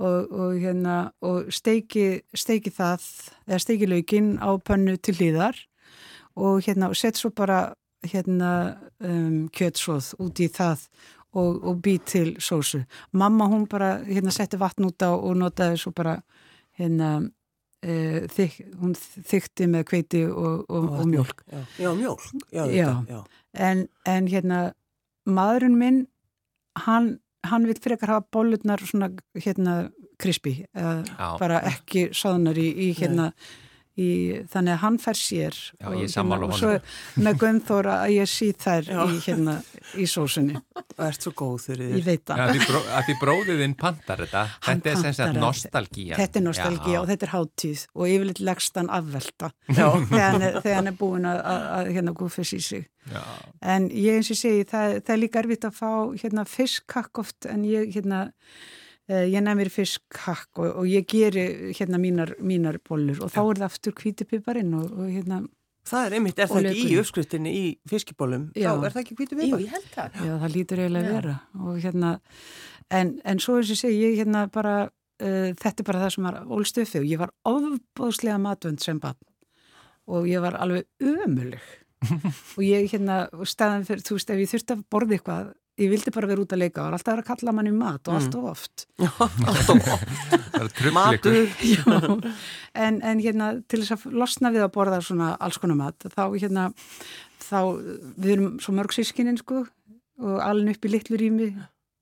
og, 0.04 0.32
og, 0.32 0.54
hérna, 0.62 0.98
og 1.24 1.50
steiki, 1.50 2.22
steiki 2.36 2.70
það, 2.70 3.08
eða 3.48 3.60
steiki 3.64 3.90
laukin 3.90 4.38
á 4.38 4.50
pönnu 4.62 4.98
til 5.02 5.16
hlýðar 5.18 5.58
og, 6.36 6.62
hérna, 6.68 6.92
og 6.92 6.96
sett 7.00 7.18
svo 7.18 7.32
bara 7.34 7.74
hérna, 8.04 8.78
um, 9.04 9.48
kjötsóð 9.54 10.14
út 10.24 10.42
í 10.44 10.50
það 10.52 10.88
og, 11.34 11.64
og 11.64 11.80
bý 11.84 11.98
til 12.06 12.36
sósu. 12.44 12.84
Mamma 13.12 13.48
hún 13.52 13.66
bara 13.70 13.98
hérna, 14.06 14.34
setti 14.34 14.60
vatn 14.62 14.86
út 14.90 15.02
á 15.06 15.12
og 15.14 15.34
notaði 15.40 15.80
svo 15.82 15.94
bara 15.96 16.20
hérna, 16.80 17.16
uh, 17.86 18.20
þyk, 18.36 18.60
hún 18.82 18.94
þykti 19.00 19.70
með 19.72 19.88
kveiti 19.90 20.24
og, 20.30 20.64
og, 20.70 20.90
og 21.00 21.10
mjólk. 21.10 21.44
Já, 21.50 21.64
já 21.80 21.92
mjólk. 21.98 22.30
Já, 22.52 22.64
Já. 22.66 22.72
já. 22.78 23.06
já. 23.10 23.24
En, 23.54 23.88
en 24.10 24.28
hérna, 24.28 24.62
maðurinn 25.30 25.78
minn, 25.78 26.00
hann, 26.86 27.20
hann 27.46 27.68
vil 27.70 27.78
frekar 27.82 28.10
hafa 28.16 28.28
bollurnar 28.34 28.82
svona, 28.82 29.12
hérna, 29.38 29.92
krispi, 30.22 30.64
bara 30.74 31.60
ekki 31.68 32.08
sáðnar 32.16 32.58
í, 32.62 32.70
í 32.88 32.94
hérna, 32.98 33.32
í, 34.00 34.10
þannig 34.50 34.74
að 34.74 34.82
hann 34.84 34.98
fær 35.02 35.18
sér 35.20 35.58
Já, 35.78 35.88
er 35.94 36.12
sammála 36.12 36.48
og 36.50 36.58
svo 36.58 36.72
með 37.22 37.40
Gunnþóra 37.44 37.98
að 38.06 38.16
ég 38.16 38.32
sí 38.32 38.50
þær 38.58 38.90
í, 38.90 39.20
hérna, 39.26 39.58
í 40.00 40.08
sósunni 40.10 40.58
Það 40.94 41.06
ert 41.08 41.28
svo 41.28 41.34
góð 41.38 41.68
fyrir 41.68 41.94
ég 41.98 42.08
veit 42.08 42.24
Já, 42.26 42.36
það 42.38 42.78
að 42.82 43.08
því, 43.08 43.18
bróðiðinn 43.22 43.76
pantar 43.80 44.24
þetta, 44.26 44.44
Hann 44.68 44.82
þetta 44.82 44.94
er 44.94 45.02
sem 45.04 45.18
sagt 45.18 45.40
nostalgía. 45.42 46.18
Þetta 46.20 46.40
er 46.40 46.46
nostalgía 46.48 46.96
Já. 46.96 47.02
og 47.02 47.10
þetta 47.12 47.28
er 47.28 47.34
hátíð 47.34 47.86
og 47.94 48.14
yfirleitt 48.14 48.42
leggst 48.50 48.80
hann 48.80 48.92
afvelta 48.94 49.52
þegar 49.70 49.96
hann 50.24 50.48
er, 50.48 50.60
þegar 50.60 50.78
hann 50.80 50.92
er 50.92 50.98
búin 51.00 51.30
að, 51.30 51.42
að, 51.54 51.66
að 51.78 51.92
hérna 51.98 52.16
gúfis 52.18 52.54
í 52.58 52.62
sig. 52.64 52.88
Já. 53.12 53.24
En 53.74 53.90
ég 53.92 54.20
eins 54.20 54.30
og 54.30 54.38
ég 54.38 54.42
segi, 54.42 54.68
það, 54.70 54.98
það 55.02 55.16
er 55.16 55.22
líka 55.22 55.42
erfitt 55.44 55.68
að 55.68 55.80
fá 55.80 55.92
hérna 56.22 56.46
fiskkakk 56.48 57.24
oft 57.24 57.50
en 57.50 57.66
ég 57.68 57.92
hérna, 57.96 58.26
ég 59.10 59.44
nefnir 59.44 59.70
fiskkakk 59.74 60.62
og, 60.62 60.70
og 60.84 60.88
ég 60.88 61.08
geri 61.10 61.74
hérna 61.76 62.00
mínar, 62.00 62.36
mínar 62.40 62.78
bollur 62.88 63.20
og 63.26 63.34
þá 63.34 63.42
er 63.44 63.60
það 63.60 63.68
aftur 63.68 63.96
hvítipiparinn 64.00 64.74
og, 64.80 64.92
og 64.96 65.10
hérna, 65.12 65.42
Það 65.84 66.06
er 66.06 66.14
einmitt, 66.16 66.38
er 66.40 66.48
það 66.48 66.68
ekki 66.70 66.84
í 66.94 67.00
uppskriftinni 67.02 67.52
í 67.60 67.64
fiskibólum? 67.92 68.46
Þá 68.56 68.70
er 68.72 68.94
það 68.94 69.00
ekki 69.02 69.16
hvítu 69.20 69.36
Jú, 69.36 69.40
viðbar? 69.42 69.64
ég 69.66 69.74
held 69.74 69.88
það. 69.92 70.14
já 70.24 70.34
það 70.40 70.54
lítur 70.54 70.80
eiginlega 70.80 71.10
að 71.10 71.18
vera. 71.18 71.34
Og 71.60 71.80
hérna, 71.84 72.12
en, 73.00 73.12
en 73.28 73.42
svo 73.44 73.58
eins 73.60 73.68
og 73.68 73.74
ég 73.76 73.82
segi, 73.82 73.98
ég 74.00 74.16
hérna 74.22 74.46
bara, 74.54 74.76
uh, 74.88 75.50
þetta 75.60 75.84
er 75.84 75.88
bara 75.90 76.04
það 76.06 76.14
sem 76.16 76.30
var 76.30 76.38
ólstöfi 76.48 77.02
og 77.02 77.10
ég 77.12 77.20
var 77.20 77.34
ofbóðslega 77.52 78.38
matvönd 78.46 78.80
sem 78.80 79.02
bann 79.04 79.20
og 80.08 80.30
ég 80.32 80.40
var 80.44 80.56
alveg 80.64 80.88
ömuleg 81.04 81.60
og 82.56 82.64
ég 82.64 82.88
hérna, 82.92 83.26
og 83.36 83.44
staðan 83.48 83.84
fyrir, 83.88 84.08
þú 84.08 84.18
veist, 84.22 84.32
ef 84.32 84.40
ég 84.40 84.54
þurfti 84.56 84.78
að 84.78 84.88
borða 84.92 85.18
eitthvað, 85.18 85.52
ég 85.82 85.90
vildi 85.90 86.12
bara 86.14 86.28
vera 86.30 86.44
út 86.44 86.54
að 86.54 86.62
leika 86.62 86.82
og 86.82 86.86
var 86.88 86.96
alltaf 86.98 87.12
að 87.12 87.16
vera 87.16 87.24
að 87.24 87.30
kalla 87.32 87.54
manni 87.58 87.72
mat 87.74 88.10
og 88.10 88.14
allt 88.20 88.36
of 88.38 88.44
oft. 88.52 88.76
Matur. 90.94 91.48
En, 92.74 92.96
en 93.06 93.20
hérna, 93.22 93.52
til 93.70 93.84
þess 93.84 93.94
að 93.94 94.16
losna 94.18 94.50
við 94.54 94.64
að 94.66 94.72
borða 94.74 94.98
svona 95.06 95.28
alls 95.38 95.60
konar 95.62 95.78
mat, 95.78 96.06
þá 96.10 96.24
hérna, 96.34 96.64
þá, 97.42 97.60
við 98.18 98.32
erum 98.34 98.56
svo 98.64 98.74
mörg 98.74 98.96
sískinin, 98.96 99.38
sko, 99.38 99.58
og 100.22 100.36
alveg 100.42 100.80
upp 100.80 100.88
í 100.88 100.92
litlu 100.96 101.20
rými. 101.22 101.50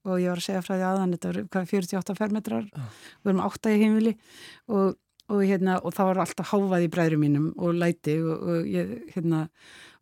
Og 0.08 0.16
ég 0.18 0.32
var 0.32 0.40
að 0.40 0.48
segja 0.48 0.64
frá 0.66 0.74
því 0.78 0.86
aðan, 0.88 1.12
þetta 1.14 1.30
var 1.30 1.38
hvað, 1.54 1.66
48 1.76 2.16
fermetrar, 2.18 2.66
við 2.72 3.28
erum 3.34 3.44
átta 3.44 3.74
í 3.76 3.82
heimili 3.84 4.14
og, 4.72 4.96
og 5.28 5.40
hérna, 5.44 5.76
og 5.84 5.94
það 5.94 6.08
var 6.10 6.18
alltaf 6.24 6.54
háfað 6.56 6.86
í 6.88 6.92
bræðrum 6.96 7.22
mínum 7.22 7.52
og 7.60 7.76
læti 7.78 8.16
og, 8.24 8.36
og 8.40 8.72
ég, 8.72 8.96
hérna, 9.14 9.44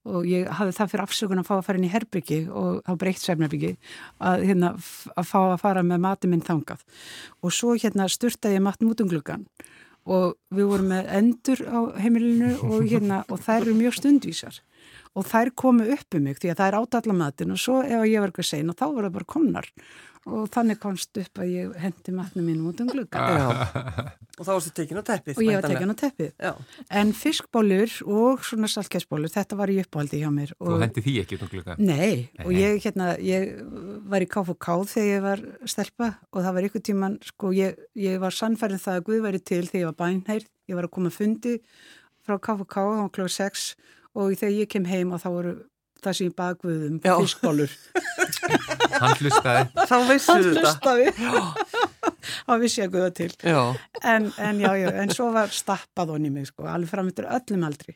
og 0.09 0.27
ég 0.29 0.47
hafði 0.59 0.75
það 0.77 0.91
fyrir 0.93 1.03
afsökun 1.05 1.41
að 1.41 1.49
fá 1.49 1.55
að 1.57 1.65
fara 1.67 1.79
inn 1.79 1.87
í 1.87 1.91
herbyggi 1.93 2.39
og 2.49 2.79
á 2.89 2.91
breytt 2.99 3.21
svefnherbyggi 3.23 3.73
að, 4.17 4.45
hérna, 4.49 4.71
að 5.15 5.29
fá 5.29 5.39
að 5.41 5.59
fara 5.63 5.83
með 5.85 6.01
mati 6.05 6.31
minn 6.31 6.45
þangað. 6.45 6.81
Og 7.43 7.53
svo 7.55 7.75
hérna 7.77 8.09
styrtaði 8.11 8.59
ég 8.59 8.65
matn 8.65 8.89
út 8.89 9.03
um 9.03 9.11
gluggan 9.11 9.45
og 10.09 10.37
við 10.55 10.69
vorum 10.71 10.91
með 10.93 11.09
endur 11.19 11.61
á 11.69 11.79
heimilinu 12.01 12.55
og 12.65 12.85
hérna 12.89 13.23
og 13.31 13.41
þær 13.45 13.61
eru 13.61 13.77
mjög 13.77 13.99
stundvísar. 13.99 14.59
Og 15.17 15.25
þær 15.27 15.51
komu 15.57 15.87
upp 15.93 16.15
um 16.15 16.27
mig 16.27 16.39
því 16.39 16.53
að 16.53 16.61
það 16.61 16.69
er 16.69 16.77
átalla 16.79 17.17
matin 17.17 17.53
og 17.53 17.61
svo 17.61 17.81
ef 17.83 18.05
ég 18.07 18.21
var 18.21 18.31
eitthvað 18.31 18.49
sein 18.49 18.71
og 18.71 18.77
þá 18.79 18.85
voru 18.87 19.09
það 19.09 19.17
bara 19.17 19.33
komnar 19.35 19.69
og 20.35 20.49
þannig 20.53 20.79
komst 20.81 21.17
upp 21.21 21.41
að 21.43 21.49
ég 21.53 21.75
hendi 21.81 22.13
matnum 22.15 22.45
mínum 22.47 22.69
út 22.71 22.81
um 22.83 22.89
gluggan 22.91 23.39
Já. 23.39 23.47
Og 24.39 24.45
þá 24.47 24.51
varstu 24.53 24.71
tekin 24.77 25.01
á 25.01 25.03
teppið. 25.03 25.35
og 25.35 25.43
ég 25.43 25.57
var 25.57 25.65
væntanlega. 25.65 25.79
tekin 25.79 25.91
á 25.91 25.97
teppið 25.99 26.29
Já. 26.39 26.51
en 27.01 27.13
fiskbólur 27.19 27.95
og 28.07 28.45
svona 28.47 28.69
saltkjæsbólur 28.71 29.33
þetta 29.33 29.57
var 29.59 29.73
í 29.73 29.77
uppáldi 29.83 30.21
hjá 30.21 30.29
mér 30.31 30.53
Þú 30.55 30.71
og 30.75 30.83
hendi 30.85 31.03
því 31.03 31.15
ekki 31.23 31.39
út 31.39 31.43
um 31.47 31.51
glugga. 31.53 31.75
Nei, 31.79 32.29
og 32.45 32.51
ég, 32.55 32.79
hérna, 32.85 33.09
ég 33.19 33.53
var 34.09 34.23
í 34.23 34.29
KFK 34.31 34.67
þegar 34.93 35.09
ég 35.09 35.23
var 35.27 35.43
stelpa 35.65 36.11
og 36.31 36.43
það 36.45 36.55
var 36.59 36.69
ykkur 36.69 36.85
tíman, 36.89 37.17
sko, 37.25 37.51
ég, 37.57 37.75
ég 37.99 38.19
var 38.23 38.31
sannfærið 38.35 38.83
það 38.85 38.99
að 39.01 39.05
Guð 39.09 39.23
væri 39.27 39.43
til 39.43 39.63
þegar 39.67 39.81
ég 39.83 39.89
var 39.91 39.99
bænheir, 40.05 40.47
ég 40.69 40.77
var 40.79 40.87
að 40.87 40.93
koma 40.95 41.11
fundi 41.13 41.57
frá 42.25 42.37
KFK, 42.39 42.75
var 43.03 43.11
klokk 43.15 43.35
6 43.35 43.67
og 44.15 44.33
þegar 44.39 44.55
ég 44.55 44.69
kem 44.71 44.85
heim 44.89 45.11
og 45.15 45.21
þá 45.23 45.29
voru 45.33 45.53
það 46.03 46.17
sem 46.17 46.27
ég 46.29 46.35
Já. 47.05 47.13
fiskbólur. 47.21 47.73
Hann 49.01 49.15
hlustaði. 49.19 49.63
Þá 49.89 49.95
Hann 49.95 50.43
þetta. 50.57 50.73
þá 52.49 52.53
vissi 52.61 52.81
ég 52.81 52.89
að 52.89 52.93
Guða 52.97 53.09
til. 53.19 53.29
Já. 53.43 53.61
En, 54.13 54.29
en 54.49 54.61
já, 54.63 54.69
já, 54.81 54.89
en 55.03 55.13
svo 55.15 55.29
var 55.35 55.51
stappað 55.55 56.13
honni 56.15 56.31
mig, 56.33 56.49
sko, 56.51 56.67
alveg 56.69 56.91
framöndur 56.91 57.29
öllum 57.29 57.65
aldri. 57.69 57.95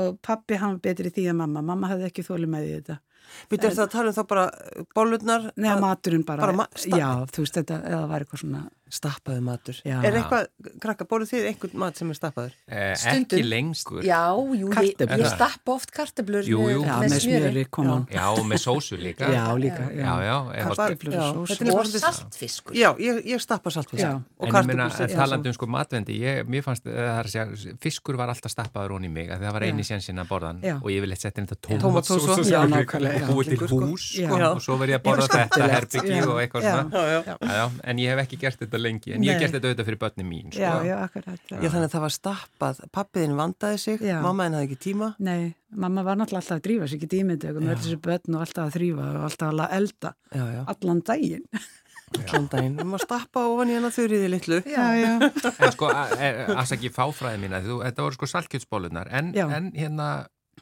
Og 0.00 0.18
pappi 0.22 0.58
hann 0.60 0.76
var 0.76 0.82
betri 0.84 1.10
því 1.10 1.28
að 1.32 1.38
mamma, 1.42 1.62
mamma 1.66 1.90
hafði 1.90 2.08
ekki 2.10 2.26
þóli 2.26 2.48
með 2.50 2.68
í 2.68 2.74
þetta. 2.78 2.98
Býttu 3.50 3.68
er 3.68 3.74
það 3.76 3.84
að 3.84 3.92
tala 3.94 4.10
um 4.10 4.16
þá 4.16 4.22
bara 4.30 4.44
bólurnar? 4.96 5.44
Nei, 5.60 5.70
maturinn 5.82 6.24
bara, 6.26 6.42
bara 6.46 6.56
ma- 6.62 6.68
já, 6.82 7.08
þú 7.30 7.44
veist 7.44 7.58
þetta, 7.60 7.76
eða 7.90 8.06
var 8.10 8.24
eitthvað 8.24 8.42
svona, 8.42 8.62
Stappaði 8.90 9.38
matur. 9.46 9.76
Já. 9.86 10.00
Er 10.02 10.16
eitthvað, 10.18 10.48
krakka, 10.82 11.04
bóluð 11.06 11.28
þið 11.30 11.44
einhvern 11.52 11.76
mat 11.78 11.94
sem 12.00 12.08
er 12.10 12.16
stappaður? 12.18 12.54
Eh, 12.66 12.96
Stundum. 12.98 13.38
ekki 13.38 13.46
lengskur. 13.46 14.00
Já, 14.02 14.34
jú, 14.34 14.66
ég, 14.74 14.98
ég 15.06 15.26
stappa 15.30 15.70
oft 15.76 15.92
kartöflur 15.94 16.42
Jú, 16.42 16.58
jú. 16.72 16.80
já, 16.82 16.98
með 17.04 17.14
smjöri. 17.22 17.62
Já, 18.10 18.24
og 18.34 18.42
með 18.50 18.58
sósu 18.64 18.98
líka. 18.98 19.30
Já, 19.30 19.46
líka, 19.54 19.86
Já, 19.94 20.18
já. 20.26 20.36
Já, 20.50 20.66
og 20.66 20.74
sós. 20.76 20.98
þetta 21.54 21.70
er 21.70 21.72
Og 21.80 21.86
saltfiskur. 21.86 22.74
Já, 22.74 22.90
ég, 22.98 23.22
ég 23.30 23.38
stappa 23.42 23.70
saltfisk. 23.70 24.02
Já. 24.02 24.18
Og 24.40 24.48
En 24.48 24.54
ég 24.54 24.66
meina, 24.66 24.88
talandi 24.90 25.48
um 25.48 25.52
sko 25.54 25.66
matvendi, 25.70 26.18
ég, 26.20 26.44
mér 26.50 26.62
fannst, 26.66 26.86
uh, 26.86 26.90
það 26.92 27.18
er 27.20 27.24
að 27.24 27.30
segja, 27.30 27.46
fiskur 27.80 28.16
var 28.18 28.28
alltaf 28.32 28.50
stappaður 28.50 28.90
honi 28.98 29.06
í 29.06 29.10
mig, 29.12 29.30
að 29.30 29.38
það 29.46 29.52
var 29.52 29.62
eini 29.68 29.82
sénsinn 29.86 30.18
að 30.18 30.28
borðan 30.32 30.58
Já. 30.64 30.74
og 30.82 30.90
ég 30.90 31.00
vil 31.04 31.10
eitt 31.14 31.20
setja 31.22 31.44
þetta 31.44 31.56
Tómatsósu. 31.78 32.26
tómatsósu 32.26 32.50
Já, 32.50 32.58
og 32.64 32.70
nákvæmlega, 32.74 33.26
búið 33.30 33.46
til 33.52 33.58
já. 33.60 33.66
hús 33.70 34.02
sko, 34.10 34.36
Já. 34.40 34.48
og 34.50 34.60
svo 34.64 34.74
verð 34.80 34.90
ég 34.90 34.98
að 34.98 35.02
borða 35.06 35.26
Já, 35.30 35.34
þetta 35.46 35.62
ég 38.80 38.84
þetta 38.84 38.86
lengi, 38.88 39.12
en 39.14 39.24
ég 39.26 39.34
Nei. 39.34 39.40
gert 39.40 39.54
þetta 39.56 39.68
auðvitað 39.70 39.88
fyrir 39.90 40.00
börni 40.00 40.24
mín. 40.26 40.52
Sko. 40.52 40.60
Já, 40.62 40.72
já, 40.88 40.94
akkurat. 41.04 41.42
Já, 41.50 41.68
þannig 41.68 41.86
að 41.88 41.94
það 41.94 42.04
var 42.04 42.14
stappað. 42.16 42.80
Pappiðin 42.96 43.36
vandaði 43.38 43.78
sig, 43.82 44.00
Já. 44.00 44.16
mammaðin 44.24 44.56
hafði 44.58 44.68
ekki 44.70 44.80
tíma. 44.86 45.10
Nei, 45.18 45.54
mamma 45.70 46.04
var 46.06 46.16
náttúrulega 46.20 46.42
alltaf 46.42 46.58
að 46.58 46.64
drífa 46.66 46.88
sig 46.88 46.98
ekki 47.00 47.10
tímindöku 47.16 47.60
með 47.60 47.74
öll 47.76 47.82
þessi 47.84 48.00
börn 48.06 48.34
og 48.38 48.46
alltaf 48.46 48.64
að 48.66 48.74
þrýfa 48.78 49.10
og 49.10 49.28
alltaf 49.28 49.54
að 49.54 49.76
elda 49.80 50.14
Já, 50.34 50.44
já. 50.56 50.64
allan 50.74 51.04
daginn. 51.06 51.46
Allan 52.10 52.48
daginn. 52.50 52.74
Við 52.74 52.88
maður 52.90 53.04
stappa 53.04 53.42
ofan 53.46 53.70
í 53.70 53.74
hana 53.76 53.90
þurriði 53.94 54.30
litlu. 54.32 54.56
Já, 54.66 54.86
já. 54.98 55.10
En 55.62 55.74
sko, 55.76 55.90
afsaki 55.94 56.90
fáfræði 56.90 57.38
mína, 57.44 57.60
þú, 57.62 57.76
þetta 57.86 58.02
voru 58.02 58.18
sko 58.18 58.28
salkjötsbólunar, 58.32 59.10
en, 59.14 59.30
en 59.38 59.68
hérna 59.76 60.08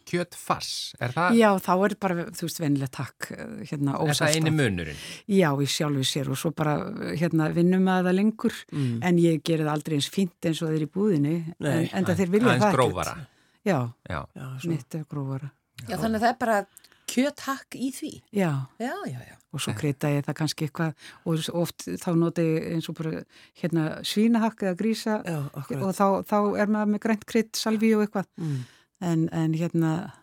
kjötfass, 0.06 0.94
er 1.00 1.12
það, 1.16 1.36
Já, 1.38 1.48
þá 1.58 1.72
er 1.88 1.94
bara, 2.00 2.14
þú 2.30 2.42
veist, 2.46 2.60
venilegt 2.60 2.92
takk, 2.92 3.30
eh, 3.32 3.46
hérna, 3.70 3.94
er 4.08 4.14
það 4.14 4.34
eini 4.36 4.50
munurinn? 4.54 4.96
Já, 5.28 5.50
í 5.58 5.66
sjálfu 5.66 6.04
sér 6.04 6.28
og 6.30 6.36
svo 6.38 6.50
bara, 6.54 6.76
hérna, 7.18 7.50
vinnum 7.52 7.82
með 7.82 8.04
það 8.10 8.14
lengur, 8.20 8.54
Mm. 8.72 8.98
en 9.02 9.16
ég 9.18 9.42
gerir 9.42 9.64
það 9.66 9.74
aldrei 9.74 9.94
eins 9.98 10.08
fínt 10.10 10.40
eins 10.44 10.62
og 10.62 10.68
þeir 10.70 10.86
í 10.86 10.90
búðinni, 10.90 11.54
Nei, 11.60 11.88
en, 11.88 11.88
en 11.92 12.04
það 12.04 12.16
þeir 12.22 12.30
vilja 12.30 12.58
það 12.58 12.74
grófara. 12.74 13.16
Já, 13.64 13.78
Já, 14.08 14.20
Já, 14.36 14.48
mitt 14.68 14.94
er 14.94 15.04
grófara. 15.04 15.50
Já, 15.88 15.96
þannig 15.96 16.16
að 16.16 16.20
það 16.20 16.28
er 16.34 16.38
bara 16.38 16.66
kjöthakk 17.08 17.74
í 17.80 17.90
því. 17.94 18.10
Já, 18.36 18.66
Já, 18.78 18.92
já, 19.08 19.18
já. 19.24 19.34
og 19.54 19.60
svo 19.60 19.72
kreita 19.74 20.08
ég 20.12 20.24
það 20.26 20.34
kannski 20.36 20.66
eitthvað 20.68 20.94
og 21.24 21.46
oft 21.62 21.86
þá 21.88 22.10
nota 22.16 22.42
ég 22.44 22.66
eins 22.74 22.88
og 22.90 22.96
bara 22.98 23.22
hérna 23.62 23.84
svínahakk 24.04 24.60
eða 24.66 24.76
grísa 24.76 25.14
og 25.24 25.94
þá, 25.96 26.22
þá 26.28 26.36
er 26.60 26.66
maður 26.66 26.92
með 26.92 27.00
grænt 27.06 27.24
krydd, 27.24 27.54
salvi 27.56 27.94
og 27.96 28.04
eitthvað 28.06 28.26
Mm. 28.38 28.58
En, 28.98 29.28
en 29.28 29.54
hérna 29.54 30.14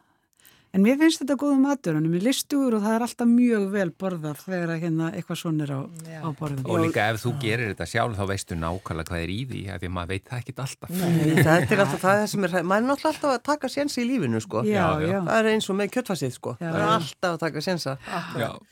en 0.75 0.83
mér 0.83 0.97
finnst 0.99 1.21
þetta 1.23 1.37
góða 1.39 1.57
matur 1.63 1.95
hann 1.95 2.05
er 2.09 2.11
mér 2.11 2.25
listugur 2.27 2.75
og 2.75 2.81
það 2.83 2.95
er 2.97 3.05
alltaf 3.05 3.29
mjög 3.31 3.67
vel 3.71 3.89
borðað 3.95 4.41
þegar 4.43 4.73
hérna 4.81 5.05
eitthvað 5.15 5.39
svona 5.39 5.63
er 5.65 5.71
á, 5.71 5.79
á 5.87 6.29
borðum 6.35 6.67
og 6.67 6.81
líka 6.83 7.05
ef 7.13 7.21
þú 7.23 7.31
gerir 7.39 7.71
þetta 7.71 7.87
sjálf 7.87 8.17
þá 8.19 8.25
veistu 8.31 8.57
nákvæmlega 8.59 9.07
hvað 9.09 9.23
er 9.23 9.31
í 9.31 9.37
því, 9.49 9.61
af 9.71 9.79
því 9.79 9.87
að 9.89 9.95
maður 9.95 10.11
veit 10.11 10.25
það 10.29 10.41
ekkit 10.41 10.59
alltaf. 10.65 10.89
Nei, 10.95 11.35
Þetta 11.45 11.71
er 11.75 11.81
alltaf 11.85 12.01
það 12.03 12.25
sem 12.31 12.43
er, 12.47 12.55
maður 12.65 12.81
er 12.83 12.87
náttúrulega 12.89 13.11
alltaf 13.13 13.31
að 13.31 13.43
taka 13.47 13.67
sénsi 13.71 14.01
í 14.03 14.07
lífinu, 14.09 14.39
sko. 14.43 14.63
já, 14.67 14.85
Já, 15.05 15.19
Það 15.25 15.37
er 15.39 15.49
eins 15.53 15.69
og 15.69 15.75
með 15.79 15.91
kjöttfassið, 15.95 16.33
sko. 16.35 16.55
Já. 16.59 16.65
Það 16.65 16.79
er 16.81 16.87
alltaf 16.95 17.31
að 17.31 17.39
taka 17.45 17.59
sénsa. 17.65 17.95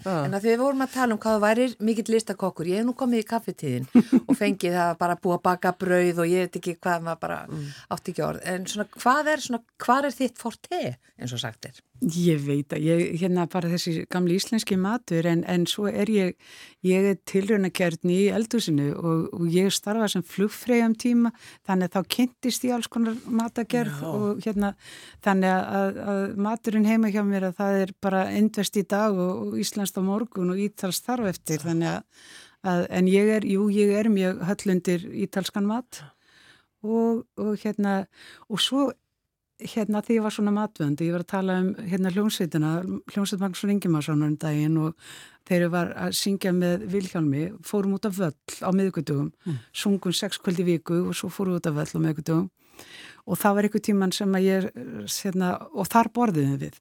En 0.03 0.33
að 0.33 0.41
því 0.43 0.49
við 0.53 0.63
vorum 0.63 0.83
að 0.83 0.93
tala 0.97 1.11
um 1.13 1.21
hvað 1.23 1.33
það 1.37 1.45
væri 1.47 1.65
mikill 1.79 2.09
listakokkur, 2.13 2.67
ég 2.67 2.77
hef 2.81 2.87
nú 2.87 2.95
komið 2.97 3.23
í 3.23 3.27
kaffetíðin 3.31 3.87
og 4.27 4.33
fengið 4.35 4.73
ég 12.03 12.41
veit 12.43 12.73
að 12.75 12.83
ég, 12.83 13.01
hérna 13.21 13.45
bara 13.51 13.69
þessi 13.71 14.03
gamli 14.11 14.35
íslenski 14.39 14.75
matur 14.79 15.27
en, 15.29 15.43
en 15.49 15.65
svo 15.69 15.87
er 15.87 16.09
ég 16.11 16.35
ég 16.83 17.07
er 17.07 17.19
tilraunakjörni 17.29 18.15
í 18.25 18.29
eldhúsinu 18.35 18.89
og, 18.97 19.25
og 19.37 19.45
ég 19.53 19.71
starfa 19.73 20.09
sem 20.11 20.25
flugfreyjum 20.27 20.95
tíma 20.99 21.31
þannig 21.67 21.89
að 21.89 21.95
þá 21.95 22.15
kynntist 22.17 22.65
ég 22.67 22.75
alls 22.75 22.89
konar 22.91 23.19
matagerð 23.25 24.01
Já. 24.01 24.07
og 24.09 24.41
hérna 24.43 24.73
þannig 25.23 25.53
að, 25.53 26.01
að 26.13 26.23
maturinn 26.47 26.89
heima 26.89 27.11
hjá 27.13 27.21
mér 27.27 27.49
að 27.49 27.59
það 27.61 27.83
er 27.83 27.93
bara 28.03 28.23
indvest 28.35 28.79
í 28.79 28.85
dag 28.95 29.15
og, 29.15 29.45
og 29.47 29.61
íslenskt 29.63 29.99
á 29.99 30.03
morgun 30.03 30.51
og 30.53 30.63
ítalst 30.65 31.07
þarf 31.07 31.31
eftir 31.31 31.63
þannig 31.63 31.93
að, 31.93 32.25
að 32.73 32.83
en 32.99 33.13
ég 33.13 33.31
er, 33.37 33.47
jú, 33.47 33.69
ég 33.71 33.95
er 34.01 34.11
mjög 34.11 34.43
höllundir 34.49 35.07
ítalskan 35.27 35.69
mat 35.69 36.03
og, 36.83 37.23
og 37.39 37.55
hérna 37.63 38.03
og 38.51 38.59
svo 38.61 38.89
hérna 39.71 40.01
því 40.03 40.17
ég 40.17 40.23
var 40.25 40.33
svona 40.35 40.53
matvönd 40.55 41.01
ég 41.01 41.11
var 41.15 41.23
að 41.23 41.31
tala 41.33 41.57
um 41.61 41.69
hérna 41.75 42.11
hljómsveitina 42.13 42.71
hljómsveit 43.13 43.41
Magnússon 43.41 43.73
Ingimarsson 43.73 44.23
um 44.27 44.35
daginn 44.37 44.77
og 44.81 44.95
þeir 45.49 45.67
var 45.73 45.93
að 45.99 46.15
syngja 46.15 46.53
með 46.55 46.85
Vilhjálmi, 46.93 47.43
fórum 47.67 47.95
út 47.97 48.05
af 48.07 48.15
völl 48.17 48.33
á 48.63 48.69
miðgutugum, 48.71 49.31
Mm. 49.45 49.57
sungum 49.73 50.13
sex 50.13 50.37
kvöldi 50.39 50.63
viku 50.63 51.07
og 51.09 51.13
svo 51.15 51.29
fórum 51.29 51.57
út 51.59 51.67
af 51.67 51.75
völl 51.75 51.99
á 51.99 52.03
miðgutugum 52.05 52.49
og 53.27 53.37
það 53.39 53.53
var 53.55 53.63
einhver 53.63 53.83
tíman 53.83 54.13
sem 54.13 54.31
að 54.31 54.43
ég 54.43 54.71
hérna, 55.23 55.67
og 55.73 55.87
þar 55.87 56.11
borðiðum 56.13 56.59
við 56.59 56.79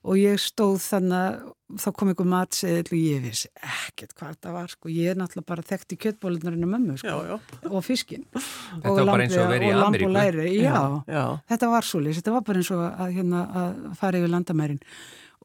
og 0.00 0.16
ég 0.16 0.38
stóð 0.40 0.78
þannig 0.80 1.40
þá 1.80 1.86
kom 1.94 2.10
einhver 2.10 2.28
matseðil 2.28 2.86
og 2.88 2.96
ég 2.98 3.24
vissi 3.24 3.50
ekkert 3.60 4.14
hvað 4.16 4.32
þetta 4.34 4.54
var 4.54 4.72
sko, 4.72 4.90
ég 4.92 5.12
er 5.12 5.18
náttúrulega 5.20 5.50
bara 5.52 5.66
þekkt 5.66 5.94
í 5.94 5.98
kjöttbólunarinn 6.04 6.66
og 6.66 6.72
mömmu 6.72 6.96
sko. 7.00 7.10
Já, 7.12 7.34
já. 7.34 7.68
og 7.70 7.84
fiskin 7.86 8.24
Þetta 8.82 8.94
var 8.96 9.10
bara 9.12 9.26
eins 9.26 9.36
og 9.36 9.54
í 9.54 10.06
og 10.08 10.14
læri, 10.16 10.48
já, 10.56 10.78
Já. 11.06 11.24
þetta 11.52 11.70
var 11.74 11.90
svoleiðis, 11.90 12.22
þetta 12.22 12.36
var 12.38 12.46
bara 12.48 12.62
eins 12.62 12.72
og 12.74 12.86
að, 12.88 13.12
hérna, 13.18 13.44
að 13.60 13.84
fara 14.00 14.22
yfir 14.22 14.34
landamærin. 14.34 14.82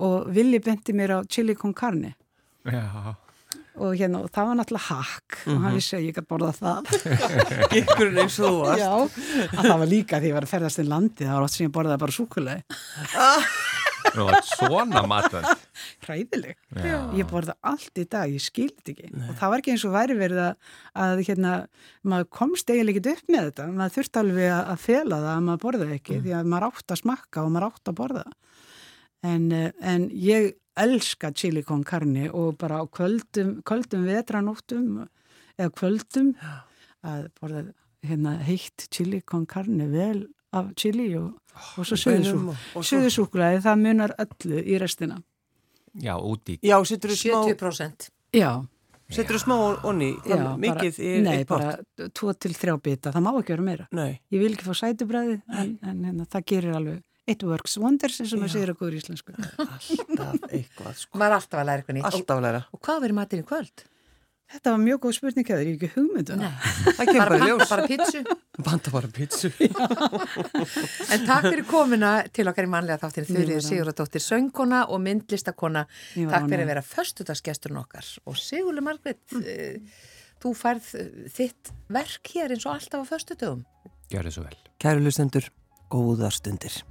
Og 0.05 0.31
Willi 0.35 0.59
benti 0.63 0.95
mér 0.95 1.15
á 1.15 1.19
chili 1.31 1.55
con 1.55 1.75
carne. 1.75 2.15
Já, 2.65 3.15
og 3.75 3.95
hérna, 3.99 4.21
og 4.23 4.31
það 4.31 4.49
var 4.49 4.57
náttúrulega 4.59 4.87
hakk. 4.87 5.37
Og 5.51 5.63
hann 5.63 5.77
vissi 5.77 5.95
að 5.97 6.07
ég 6.07 6.17
gæti 6.17 6.29
borða 6.31 6.51
það. 6.55 6.91
Gekkurinn 7.73 8.21
eins 8.23 8.39
og 8.39 8.47
þú 8.47 8.59
varst. 8.63 8.83
Já, 8.83 9.47
að 9.51 9.69
það 9.69 9.79
var 9.83 9.91
líka 9.91 10.19
því 10.19 10.21
að 10.21 10.29
ég 10.29 10.37
var 10.39 10.47
að 10.47 10.53
ferðast 10.55 10.83
í 10.83 10.87
landi 10.87 11.27
það 11.27 11.37
var 11.37 11.47
oft 11.47 11.57
sem 11.57 11.67
ég 11.67 11.75
borðaði 11.75 12.03
bara 12.05 12.15
er 12.15 13.65
svona 14.55 15.03
matvönd. 15.09 15.47
hræðileg, 16.05 16.57
Já. 16.75 16.97
ég 17.17 17.29
borða 17.29 17.55
allt 17.65 18.01
í 18.01 18.05
dag 18.09 18.31
ég 18.31 18.43
skildi 18.43 18.93
ekki. 18.93 19.11
Og 19.13 19.37
það 19.39 19.53
var 19.53 19.63
ekki 19.63 19.73
eins 19.75 19.85
og 19.87 19.95
væri 19.95 20.17
verið 20.19 20.41
að, 20.45 20.73
að 21.05 21.23
hérna, 21.29 21.53
maður 22.05 22.29
komst 22.39 22.69
eiginlega 22.71 23.01
ekki 23.01 23.15
upp 23.15 23.33
með 23.35 23.49
þetta. 23.49 23.67
Maður 23.71 23.95
þurfti 23.97 24.21
alveg 24.21 24.51
að, 24.57 24.75
fela 24.85 25.21
það 25.23 25.31
að 25.33 25.47
maður 25.47 25.63
borða 25.65 25.89
ekki 25.97 26.19
því 26.25 26.35
að 26.39 26.51
maður 26.53 26.67
átt 26.69 26.95
að 26.95 27.01
smakka 27.01 27.45
og 27.45 27.55
maður 27.55 27.67
átt 27.69 27.91
að 27.91 27.97
borða. 28.01 28.25
En, 29.25 29.49
eh, 29.51 29.71
en 29.81 30.09
ég 30.11 30.53
elska 30.75 31.31
chili 31.33 31.63
con 31.63 31.83
carne 31.87 32.29
og 32.31 32.57
bara 32.59 32.83
á 32.83 32.85
kvöldum, 32.85 33.61
kvöldum 33.63 34.05
vetranóttum 34.09 35.07
eða 35.55 35.71
kvöldum 35.71 36.33
að 37.05 37.29
borða 37.39 37.65
hérna, 38.05 38.37
heitt 38.43 38.87
chili 38.91 39.21
con 39.25 39.45
carne 39.49 39.87
vel 39.91 40.25
af 40.59 40.69
chili 40.79 41.07
og, 41.19 41.33
og 41.79 41.87
svo 41.87 41.97
söðusúklaði, 42.89 43.61
það 43.65 43.81
munar 43.83 44.15
öllu 44.25 44.61
í 44.63 44.79
restina 44.81 45.19
Já, 45.95 46.15
úti. 46.19 46.57
Já, 46.59 46.75
setur 46.83 47.13
þú 47.13 47.19
smá, 47.21 47.37
70% 47.53 48.09
Já, 48.35 48.51
setur 49.15 49.37
þú 49.37 49.41
smá 49.45 49.55
onni, 49.87 50.11
já 50.27 50.37
mikið 50.59 50.67
bara, 50.67 50.91
í 50.91 51.23
Nei, 51.23 51.33
eitt 51.39 51.47
pott? 51.49 51.63
bara 51.63 52.09
tvo 52.19 52.33
til 52.35 52.53
þrjá 52.57 52.75
bita, 52.83 53.13
það 53.15 53.25
má 53.27 53.31
ekki 53.39 53.55
vera 53.55 53.67
meira 53.69 53.87
Nei. 53.95 54.11
Ég 54.35 54.43
vil 54.43 54.53
ekki 54.55 54.67
fá 54.67 54.75
sætubræði 54.81 55.37
en, 55.55 55.75
en 55.81 56.01
hérna, 56.09 56.27
það 56.27 56.47
gerir 56.51 56.79
alveg 56.81 57.03
It 57.25 57.41
works 57.41 57.73
wonders 57.81 58.19
eins 58.21 58.35
og 58.35 58.43
maður 58.43 58.53
segir 58.53 58.71
að 58.75 58.79
góður 58.83 58.97
íslensku 58.99 59.33
Alltaf 59.57 60.43
eitthvað, 60.51 60.99
sko. 60.99 61.17
Maður 61.17 61.31
er 61.31 61.37
alltaf 61.39 61.61
að 61.61 61.69
læra 61.71 61.81
eitthvað 61.81 61.97
nýtt. 61.97 62.09
Alltaf 62.11 62.35
að 62.37 62.43
læra. 62.45 62.59
Og, 62.69 62.81
hvað 62.85 62.99
verður 63.01 63.17
matinn 63.17 63.41
í 63.41 63.45
kvöld? 63.49 63.85
Þetta 64.45 64.71
var 64.75 64.81
mjög 64.81 64.99
góð 65.03 65.13
spurning 65.17 65.47
að 65.49 65.59
þér, 65.59 65.67
ég 65.67 65.75
hef 65.75 65.85
ekki 65.85 65.95
hugmyndu 65.95 66.35
Nei, 66.37 66.49
Það 66.97 67.09
kemur 67.09 67.31
bara 67.31 67.47
ljós. 67.49 67.71
bara 67.71 67.87
pítsu. 67.89 68.21
Banda 68.67 68.93
bara 68.93 69.09
pítsu. 69.15 69.51
En 71.15 71.25
takk 71.25 71.47
fyrir 71.49 71.65
komuna 71.69 72.11
til 72.29 72.45
okkar 72.51 72.67
í 72.67 72.71
manlega 72.71 73.01
þáttir 73.01 73.27
Þurrið 73.31 73.61
Sigurðardóttir 73.65 74.23
söngkona 74.23 74.85
og 74.93 75.01
myndlistakona. 75.03 75.85
Takk 76.13 76.49
fyrir 76.51 76.65
að 76.67 76.73
vera 76.75 76.85
föstudagsgesturinn 76.85 77.81
okkar. 77.81 78.09
Og 78.29 78.37
Sigurður 78.39 78.85
Margrét, 78.85 79.21
mm. 79.33 79.93
þú 80.45 80.55
færð 80.61 80.91
eh, 81.01 81.13
þitt 81.35 81.73
verk 81.97 82.35
hér 82.35 82.55
eins 82.55 82.69
og 82.69 82.77
alltaf 82.77 83.01
á 83.01 83.11
föstudögum. 83.15 83.65
Gjör 84.13 84.29
þið 84.29 84.37
svo 84.37 84.45
vel. 84.45 84.59
Kæru 84.81 85.07
lustendur, 85.07 85.49
góðar 85.89 86.37
stundir. 86.37 86.83